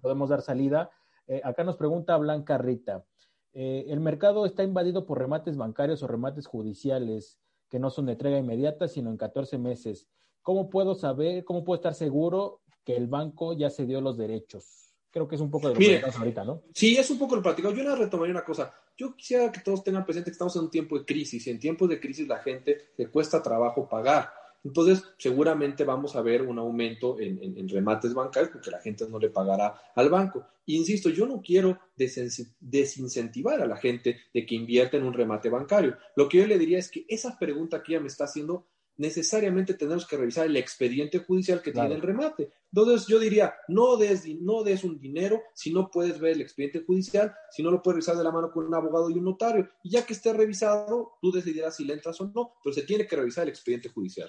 podamos 0.00 0.30
dar 0.30 0.40
salida. 0.40 0.90
Eh, 1.26 1.42
acá 1.44 1.64
nos 1.64 1.76
pregunta 1.76 2.16
Blanca 2.16 2.56
Rita. 2.56 3.04
Eh, 3.52 3.86
el 3.88 4.00
mercado 4.00 4.46
está 4.46 4.62
invadido 4.62 5.06
por 5.06 5.18
remates 5.18 5.56
bancarios 5.56 6.02
o 6.02 6.06
remates 6.06 6.46
judiciales 6.46 7.38
que 7.68 7.78
no 7.78 7.90
son 7.90 8.06
de 8.06 8.12
entrega 8.12 8.38
inmediata, 8.38 8.88
sino 8.88 9.10
en 9.10 9.16
14 9.16 9.58
meses. 9.58 10.08
¿Cómo 10.42 10.70
puedo 10.70 10.94
saber, 10.94 11.44
cómo 11.44 11.64
puedo 11.64 11.76
estar 11.76 11.94
seguro 11.94 12.60
que 12.84 12.96
el 12.96 13.06
banco 13.06 13.52
ya 13.52 13.70
se 13.70 13.86
dio 13.86 14.00
los 14.00 14.16
derechos? 14.16 14.83
Creo 15.14 15.28
que 15.28 15.36
es 15.36 15.40
un 15.40 15.50
poco 15.50 15.68
de 15.68 15.74
lo 15.74 15.78
que 15.78 15.94
estamos 15.94 16.16
ahorita, 16.16 16.44
¿no? 16.44 16.62
Sí, 16.74 16.96
es 16.96 17.08
un 17.08 17.18
poco 17.20 17.36
el 17.36 17.42
platicado. 17.42 17.72
Yo 17.72 17.84
le 17.84 17.94
retomaría 17.94 18.32
una 18.32 18.44
cosa. 18.44 18.74
Yo 18.96 19.14
quisiera 19.14 19.52
que 19.52 19.60
todos 19.60 19.84
tengan 19.84 20.04
presente 20.04 20.30
que 20.30 20.32
estamos 20.32 20.56
en 20.56 20.62
un 20.62 20.70
tiempo 20.70 20.98
de 20.98 21.04
crisis 21.04 21.46
y 21.46 21.50
en 21.50 21.60
tiempos 21.60 21.88
de 21.88 22.00
crisis 22.00 22.26
la 22.26 22.38
gente 22.40 22.90
le 22.96 23.08
cuesta 23.08 23.40
trabajo 23.40 23.88
pagar. 23.88 24.32
Entonces, 24.64 25.04
seguramente 25.16 25.84
vamos 25.84 26.16
a 26.16 26.22
ver 26.22 26.42
un 26.42 26.58
aumento 26.58 27.20
en, 27.20 27.68
remates 27.68 28.12
bancarios 28.12 28.50
porque 28.50 28.72
la 28.72 28.80
gente 28.80 29.06
no 29.08 29.20
le 29.20 29.30
pagará 29.30 29.72
al 29.94 30.08
banco. 30.08 30.44
insisto, 30.66 31.10
yo 31.10 31.26
no 31.26 31.40
quiero 31.40 31.78
desincentivar 31.94 33.60
a 33.60 33.66
la 33.66 33.76
gente 33.76 34.18
de 34.32 34.44
que 34.44 34.56
invierta 34.56 34.96
en 34.96 35.04
un 35.04 35.12
remate 35.12 35.48
bancario. 35.48 35.96
Lo 36.16 36.28
que 36.28 36.38
yo 36.38 36.46
le 36.48 36.58
diría 36.58 36.78
es 36.78 36.90
que 36.90 37.04
esa 37.08 37.38
pregunta 37.38 37.84
que 37.84 37.92
ella 37.92 38.00
me 38.00 38.08
está 38.08 38.24
haciendo, 38.24 38.66
necesariamente 38.96 39.74
tenemos 39.74 40.08
que 40.08 40.16
revisar 40.16 40.46
el 40.46 40.56
expediente 40.56 41.20
judicial 41.20 41.62
que 41.62 41.70
tiene 41.70 41.94
el 41.94 42.02
remate. 42.02 42.50
Entonces 42.76 43.06
yo 43.06 43.20
diría, 43.20 43.54
no 43.68 43.96
des, 43.96 44.26
no 44.40 44.64
des 44.64 44.82
un 44.82 44.98
dinero 44.98 45.40
si 45.54 45.72
no 45.72 45.90
puedes 45.92 46.18
ver 46.18 46.32
el 46.32 46.40
expediente 46.40 46.82
judicial, 46.84 47.32
si 47.50 47.62
no 47.62 47.70
lo 47.70 47.80
puedes 47.80 47.98
revisar 47.98 48.16
de 48.16 48.24
la 48.24 48.32
mano 48.32 48.50
con 48.50 48.66
un 48.66 48.74
abogado 48.74 49.08
y 49.10 49.18
un 49.18 49.26
notario. 49.26 49.68
Y 49.84 49.90
ya 49.90 50.04
que 50.04 50.12
esté 50.12 50.32
revisado, 50.32 51.12
tú 51.22 51.30
decidirás 51.30 51.76
si 51.76 51.84
le 51.84 51.92
entras 51.92 52.20
o 52.20 52.32
no, 52.34 52.54
pero 52.64 52.74
se 52.74 52.82
tiene 52.82 53.06
que 53.06 53.14
revisar 53.14 53.44
el 53.44 53.50
expediente 53.50 53.90
judicial. 53.90 54.28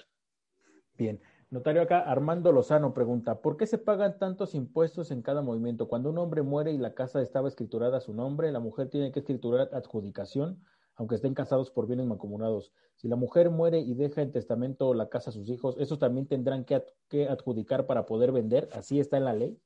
Bien. 0.96 1.20
Notario 1.50 1.82
acá, 1.82 2.00
Armando 2.00 2.52
Lozano 2.52 2.94
pregunta, 2.94 3.40
¿por 3.40 3.56
qué 3.56 3.66
se 3.66 3.78
pagan 3.78 4.18
tantos 4.18 4.54
impuestos 4.54 5.10
en 5.10 5.22
cada 5.22 5.42
movimiento? 5.42 5.88
Cuando 5.88 6.10
un 6.10 6.18
hombre 6.18 6.42
muere 6.42 6.70
y 6.70 6.78
la 6.78 6.94
casa 6.94 7.22
estaba 7.22 7.48
escriturada 7.48 7.98
a 7.98 8.00
su 8.00 8.14
nombre, 8.14 8.52
la 8.52 8.60
mujer 8.60 8.88
tiene 8.88 9.10
que 9.10 9.20
escriturar 9.20 9.70
adjudicación, 9.72 10.62
aunque 10.96 11.16
estén 11.16 11.34
casados 11.34 11.70
por 11.70 11.86
bienes 11.86 12.06
mancomunados. 12.06 12.72
Si 12.96 13.08
la 13.08 13.16
mujer 13.16 13.50
muere 13.50 13.78
y 13.78 13.94
deja 13.94 14.22
en 14.22 14.32
testamento 14.32 14.94
la 14.94 15.08
casa 15.08 15.30
a 15.30 15.32
sus 15.32 15.48
hijos, 15.50 15.76
¿esos 15.78 15.98
también 15.98 16.26
tendrán 16.26 16.64
que, 16.64 17.28
adjudicar 17.28 17.86
para 17.86 18.06
poder 18.06 18.32
vender? 18.32 18.68
¿Así 18.72 18.98
está 18.98 19.18
en 19.18 19.24
la 19.24 19.34
ley? 19.34 19.58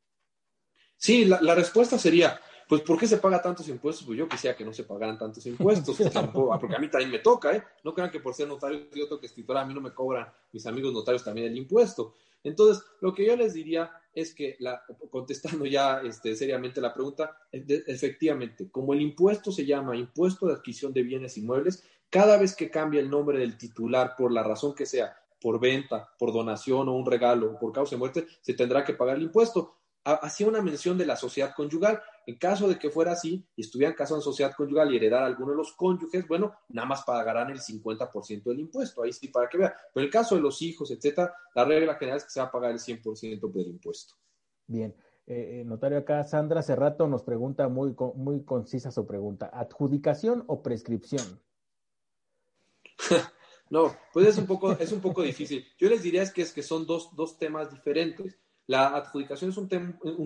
Sí, 0.96 1.24
la, 1.24 1.54
respuesta 1.54 1.98
sería, 1.98 2.38
pues 2.68 2.82
¿por 2.82 2.98
qué 2.98 3.06
se 3.06 3.16
paga 3.16 3.40
tantos 3.40 3.66
impuestos? 3.68 4.04
Pues 4.04 4.18
yo 4.18 4.28
quisiera 4.28 4.56
que 4.56 4.64
no 4.64 4.72
se 4.72 4.84
pagaran 4.84 5.16
tantos 5.16 5.46
impuestos, 5.46 5.96
porque 6.60 6.76
a 6.76 6.78
mí 6.78 6.90
también 6.90 7.10
me 7.10 7.20
toca, 7.20 7.56
¿eh? 7.56 7.62
No 7.84 7.94
crean 7.94 8.10
que 8.10 8.20
por 8.20 8.34
ser 8.34 8.48
notario 8.48 8.80
yo 8.94 9.06
tengo 9.06 9.20
que 9.20 9.26
escritura, 9.26 9.62
a 9.62 9.64
mí 9.64 9.72
no 9.72 9.80
me 9.80 9.94
cobran 9.94 10.30
mis 10.52 10.66
amigos 10.66 10.92
notarios 10.92 11.24
también 11.24 11.46
el 11.46 11.56
impuesto. 11.56 12.14
Entonces, 12.42 12.84
lo 13.00 13.14
que 13.14 13.26
yo 13.26 13.36
les 13.36 13.54
diría 13.54 13.90
es 14.12 14.34
que, 14.34 14.56
la, 14.58 14.82
contestando 15.10 15.66
ya 15.66 16.00
este, 16.00 16.34
seriamente 16.34 16.80
la 16.80 16.94
pregunta, 16.94 17.36
efectivamente, 17.52 18.70
como 18.70 18.92
el 18.92 19.00
impuesto 19.00 19.52
se 19.52 19.66
llama 19.66 19.96
impuesto 19.96 20.46
de 20.46 20.54
adquisición 20.54 20.92
de 20.92 21.02
bienes 21.02 21.36
inmuebles, 21.36 21.84
cada 22.08 22.36
vez 22.38 22.56
que 22.56 22.70
cambia 22.70 23.00
el 23.00 23.10
nombre 23.10 23.38
del 23.38 23.56
titular 23.56 24.14
por 24.16 24.32
la 24.32 24.42
razón 24.42 24.74
que 24.74 24.86
sea, 24.86 25.16
por 25.40 25.60
venta, 25.60 26.10
por 26.18 26.32
donación 26.32 26.88
o 26.88 26.96
un 26.96 27.06
regalo 27.06 27.58
por 27.58 27.72
causa 27.72 27.94
de 27.94 27.98
muerte, 27.98 28.26
se 28.40 28.54
tendrá 28.54 28.84
que 28.84 28.94
pagar 28.94 29.16
el 29.16 29.22
impuesto 29.22 29.79
hacía 30.04 30.46
una 30.46 30.62
mención 30.62 30.96
de 30.98 31.06
la 31.06 31.16
sociedad 31.16 31.52
conyugal. 31.54 32.00
En 32.26 32.36
caso 32.36 32.68
de 32.68 32.78
que 32.78 32.90
fuera 32.90 33.12
así 33.12 33.44
y 33.56 33.62
estuvieran 33.62 33.94
casados 33.94 34.22
en 34.22 34.30
sociedad 34.30 34.52
conyugal 34.56 34.92
y 34.92 34.96
heredar 34.96 35.22
a 35.22 35.26
alguno 35.26 35.50
de 35.52 35.56
los 35.56 35.72
cónyuges, 35.72 36.28
bueno, 36.28 36.54
nada 36.68 36.86
más 36.86 37.02
pagarán 37.02 37.50
el 37.50 37.60
50% 37.60 38.44
del 38.44 38.60
impuesto. 38.60 39.02
Ahí 39.02 39.12
sí, 39.12 39.28
para 39.28 39.48
que 39.48 39.58
vean. 39.58 39.72
Pero 39.92 40.02
en 40.02 40.06
el 40.06 40.12
caso 40.12 40.36
de 40.36 40.42
los 40.42 40.60
hijos, 40.62 40.90
etcétera, 40.90 41.34
la 41.54 41.64
regla 41.64 41.94
general 41.96 42.18
es 42.18 42.24
que 42.24 42.30
se 42.30 42.40
va 42.40 42.46
a 42.46 42.52
pagar 42.52 42.70
el 42.70 42.78
100% 42.78 43.52
del 43.52 43.68
impuesto. 43.68 44.14
Bien. 44.66 44.94
Eh, 45.26 45.60
eh, 45.60 45.64
notario 45.64 45.98
acá, 45.98 46.24
Sandra 46.24 46.62
Cerrato 46.62 47.06
nos 47.06 47.22
pregunta 47.22 47.68
muy, 47.68 47.94
muy 48.16 48.44
concisa 48.44 48.90
su 48.90 49.06
pregunta. 49.06 49.50
¿Adjudicación 49.52 50.44
o 50.48 50.62
prescripción? 50.62 51.40
no, 53.70 53.94
pues 54.12 54.26
es 54.26 54.38
un 54.38 54.46
poco, 54.46 54.72
es 54.72 54.90
un 54.92 55.00
poco 55.00 55.22
difícil. 55.22 55.64
Yo 55.78 55.88
les 55.88 56.02
diría 56.02 56.22
es 56.22 56.32
que, 56.32 56.42
es 56.42 56.52
que 56.52 56.62
son 56.62 56.86
dos, 56.86 57.14
dos 57.14 57.38
temas 57.38 57.70
diferentes. 57.70 58.38
La 58.70 58.94
adjudicación 58.94 59.50
es 59.50 59.56
un, 59.56 59.68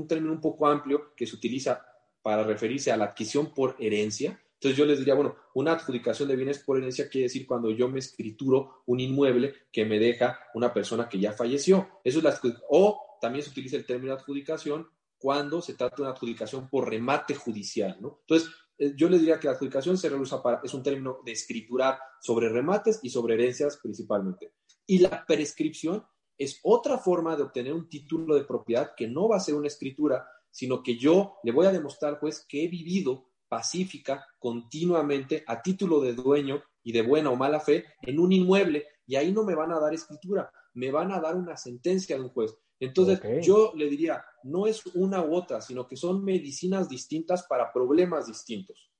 término 0.06 0.30
un 0.30 0.40
poco 0.42 0.66
amplio 0.66 1.14
que 1.16 1.26
se 1.26 1.34
utiliza 1.34 1.82
para 2.20 2.44
referirse 2.44 2.92
a 2.92 2.96
la 2.98 3.06
adquisición 3.06 3.54
por 3.54 3.74
herencia. 3.78 4.38
Entonces 4.52 4.76
yo 4.76 4.84
les 4.84 4.98
diría, 4.98 5.14
bueno, 5.14 5.34
una 5.54 5.72
adjudicación 5.72 6.28
de 6.28 6.36
bienes 6.36 6.58
por 6.58 6.76
herencia 6.76 7.08
quiere 7.08 7.22
decir 7.22 7.46
cuando 7.46 7.70
yo 7.70 7.88
me 7.88 8.00
escrituro 8.00 8.82
un 8.84 9.00
inmueble 9.00 9.54
que 9.72 9.86
me 9.86 9.98
deja 9.98 10.40
una 10.52 10.74
persona 10.74 11.08
que 11.08 11.18
ya 11.18 11.32
falleció. 11.32 11.88
Eso 12.04 12.18
es 12.18 12.24
la 12.24 12.38
o 12.68 13.16
también 13.18 13.42
se 13.42 13.48
utiliza 13.48 13.78
el 13.78 13.86
término 13.86 14.12
adjudicación 14.12 14.90
cuando 15.16 15.62
se 15.62 15.72
trata 15.72 15.96
de 15.96 16.02
una 16.02 16.10
adjudicación 16.10 16.68
por 16.68 16.90
remate 16.90 17.34
judicial, 17.34 17.96
¿no? 17.98 18.18
Entonces, 18.28 18.50
eh, 18.76 18.92
yo 18.94 19.08
les 19.08 19.20
diría 19.20 19.40
que 19.40 19.46
la 19.46 19.54
adjudicación 19.54 19.96
se 19.96 20.10
reusa 20.10 20.42
para, 20.42 20.60
es 20.62 20.74
un 20.74 20.82
término 20.82 21.20
de 21.24 21.32
escriturar 21.32 21.98
sobre 22.20 22.50
remates 22.50 23.00
y 23.02 23.08
sobre 23.08 23.36
herencias 23.36 23.78
principalmente. 23.82 24.52
Y 24.86 24.98
la 24.98 25.24
prescripción 25.24 26.04
es 26.38 26.60
otra 26.62 26.98
forma 26.98 27.36
de 27.36 27.42
obtener 27.42 27.72
un 27.72 27.88
título 27.88 28.34
de 28.34 28.44
propiedad 28.44 28.92
que 28.96 29.06
no 29.06 29.28
va 29.28 29.36
a 29.36 29.40
ser 29.40 29.54
una 29.54 29.68
escritura, 29.68 30.26
sino 30.50 30.82
que 30.82 30.96
yo 30.96 31.36
le 31.42 31.52
voy 31.52 31.66
a 31.66 31.72
demostrar, 31.72 32.18
pues, 32.18 32.44
que 32.48 32.64
he 32.64 32.68
vivido 32.68 33.30
pacífica 33.48 34.26
continuamente 34.38 35.44
a 35.46 35.62
título 35.62 36.00
de 36.00 36.14
dueño 36.14 36.62
y 36.82 36.92
de 36.92 37.02
buena 37.02 37.30
o 37.30 37.36
mala 37.36 37.60
fe 37.60 37.84
en 38.02 38.18
un 38.18 38.32
inmueble 38.32 38.86
y 39.06 39.16
ahí 39.16 39.32
no 39.32 39.44
me 39.44 39.54
van 39.54 39.72
a 39.72 39.78
dar 39.78 39.94
escritura, 39.94 40.50
me 40.74 40.90
van 40.90 41.12
a 41.12 41.20
dar 41.20 41.36
una 41.36 41.56
sentencia 41.56 42.16
de 42.16 42.22
un 42.22 42.30
juez. 42.30 42.56
Entonces, 42.80 43.20
yo 43.42 43.72
le 43.76 43.88
diría, 43.88 44.24
no 44.42 44.66
es 44.66 44.84
una 44.94 45.22
u 45.22 45.34
otra, 45.34 45.60
sino 45.60 45.86
que 45.86 45.96
son 45.96 46.24
medicinas 46.24 46.88
distintas 46.88 47.44
para 47.44 47.72
problemas 47.72 48.26
distintos. 48.26 48.90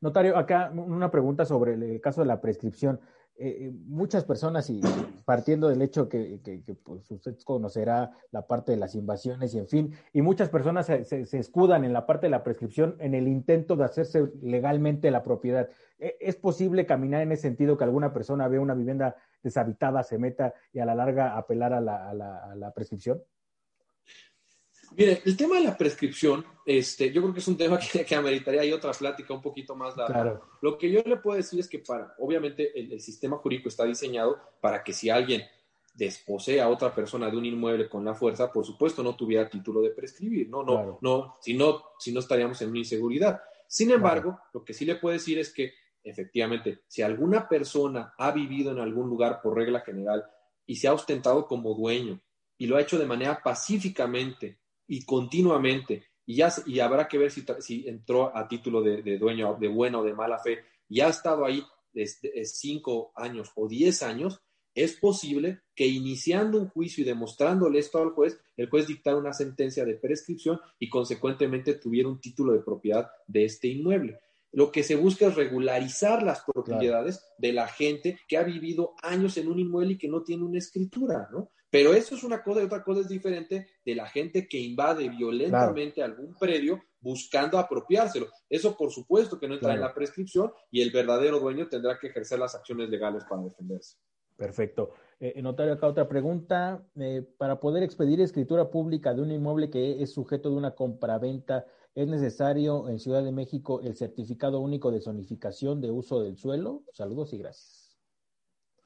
Notario, 0.00 0.36
acá 0.36 0.70
una 0.74 1.10
pregunta 1.10 1.44
sobre 1.44 1.74
el 1.74 2.00
caso 2.00 2.20
de 2.20 2.26
la 2.26 2.40
prescripción. 2.40 3.00
Eh, 3.42 3.68
eh, 3.68 3.72
muchas 3.86 4.24
personas, 4.24 4.68
y 4.68 4.82
partiendo 5.24 5.70
del 5.70 5.80
hecho 5.80 6.10
que, 6.10 6.38
pues, 6.84 7.10
usted 7.10 7.38
conocerá 7.42 8.10
la 8.32 8.46
parte 8.46 8.72
de 8.72 8.76
las 8.76 8.94
invasiones 8.94 9.54
y 9.54 9.58
en 9.58 9.66
fin, 9.66 9.94
y 10.12 10.20
muchas 10.20 10.50
personas 10.50 10.84
se, 10.84 11.38
escudan 11.38 11.86
en 11.86 11.94
la 11.94 12.04
parte 12.04 12.26
de 12.26 12.32
la 12.32 12.44
prescripción 12.44 12.96
en 12.98 13.14
el 13.14 13.28
intento 13.28 13.76
de 13.76 13.84
hacerse 13.84 14.30
legalmente 14.42 15.10
la 15.10 15.22
propiedad. 15.22 15.70
¿E, 15.98 16.18
¿Es 16.20 16.36
posible 16.36 16.84
caminar 16.84 17.22
en 17.22 17.32
ese 17.32 17.40
sentido 17.40 17.78
que 17.78 17.84
alguna 17.84 18.12
persona 18.12 18.46
vea 18.46 18.60
una 18.60 18.74
vivienda 18.74 19.16
deshabitada, 19.42 20.02
se 20.02 20.18
meta 20.18 20.52
y 20.74 20.80
a 20.80 20.84
la 20.84 20.94
larga 20.94 21.38
apelar 21.38 21.72
a 21.72 21.80
la 21.80 22.72
prescripción? 22.74 23.22
Mire, 24.96 25.22
el 25.24 25.36
tema 25.36 25.56
de 25.56 25.64
la 25.64 25.76
prescripción, 25.76 26.44
este, 26.66 27.12
yo 27.12 27.22
creo 27.22 27.34
que 27.34 27.40
es 27.40 27.48
un 27.48 27.56
tema 27.56 27.78
que, 27.92 28.04
que 28.04 28.14
ameritaría 28.14 28.62
ahí 28.62 28.72
otra 28.72 28.92
plática 28.92 29.34
un 29.34 29.42
poquito 29.42 29.74
más 29.74 29.96
larga. 29.96 30.40
Lo 30.60 30.76
que 30.76 30.90
yo 30.90 31.02
le 31.04 31.16
puedo 31.16 31.36
decir 31.36 31.60
es 31.60 31.68
que 31.68 31.78
para, 31.78 32.14
obviamente, 32.18 32.78
el, 32.78 33.00
sistema 33.00 33.36
jurídico 33.38 33.68
está 33.68 33.84
diseñado 33.84 34.38
para 34.60 34.82
que 34.82 34.92
si 34.92 35.10
alguien 35.10 35.42
desposee 35.94 36.60
a 36.60 36.68
otra 36.68 36.94
persona 36.94 37.30
de 37.30 37.36
un 37.36 37.44
inmueble 37.44 37.88
con 37.88 38.04
la 38.04 38.14
fuerza, 38.14 38.52
por 38.52 38.64
supuesto, 38.64 39.02
no 39.02 39.16
tuviera 39.16 39.48
título 39.48 39.80
de 39.80 39.90
prescribir, 39.90 40.48
no, 40.48 40.62
no, 40.62 40.98
no, 41.00 41.36
si 41.40 41.54
no, 41.54 41.82
si 41.98 42.12
no 42.12 42.20
estaríamos 42.20 42.60
en 42.62 42.70
una 42.70 42.78
inseguridad. 42.78 43.40
Sin 43.66 43.90
embargo, 43.90 44.38
lo 44.52 44.64
que 44.64 44.74
sí 44.74 44.84
le 44.84 44.96
puedo 44.96 45.12
decir 45.12 45.38
es 45.38 45.52
que, 45.52 45.74
efectivamente, 46.02 46.82
si 46.88 47.02
alguna 47.02 47.48
persona 47.48 48.14
ha 48.18 48.30
vivido 48.32 48.72
en 48.72 48.78
algún 48.78 49.08
lugar 49.08 49.40
por 49.42 49.56
regla 49.56 49.80
general 49.80 50.24
y 50.66 50.76
se 50.76 50.88
ha 50.88 50.94
ostentado 50.94 51.46
como 51.46 51.74
dueño 51.74 52.20
y 52.56 52.66
lo 52.66 52.76
ha 52.76 52.80
hecho 52.80 52.98
de 52.98 53.06
manera 53.06 53.40
pacíficamente 53.42 54.60
y 54.90 55.04
continuamente. 55.04 56.02
Y, 56.26 56.36
ya, 56.36 56.52
y 56.66 56.80
habrá 56.80 57.06
que 57.06 57.16
ver 57.16 57.30
si, 57.30 57.44
si 57.60 57.88
entró 57.88 58.36
a 58.36 58.48
título 58.48 58.82
de, 58.82 59.18
dueño 59.18 59.56
de 59.58 59.68
buena 59.68 60.00
o 60.00 60.04
de 60.04 60.12
mala 60.12 60.38
fe 60.40 60.58
y 60.88 61.00
ha 61.00 61.08
estado 61.08 61.44
ahí 61.44 61.62
desde 61.92 62.44
cinco 62.44 63.12
años 63.14 63.52
o 63.54 63.68
diez 63.68 64.02
años, 64.02 64.42
es 64.74 64.94
posible 64.94 65.60
que 65.76 65.86
iniciando 65.86 66.58
un 66.58 66.68
juicio 66.68 67.02
y 67.02 67.06
demostrándole 67.06 67.78
esto 67.78 67.98
al 67.98 68.10
juez, 68.10 68.40
el 68.56 68.68
juez 68.68 68.88
dictara 68.88 69.16
una 69.16 69.32
sentencia 69.32 69.84
de 69.84 69.94
prescripción 69.94 70.60
y 70.80 70.88
consecuentemente 70.88 71.74
tuviera 71.74 72.08
un 72.08 72.20
título 72.20 72.52
de 72.52 72.60
propiedad 72.60 73.10
de 73.28 73.44
este 73.44 73.68
inmueble. 73.68 74.18
Lo 74.52 74.72
que 74.72 74.82
se 74.82 74.96
busca 74.96 75.28
es 75.28 75.36
regularizar 75.36 76.24
las 76.24 76.42
propiedades 76.42 77.24
de 77.38 77.52
la 77.52 77.68
gente 77.68 78.18
que 78.26 78.36
ha 78.36 78.42
vivido 78.42 78.94
años 79.02 79.36
en 79.36 79.46
un 79.46 79.60
inmueble 79.60 79.92
y 79.92 79.98
que 79.98 80.08
no 80.08 80.22
tiene 80.22 80.44
una 80.44 80.58
escritura, 80.58 81.28
¿no? 81.30 81.52
Pero 81.70 81.94
eso 81.94 82.16
es 82.16 82.24
una 82.24 82.42
cosa 82.42 82.60
y 82.60 82.64
otra 82.64 82.82
cosa 82.82 83.00
es 83.00 83.08
diferente 83.08 83.68
de 83.84 83.94
la 83.94 84.06
gente 84.06 84.48
que 84.48 84.58
invade 84.58 85.08
violentamente 85.08 86.02
algún 86.02 86.34
predio 86.34 86.82
buscando 87.00 87.58
apropiárselo. 87.58 88.26
Eso 88.48 88.76
por 88.76 88.90
supuesto 88.90 89.38
que 89.38 89.48
no 89.48 89.54
entra 89.54 89.74
en 89.74 89.80
la 89.80 89.94
prescripción 89.94 90.52
y 90.70 90.82
el 90.82 90.90
verdadero 90.90 91.38
dueño 91.38 91.68
tendrá 91.68 91.98
que 91.98 92.08
ejercer 92.08 92.38
las 92.38 92.54
acciones 92.54 92.90
legales 92.90 93.24
para 93.24 93.42
defenderse. 93.42 93.96
Perfecto. 94.36 94.94
Eh, 95.20 95.40
notario, 95.42 95.74
acá 95.74 95.86
otra 95.86 96.08
pregunta. 96.08 96.82
Eh, 96.98 97.22
para 97.36 97.60
poder 97.60 97.82
expedir 97.82 98.20
escritura 98.20 98.70
pública 98.70 99.12
de 99.14 99.20
un 99.20 99.30
inmueble 99.30 99.68
que 99.68 100.02
es 100.02 100.12
sujeto 100.12 100.48
de 100.48 100.56
una 100.56 100.74
compraventa, 100.74 101.66
¿es 101.94 102.08
necesario 102.08 102.88
en 102.88 102.98
Ciudad 102.98 103.22
de 103.22 103.32
México 103.32 103.82
el 103.82 103.96
certificado 103.96 104.60
único 104.60 104.90
de 104.90 105.02
zonificación 105.02 105.80
de 105.82 105.90
uso 105.90 106.22
del 106.22 106.38
suelo? 106.38 106.84
Saludos 106.94 107.34
y 107.34 107.38
gracias. 107.38 107.79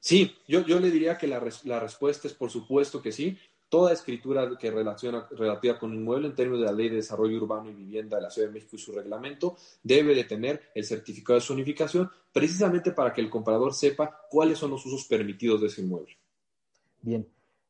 Sí, 0.05 0.35
yo, 0.47 0.63
yo 0.63 0.79
le 0.79 0.91
diría 0.91 1.17
que 1.17 1.25
la, 1.25 1.43
la, 1.63 1.79
respuesta 1.79 2.27
es 2.27 2.35
por 2.35 2.51
supuesto 2.51 3.01
que 3.01 3.11
sí. 3.11 3.39
Toda 3.69 3.91
escritura 3.91 4.47
que 4.55 4.69
relaciona 4.69 5.27
relativa 5.31 5.79
con 5.79 5.89
un 5.89 5.97
inmueble 5.97 6.27
en 6.27 6.35
términos 6.35 6.59
de 6.59 6.67
la 6.67 6.71
Ley 6.73 6.89
de 6.89 6.97
Desarrollo 6.97 7.41
Urbano 7.41 7.71
y 7.71 7.73
Vivienda 7.73 8.17
de 8.17 8.21
la 8.21 8.29
Ciudad 8.29 8.49
de 8.49 8.53
México 8.53 8.75
y 8.75 8.79
su 8.79 8.91
reglamento 8.91 9.57
debe 9.81 10.13
de 10.13 10.25
tener 10.25 10.61
el 10.75 10.85
certificado 10.85 11.39
de 11.39 11.45
zonificación 11.45 12.07
precisamente 12.31 12.91
para 12.91 13.11
que 13.11 13.21
el 13.21 13.31
comprador 13.31 13.73
sepa 13.73 14.27
cuáles 14.29 14.59
son 14.59 14.69
los 14.69 14.85
usos 14.85 15.05
permitidos 15.05 15.61
de 15.61 15.67
ese 15.67 15.81
inmueble. 15.81 16.15
Bien. 17.01 17.27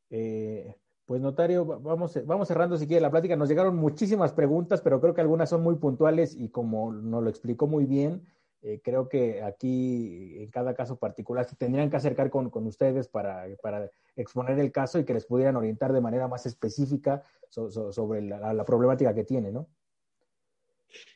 Eh, 0.09 0.75
pues 1.05 1.21
notario, 1.21 1.63
vamos, 1.63 2.19
vamos 2.25 2.49
cerrando 2.49 2.77
si 2.77 2.85
quiere 2.85 2.99
la 2.99 3.11
plática. 3.11 3.37
Nos 3.37 3.47
llegaron 3.47 3.77
muchísimas 3.77 4.33
preguntas, 4.33 4.81
pero 4.81 4.99
creo 4.99 5.13
que 5.13 5.21
algunas 5.21 5.49
son 5.49 5.63
muy 5.63 5.75
puntuales 5.75 6.35
y 6.37 6.49
como 6.49 6.91
nos 6.91 7.23
lo 7.23 7.29
explicó 7.29 7.65
muy 7.65 7.85
bien, 7.85 8.27
eh, 8.67 8.81
creo 8.83 9.07
que 9.07 9.43
aquí, 9.43 10.37
en 10.39 10.49
cada 10.49 10.73
caso 10.73 10.97
particular, 10.97 11.47
se 11.47 11.55
tendrían 11.55 11.91
que 11.91 11.97
acercar 11.97 12.31
con, 12.31 12.49
ustedes 12.65 13.07
para, 13.07 13.45
exponer 14.15 14.57
el 14.57 14.71
caso 14.71 14.97
y 14.97 15.05
que 15.05 15.13
les 15.13 15.25
pudieran 15.25 15.55
orientar 15.55 15.93
de 15.93 16.01
manera 16.01 16.27
más 16.27 16.47
específica 16.47 17.23
sobre 17.51 18.23
la, 18.23 18.65
problemática 18.65 19.13
que 19.13 19.23
tiene, 19.23 19.51
¿no? 19.51 19.67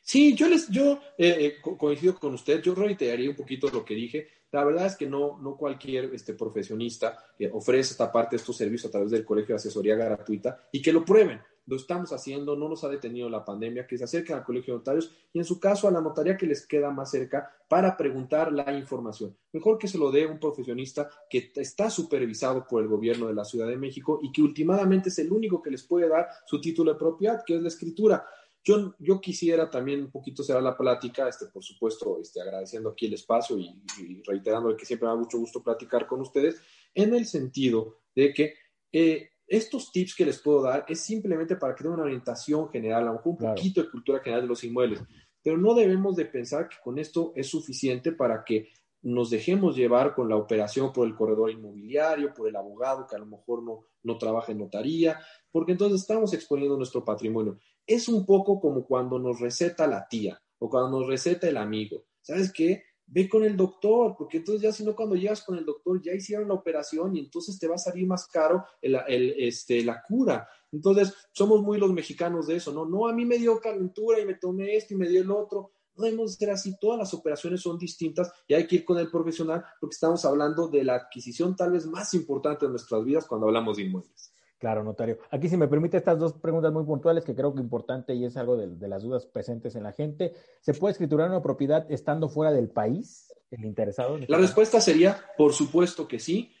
Sí, 0.00 0.36
yo 0.36 0.48
les, 0.48 0.68
yo 0.68 1.00
eh, 1.18 1.56
eh, 1.58 1.76
coincido 1.76 2.16
con 2.20 2.34
usted, 2.34 2.62
yo 2.62 2.72
reiteraría 2.72 3.30
un 3.30 3.36
poquito 3.36 3.68
lo 3.68 3.84
que 3.84 3.94
dije. 3.94 4.28
La 4.52 4.62
verdad 4.62 4.86
es 4.86 4.94
que 4.94 5.08
no, 5.08 5.40
no 5.40 5.56
cualquier 5.56 6.14
este, 6.14 6.34
profesionista 6.34 7.18
ofrece 7.52 7.92
esta 7.92 8.12
parte 8.12 8.36
estos 8.36 8.56
servicios 8.56 8.88
a 8.88 8.92
través 8.92 9.10
del 9.10 9.24
colegio 9.24 9.54
de 9.54 9.56
asesoría 9.56 9.96
gratuita 9.96 10.68
y 10.70 10.80
que 10.80 10.92
lo 10.92 11.04
prueben. 11.04 11.40
Lo 11.70 11.76
estamos 11.76 12.12
haciendo, 12.12 12.56
no 12.56 12.68
nos 12.68 12.82
ha 12.82 12.88
detenido 12.88 13.30
la 13.30 13.44
pandemia, 13.44 13.86
que 13.86 13.96
se 13.96 14.02
acerquen 14.02 14.34
al 14.34 14.44
colegio 14.44 14.74
de 14.74 14.78
notarios 14.78 15.14
y 15.32 15.38
en 15.38 15.44
su 15.44 15.60
caso 15.60 15.86
a 15.86 15.92
la 15.92 16.00
notaría 16.00 16.36
que 16.36 16.44
les 16.44 16.66
queda 16.66 16.90
más 16.90 17.12
cerca 17.12 17.48
para 17.68 17.96
preguntar 17.96 18.52
la 18.52 18.76
información. 18.76 19.36
Mejor 19.52 19.78
que 19.78 19.86
se 19.86 19.96
lo 19.96 20.10
dé 20.10 20.26
un 20.26 20.40
profesionista 20.40 21.08
que 21.30 21.52
está 21.54 21.88
supervisado 21.88 22.66
por 22.66 22.82
el 22.82 22.88
gobierno 22.88 23.28
de 23.28 23.34
la 23.34 23.44
Ciudad 23.44 23.68
de 23.68 23.76
México 23.76 24.18
y 24.20 24.32
que 24.32 24.42
últimamente 24.42 25.10
es 25.10 25.18
el 25.20 25.30
único 25.30 25.62
que 25.62 25.70
les 25.70 25.84
puede 25.84 26.08
dar 26.08 26.26
su 26.44 26.60
título 26.60 26.92
de 26.92 26.98
propiedad, 26.98 27.44
que 27.46 27.54
es 27.54 27.62
la 27.62 27.68
escritura. 27.68 28.26
Yo, 28.64 28.96
yo 28.98 29.20
quisiera 29.20 29.70
también 29.70 30.00
un 30.00 30.10
poquito 30.10 30.42
cerrar 30.42 30.64
la 30.64 30.76
plática, 30.76 31.28
este, 31.28 31.46
por 31.46 31.62
supuesto, 31.62 32.18
este, 32.20 32.42
agradeciendo 32.42 32.88
aquí 32.88 33.06
el 33.06 33.14
espacio 33.14 33.56
y, 33.56 33.80
reiterando 34.26 34.76
que 34.76 34.84
siempre 34.84 35.06
me 35.06 35.14
da 35.14 35.20
mucho 35.20 35.38
gusto 35.38 35.62
platicar 35.62 36.08
con 36.08 36.20
ustedes, 36.20 36.60
en 36.92 37.14
el 37.14 37.26
sentido 37.26 38.00
de 38.12 38.34
que 38.34 38.54
eh, 38.90 39.30
estos 39.50 39.92
tips 39.92 40.14
que 40.14 40.24
les 40.24 40.38
puedo 40.38 40.62
dar 40.62 40.86
es 40.88 41.00
simplemente 41.00 41.56
para 41.56 41.74
que 41.74 41.84
den 41.84 41.92
una 41.92 42.04
orientación 42.04 42.70
general, 42.70 43.08
a 43.08 43.12
un 43.12 43.36
poquito 43.36 43.82
de 43.82 43.90
cultura 43.90 44.20
general 44.20 44.42
de 44.42 44.48
los 44.48 44.64
inmuebles, 44.64 45.02
pero 45.42 45.58
no 45.58 45.74
debemos 45.74 46.16
de 46.16 46.24
pensar 46.24 46.68
que 46.68 46.76
con 46.82 46.98
esto 46.98 47.32
es 47.36 47.48
suficiente 47.48 48.12
para 48.12 48.44
que 48.44 48.68
nos 49.02 49.30
dejemos 49.30 49.76
llevar 49.76 50.14
con 50.14 50.28
la 50.28 50.36
operación 50.36 50.92
por 50.92 51.06
el 51.06 51.14
corredor 51.14 51.50
inmobiliario, 51.50 52.32
por 52.32 52.48
el 52.48 52.56
abogado 52.56 53.06
que 53.06 53.16
a 53.16 53.18
lo 53.18 53.26
mejor 53.26 53.62
no, 53.62 53.86
no 54.02 54.18
trabaja 54.18 54.52
en 54.52 54.58
notaría, 54.58 55.18
porque 55.50 55.72
entonces 55.72 56.00
estamos 56.00 56.32
exponiendo 56.32 56.76
nuestro 56.76 57.04
patrimonio 57.04 57.58
es 57.90 58.08
un 58.08 58.24
poco 58.24 58.60
como 58.60 58.86
cuando 58.86 59.18
nos 59.18 59.40
receta 59.40 59.86
la 59.88 60.06
tía 60.06 60.40
o 60.58 60.70
cuando 60.70 61.00
nos 61.00 61.08
receta 61.08 61.48
el 61.48 61.56
amigo. 61.56 62.04
¿Sabes 62.20 62.52
qué? 62.52 62.84
Ve 63.12 63.28
con 63.28 63.42
el 63.42 63.56
doctor, 63.56 64.14
porque 64.16 64.38
entonces 64.38 64.62
ya 64.62 64.72
si 64.72 64.84
no 64.84 64.94
cuando 64.94 65.16
llegas 65.16 65.42
con 65.42 65.58
el 65.58 65.64
doctor 65.64 66.00
ya 66.00 66.14
hicieron 66.14 66.46
la 66.46 66.54
operación 66.54 67.16
y 67.16 67.18
entonces 67.20 67.58
te 67.58 67.66
va 67.66 67.74
a 67.74 67.78
salir 67.78 68.06
más 68.06 68.28
caro 68.28 68.64
el, 68.80 68.94
este, 69.36 69.84
la 69.84 70.00
cura. 70.06 70.48
Entonces, 70.70 71.12
somos 71.32 71.60
muy 71.60 71.78
los 71.78 71.92
mexicanos 71.92 72.46
de 72.46 72.56
eso, 72.56 72.72
¿no? 72.72 72.86
No, 72.86 73.08
a 73.08 73.12
mí 73.12 73.24
me 73.24 73.38
dio 73.38 73.58
calentura 73.58 74.20
y 74.20 74.26
me 74.26 74.34
tomé 74.34 74.76
esto 74.76 74.94
y 74.94 74.96
me 74.96 75.08
dio 75.08 75.22
el 75.22 75.30
otro. 75.30 75.72
No 75.96 76.04
debemos 76.04 76.34
ser 76.34 76.50
así, 76.50 76.78
todas 76.80 76.98
las 76.98 77.12
operaciones 77.12 77.60
son 77.60 77.76
distintas 77.76 78.32
y 78.46 78.54
hay 78.54 78.66
que 78.66 78.76
ir 78.76 78.84
con 78.84 78.98
el 78.98 79.10
profesional 79.10 79.64
porque 79.80 79.94
estamos 79.94 80.24
hablando 80.24 80.68
de 80.68 80.84
la 80.84 80.94
adquisición 80.94 81.56
tal 81.56 81.72
vez 81.72 81.86
más 81.86 82.14
importante 82.14 82.66
de 82.66 82.70
nuestras 82.70 83.04
vidas 83.04 83.26
cuando 83.26 83.48
hablamos 83.48 83.76
de 83.76 83.82
inmuebles. 83.82 84.29
Claro, 84.60 84.84
notario. 84.84 85.18
Aquí, 85.30 85.48
si 85.48 85.56
me 85.56 85.68
permite, 85.68 85.96
estas 85.96 86.18
dos 86.18 86.34
preguntas 86.34 86.70
muy 86.70 86.84
puntuales 86.84 87.24
que 87.24 87.34
creo 87.34 87.50
que 87.54 87.60
es 87.60 87.64
importante 87.64 88.14
y 88.14 88.26
es 88.26 88.36
algo 88.36 88.58
de, 88.58 88.88
las 88.88 89.02
dudas 89.02 89.24
presentes 89.24 89.74
en 89.74 89.84
la 89.84 89.92
gente. 89.92 90.34
¿Se 90.60 90.74
puede 90.74 90.92
escriturar 90.92 91.30
una 91.30 91.40
propiedad 91.40 91.90
estando 91.90 92.28
fuera 92.28 92.52
del 92.52 92.68
país, 92.68 93.32
el 93.50 93.64
interesado? 93.64 94.18
la 94.18 94.36
respuesta 94.36 94.78
sería, 94.78 95.18
por 95.38 95.54
supuesto 95.54 96.06
que 96.06 96.18
sí, 96.18 96.52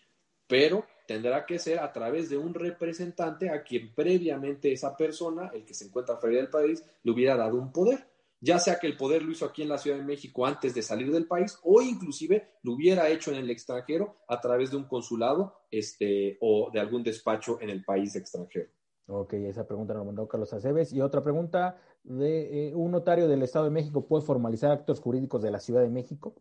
pero 0.46 0.86
tendrá 1.06 1.44
que 1.44 1.58
ser 1.58 1.78
a 1.78 1.92
través 1.92 2.30
de 2.30 2.38
un 2.38 2.54
representante 2.54 3.50
a 3.50 3.62
quien 3.62 3.94
previamente 3.94 4.72
esa 4.72 4.96
persona, 4.96 5.50
el 5.52 5.66
que 5.66 5.74
se 5.74 5.84
encuentra 5.84 6.16
fuera 6.16 6.38
del 6.38 6.48
país, 6.48 6.82
le 7.02 7.12
hubiera 7.12 7.36
dado 7.36 7.58
un 7.58 7.70
poder 7.70 8.09
ya 8.40 8.58
sea 8.58 8.78
que 8.78 8.86
el 8.86 8.96
poder 8.96 9.22
lo 9.22 9.32
hizo 9.32 9.44
aquí 9.44 9.62
en 9.62 9.68
la 9.68 9.78
Ciudad 9.78 9.98
de 9.98 10.04
México 10.04 10.46
antes 10.46 10.74
de 10.74 10.82
salir 10.82 11.12
del 11.12 11.26
país 11.26 11.58
o 11.62 11.82
inclusive 11.82 12.54
lo 12.62 12.72
hubiera 12.72 13.08
hecho 13.08 13.30
en 13.30 13.38
el 13.38 13.50
extranjero 13.50 14.16
a 14.28 14.40
través 14.40 14.70
de 14.70 14.78
un 14.78 14.84
consulado 14.84 15.60
este, 15.70 16.38
o 16.40 16.70
de 16.72 16.80
algún 16.80 17.02
despacho 17.02 17.60
en 17.60 17.70
el 17.70 17.84
país 17.84 18.16
extranjero. 18.16 18.70
Ok, 19.06 19.34
esa 19.34 19.66
pregunta 19.66 19.92
nos 19.92 20.06
mandó 20.06 20.28
Carlos 20.28 20.52
Aceves. 20.52 20.92
Y 20.92 21.00
otra 21.00 21.22
pregunta, 21.22 21.80
de 22.04 22.68
eh, 22.68 22.74
¿un 22.74 22.92
notario 22.92 23.28
del 23.28 23.42
Estado 23.42 23.64
de 23.64 23.72
México 23.72 24.06
puede 24.06 24.24
formalizar 24.24 24.70
actos 24.70 25.00
jurídicos 25.00 25.42
de 25.42 25.50
la 25.50 25.60
Ciudad 25.60 25.82
de 25.82 25.90
México? 25.90 26.34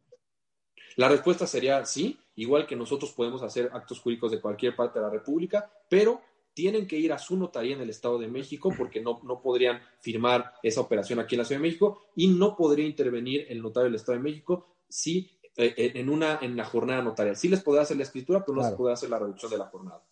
La 0.96 1.10
respuesta 1.10 1.48
sería 1.48 1.86
sí, 1.86 2.20
igual 2.36 2.68
que 2.68 2.76
nosotros 2.76 3.12
podemos 3.14 3.42
hacer 3.42 3.70
actos 3.74 4.00
jurídicos 4.00 4.32
de 4.32 4.42
cualquier 4.42 4.76
parte 4.76 5.00
de 5.00 5.06
la 5.06 5.12
República, 5.12 5.72
pero 5.90 6.22
tienen 6.54 6.88
que 6.88 6.98
ir 6.98 7.14
a 7.14 7.18
su 7.18 7.38
notaría 7.38 7.76
en 7.76 7.82
el 7.82 7.90
Estado 7.90 8.18
de 8.20 8.28
México 8.28 8.74
porque 8.78 9.02
no, 9.02 9.22
no 9.24 9.42
podrían 9.42 9.82
firmar 10.02 10.54
esa 10.64 10.82
operación 10.82 11.20
aquí 11.20 11.36
en 11.36 11.40
la 11.40 11.46
Ciudad 11.46 11.62
de 11.62 11.68
México 11.68 12.02
y 12.16 12.28
no 12.28 12.56
podría 12.56 12.86
intervenir 12.86 13.46
el 13.50 13.62
notario 13.62 13.86
del 13.86 13.96
Estado 13.96 14.18
de 14.18 14.24
México 14.24 14.68
si 14.90 15.40
eh, 15.56 15.92
en 15.96 16.10
una 16.10 16.40
en 16.42 16.56
la 16.56 16.66
jornada 16.66 17.02
notarial. 17.02 17.36
Sí 17.36 17.50
les 17.50 17.62
podrá 17.62 17.82
hacer 17.82 17.98
la 17.98 18.04
escritura, 18.04 18.46
pero 18.46 18.58
no 18.58 18.70
se 18.70 18.76
puede 18.76 18.94
hacer 18.94 19.10
la 19.10 19.20
reducción 19.20 19.52
de 19.52 19.58
la 19.58 19.66
jornada. 19.66 20.04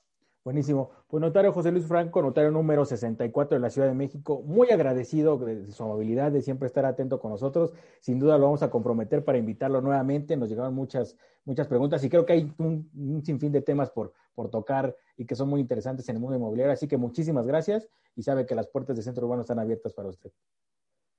Buenísimo. 0.47 0.91
Pues 1.09 1.19
notario 1.19 1.51
José 1.51 1.73
Luis 1.73 1.85
Franco, 1.85 2.21
notario 2.21 2.51
número 2.51 2.85
64 2.85 3.57
de 3.57 3.61
la 3.61 3.69
Ciudad 3.69 3.89
de 3.89 3.93
México, 3.93 4.41
muy 4.45 4.71
agradecido 4.71 5.37
de 5.37 5.69
su 5.73 5.83
amabilidad, 5.83 6.31
de 6.31 6.41
siempre 6.41 6.67
estar 6.67 6.85
atento 6.85 7.19
con 7.19 7.31
nosotros. 7.31 7.73
Sin 7.99 8.17
duda 8.17 8.37
lo 8.37 8.45
vamos 8.45 8.63
a 8.63 8.69
comprometer 8.69 9.25
para 9.25 9.37
invitarlo 9.37 9.81
nuevamente. 9.81 10.37
Nos 10.37 10.47
llegaron 10.47 10.73
muchas, 10.73 11.17
muchas 11.43 11.67
preguntas 11.67 12.01
y 12.05 12.09
creo 12.09 12.25
que 12.25 12.31
hay 12.31 12.53
un, 12.59 12.89
un 12.95 13.25
sinfín 13.25 13.51
de 13.51 13.61
temas 13.61 13.89
por, 13.89 14.13
por 14.35 14.49
tocar 14.49 14.95
y 15.17 15.25
que 15.25 15.35
son 15.35 15.49
muy 15.49 15.59
interesantes 15.59 16.07
en 16.07 16.15
el 16.15 16.21
mundo 16.21 16.37
inmobiliario. 16.37 16.71
Así 16.71 16.87
que 16.87 16.95
muchísimas 16.95 17.45
gracias 17.45 17.89
y 18.15 18.23
sabe 18.23 18.45
que 18.45 18.55
las 18.55 18.67
puertas 18.67 18.95
de 18.95 19.03
Centro 19.03 19.25
Urbano 19.25 19.41
están 19.41 19.59
abiertas 19.59 19.91
para 19.91 20.07
usted. 20.07 20.31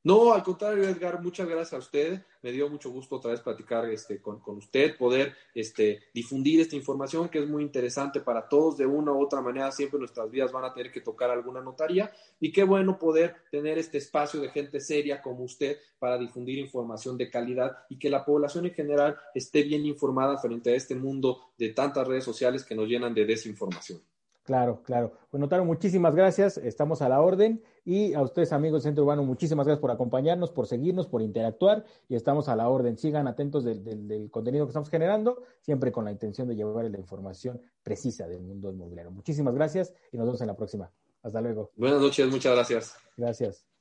No, 0.04 0.32
al 0.32 0.44
contrario, 0.44 0.84
Edgar, 0.84 1.20
muchas 1.20 1.48
gracias 1.48 1.74
a 1.74 1.78
usted. 1.78 2.22
Me 2.40 2.52
dio 2.52 2.70
mucho 2.70 2.90
gusto 2.90 3.16
otra 3.16 3.32
vez 3.32 3.40
platicar 3.40 3.84
este, 3.90 4.22
con, 4.22 4.40
usted, 4.46 4.96
poder 4.96 5.34
este, 5.54 6.04
difundir 6.14 6.60
esta 6.60 6.76
información 6.76 7.28
que 7.28 7.40
es 7.40 7.48
muy 7.48 7.64
interesante 7.64 8.20
para 8.20 8.48
todos. 8.48 8.76
De 8.76 8.86
una 8.86 9.12
u 9.12 9.20
otra 9.20 9.40
manera, 9.40 9.72
siempre 9.72 9.98
nuestras 9.98 10.30
vidas 10.30 10.52
van 10.52 10.64
a 10.64 10.72
tener 10.72 10.92
que 10.92 11.00
tocar 11.00 11.30
alguna 11.30 11.60
notaría. 11.60 12.12
Y 12.38 12.52
qué 12.52 12.62
bueno 12.62 12.96
poder 12.96 13.34
tener 13.50 13.76
este 13.76 13.98
espacio 13.98 14.40
de 14.40 14.50
gente 14.50 14.80
seria 14.80 15.20
como 15.20 15.42
usted 15.42 15.78
para 15.98 16.16
difundir 16.16 16.58
información 16.58 17.18
de 17.18 17.28
calidad 17.28 17.78
y 17.88 17.98
que 17.98 18.08
la 18.08 18.24
población 18.24 18.66
en 18.66 18.74
general 18.74 19.18
esté 19.34 19.64
bien 19.64 19.84
informada 19.84 20.38
frente 20.38 20.70
a 20.70 20.76
este 20.76 20.94
mundo 20.94 21.50
de 21.58 21.70
tantas 21.70 22.06
redes 22.06 22.24
sociales 22.24 22.64
que 22.64 22.76
nos 22.76 22.86
llenan 22.86 23.14
de 23.14 23.24
desinformación. 23.24 24.00
Claro, 24.48 24.80
claro. 24.82 25.12
Pues 25.30 25.38
notaron, 25.38 25.66
muchísimas 25.66 26.14
gracias. 26.14 26.56
Estamos 26.56 27.02
a 27.02 27.08
la 27.10 27.20
orden. 27.20 27.62
Y 27.88 28.12
a 28.12 28.20
ustedes, 28.20 28.52
amigos 28.52 28.82
del 28.82 28.90
Centro 28.90 29.04
Urbano, 29.04 29.22
muchísimas 29.22 29.64
gracias 29.64 29.80
por 29.80 29.90
acompañarnos, 29.90 30.50
por 30.50 30.66
seguirnos, 30.66 31.06
por 31.06 31.22
interactuar. 31.22 31.86
Y 32.06 32.16
estamos 32.16 32.50
a 32.50 32.54
la 32.54 32.68
orden. 32.68 32.98
Sigan 32.98 33.26
atentos 33.26 33.64
del, 33.64 34.28
contenido 34.30 34.66
que 34.66 34.72
estamos 34.72 34.90
generando, 34.90 35.42
siempre 35.62 35.90
con 35.90 36.04
la 36.04 36.12
intención 36.12 36.46
de 36.48 36.54
llevar 36.54 36.84
la 36.84 36.98
información 36.98 37.62
precisa 37.82 38.28
del 38.28 38.42
mundo 38.42 38.70
inmobiliario. 38.70 39.10
Muchísimas 39.10 39.54
gracias 39.54 39.94
y 40.12 40.18
nos 40.18 40.26
vemos 40.26 40.40
en 40.42 40.48
la 40.48 40.54
próxima. 40.54 40.92
Hasta 41.22 41.40
luego. 41.40 41.70
Buenas 41.76 42.02
noches, 42.02 42.28
muchas 42.28 42.52
gracias. 42.52 42.94
Gracias. 43.16 43.77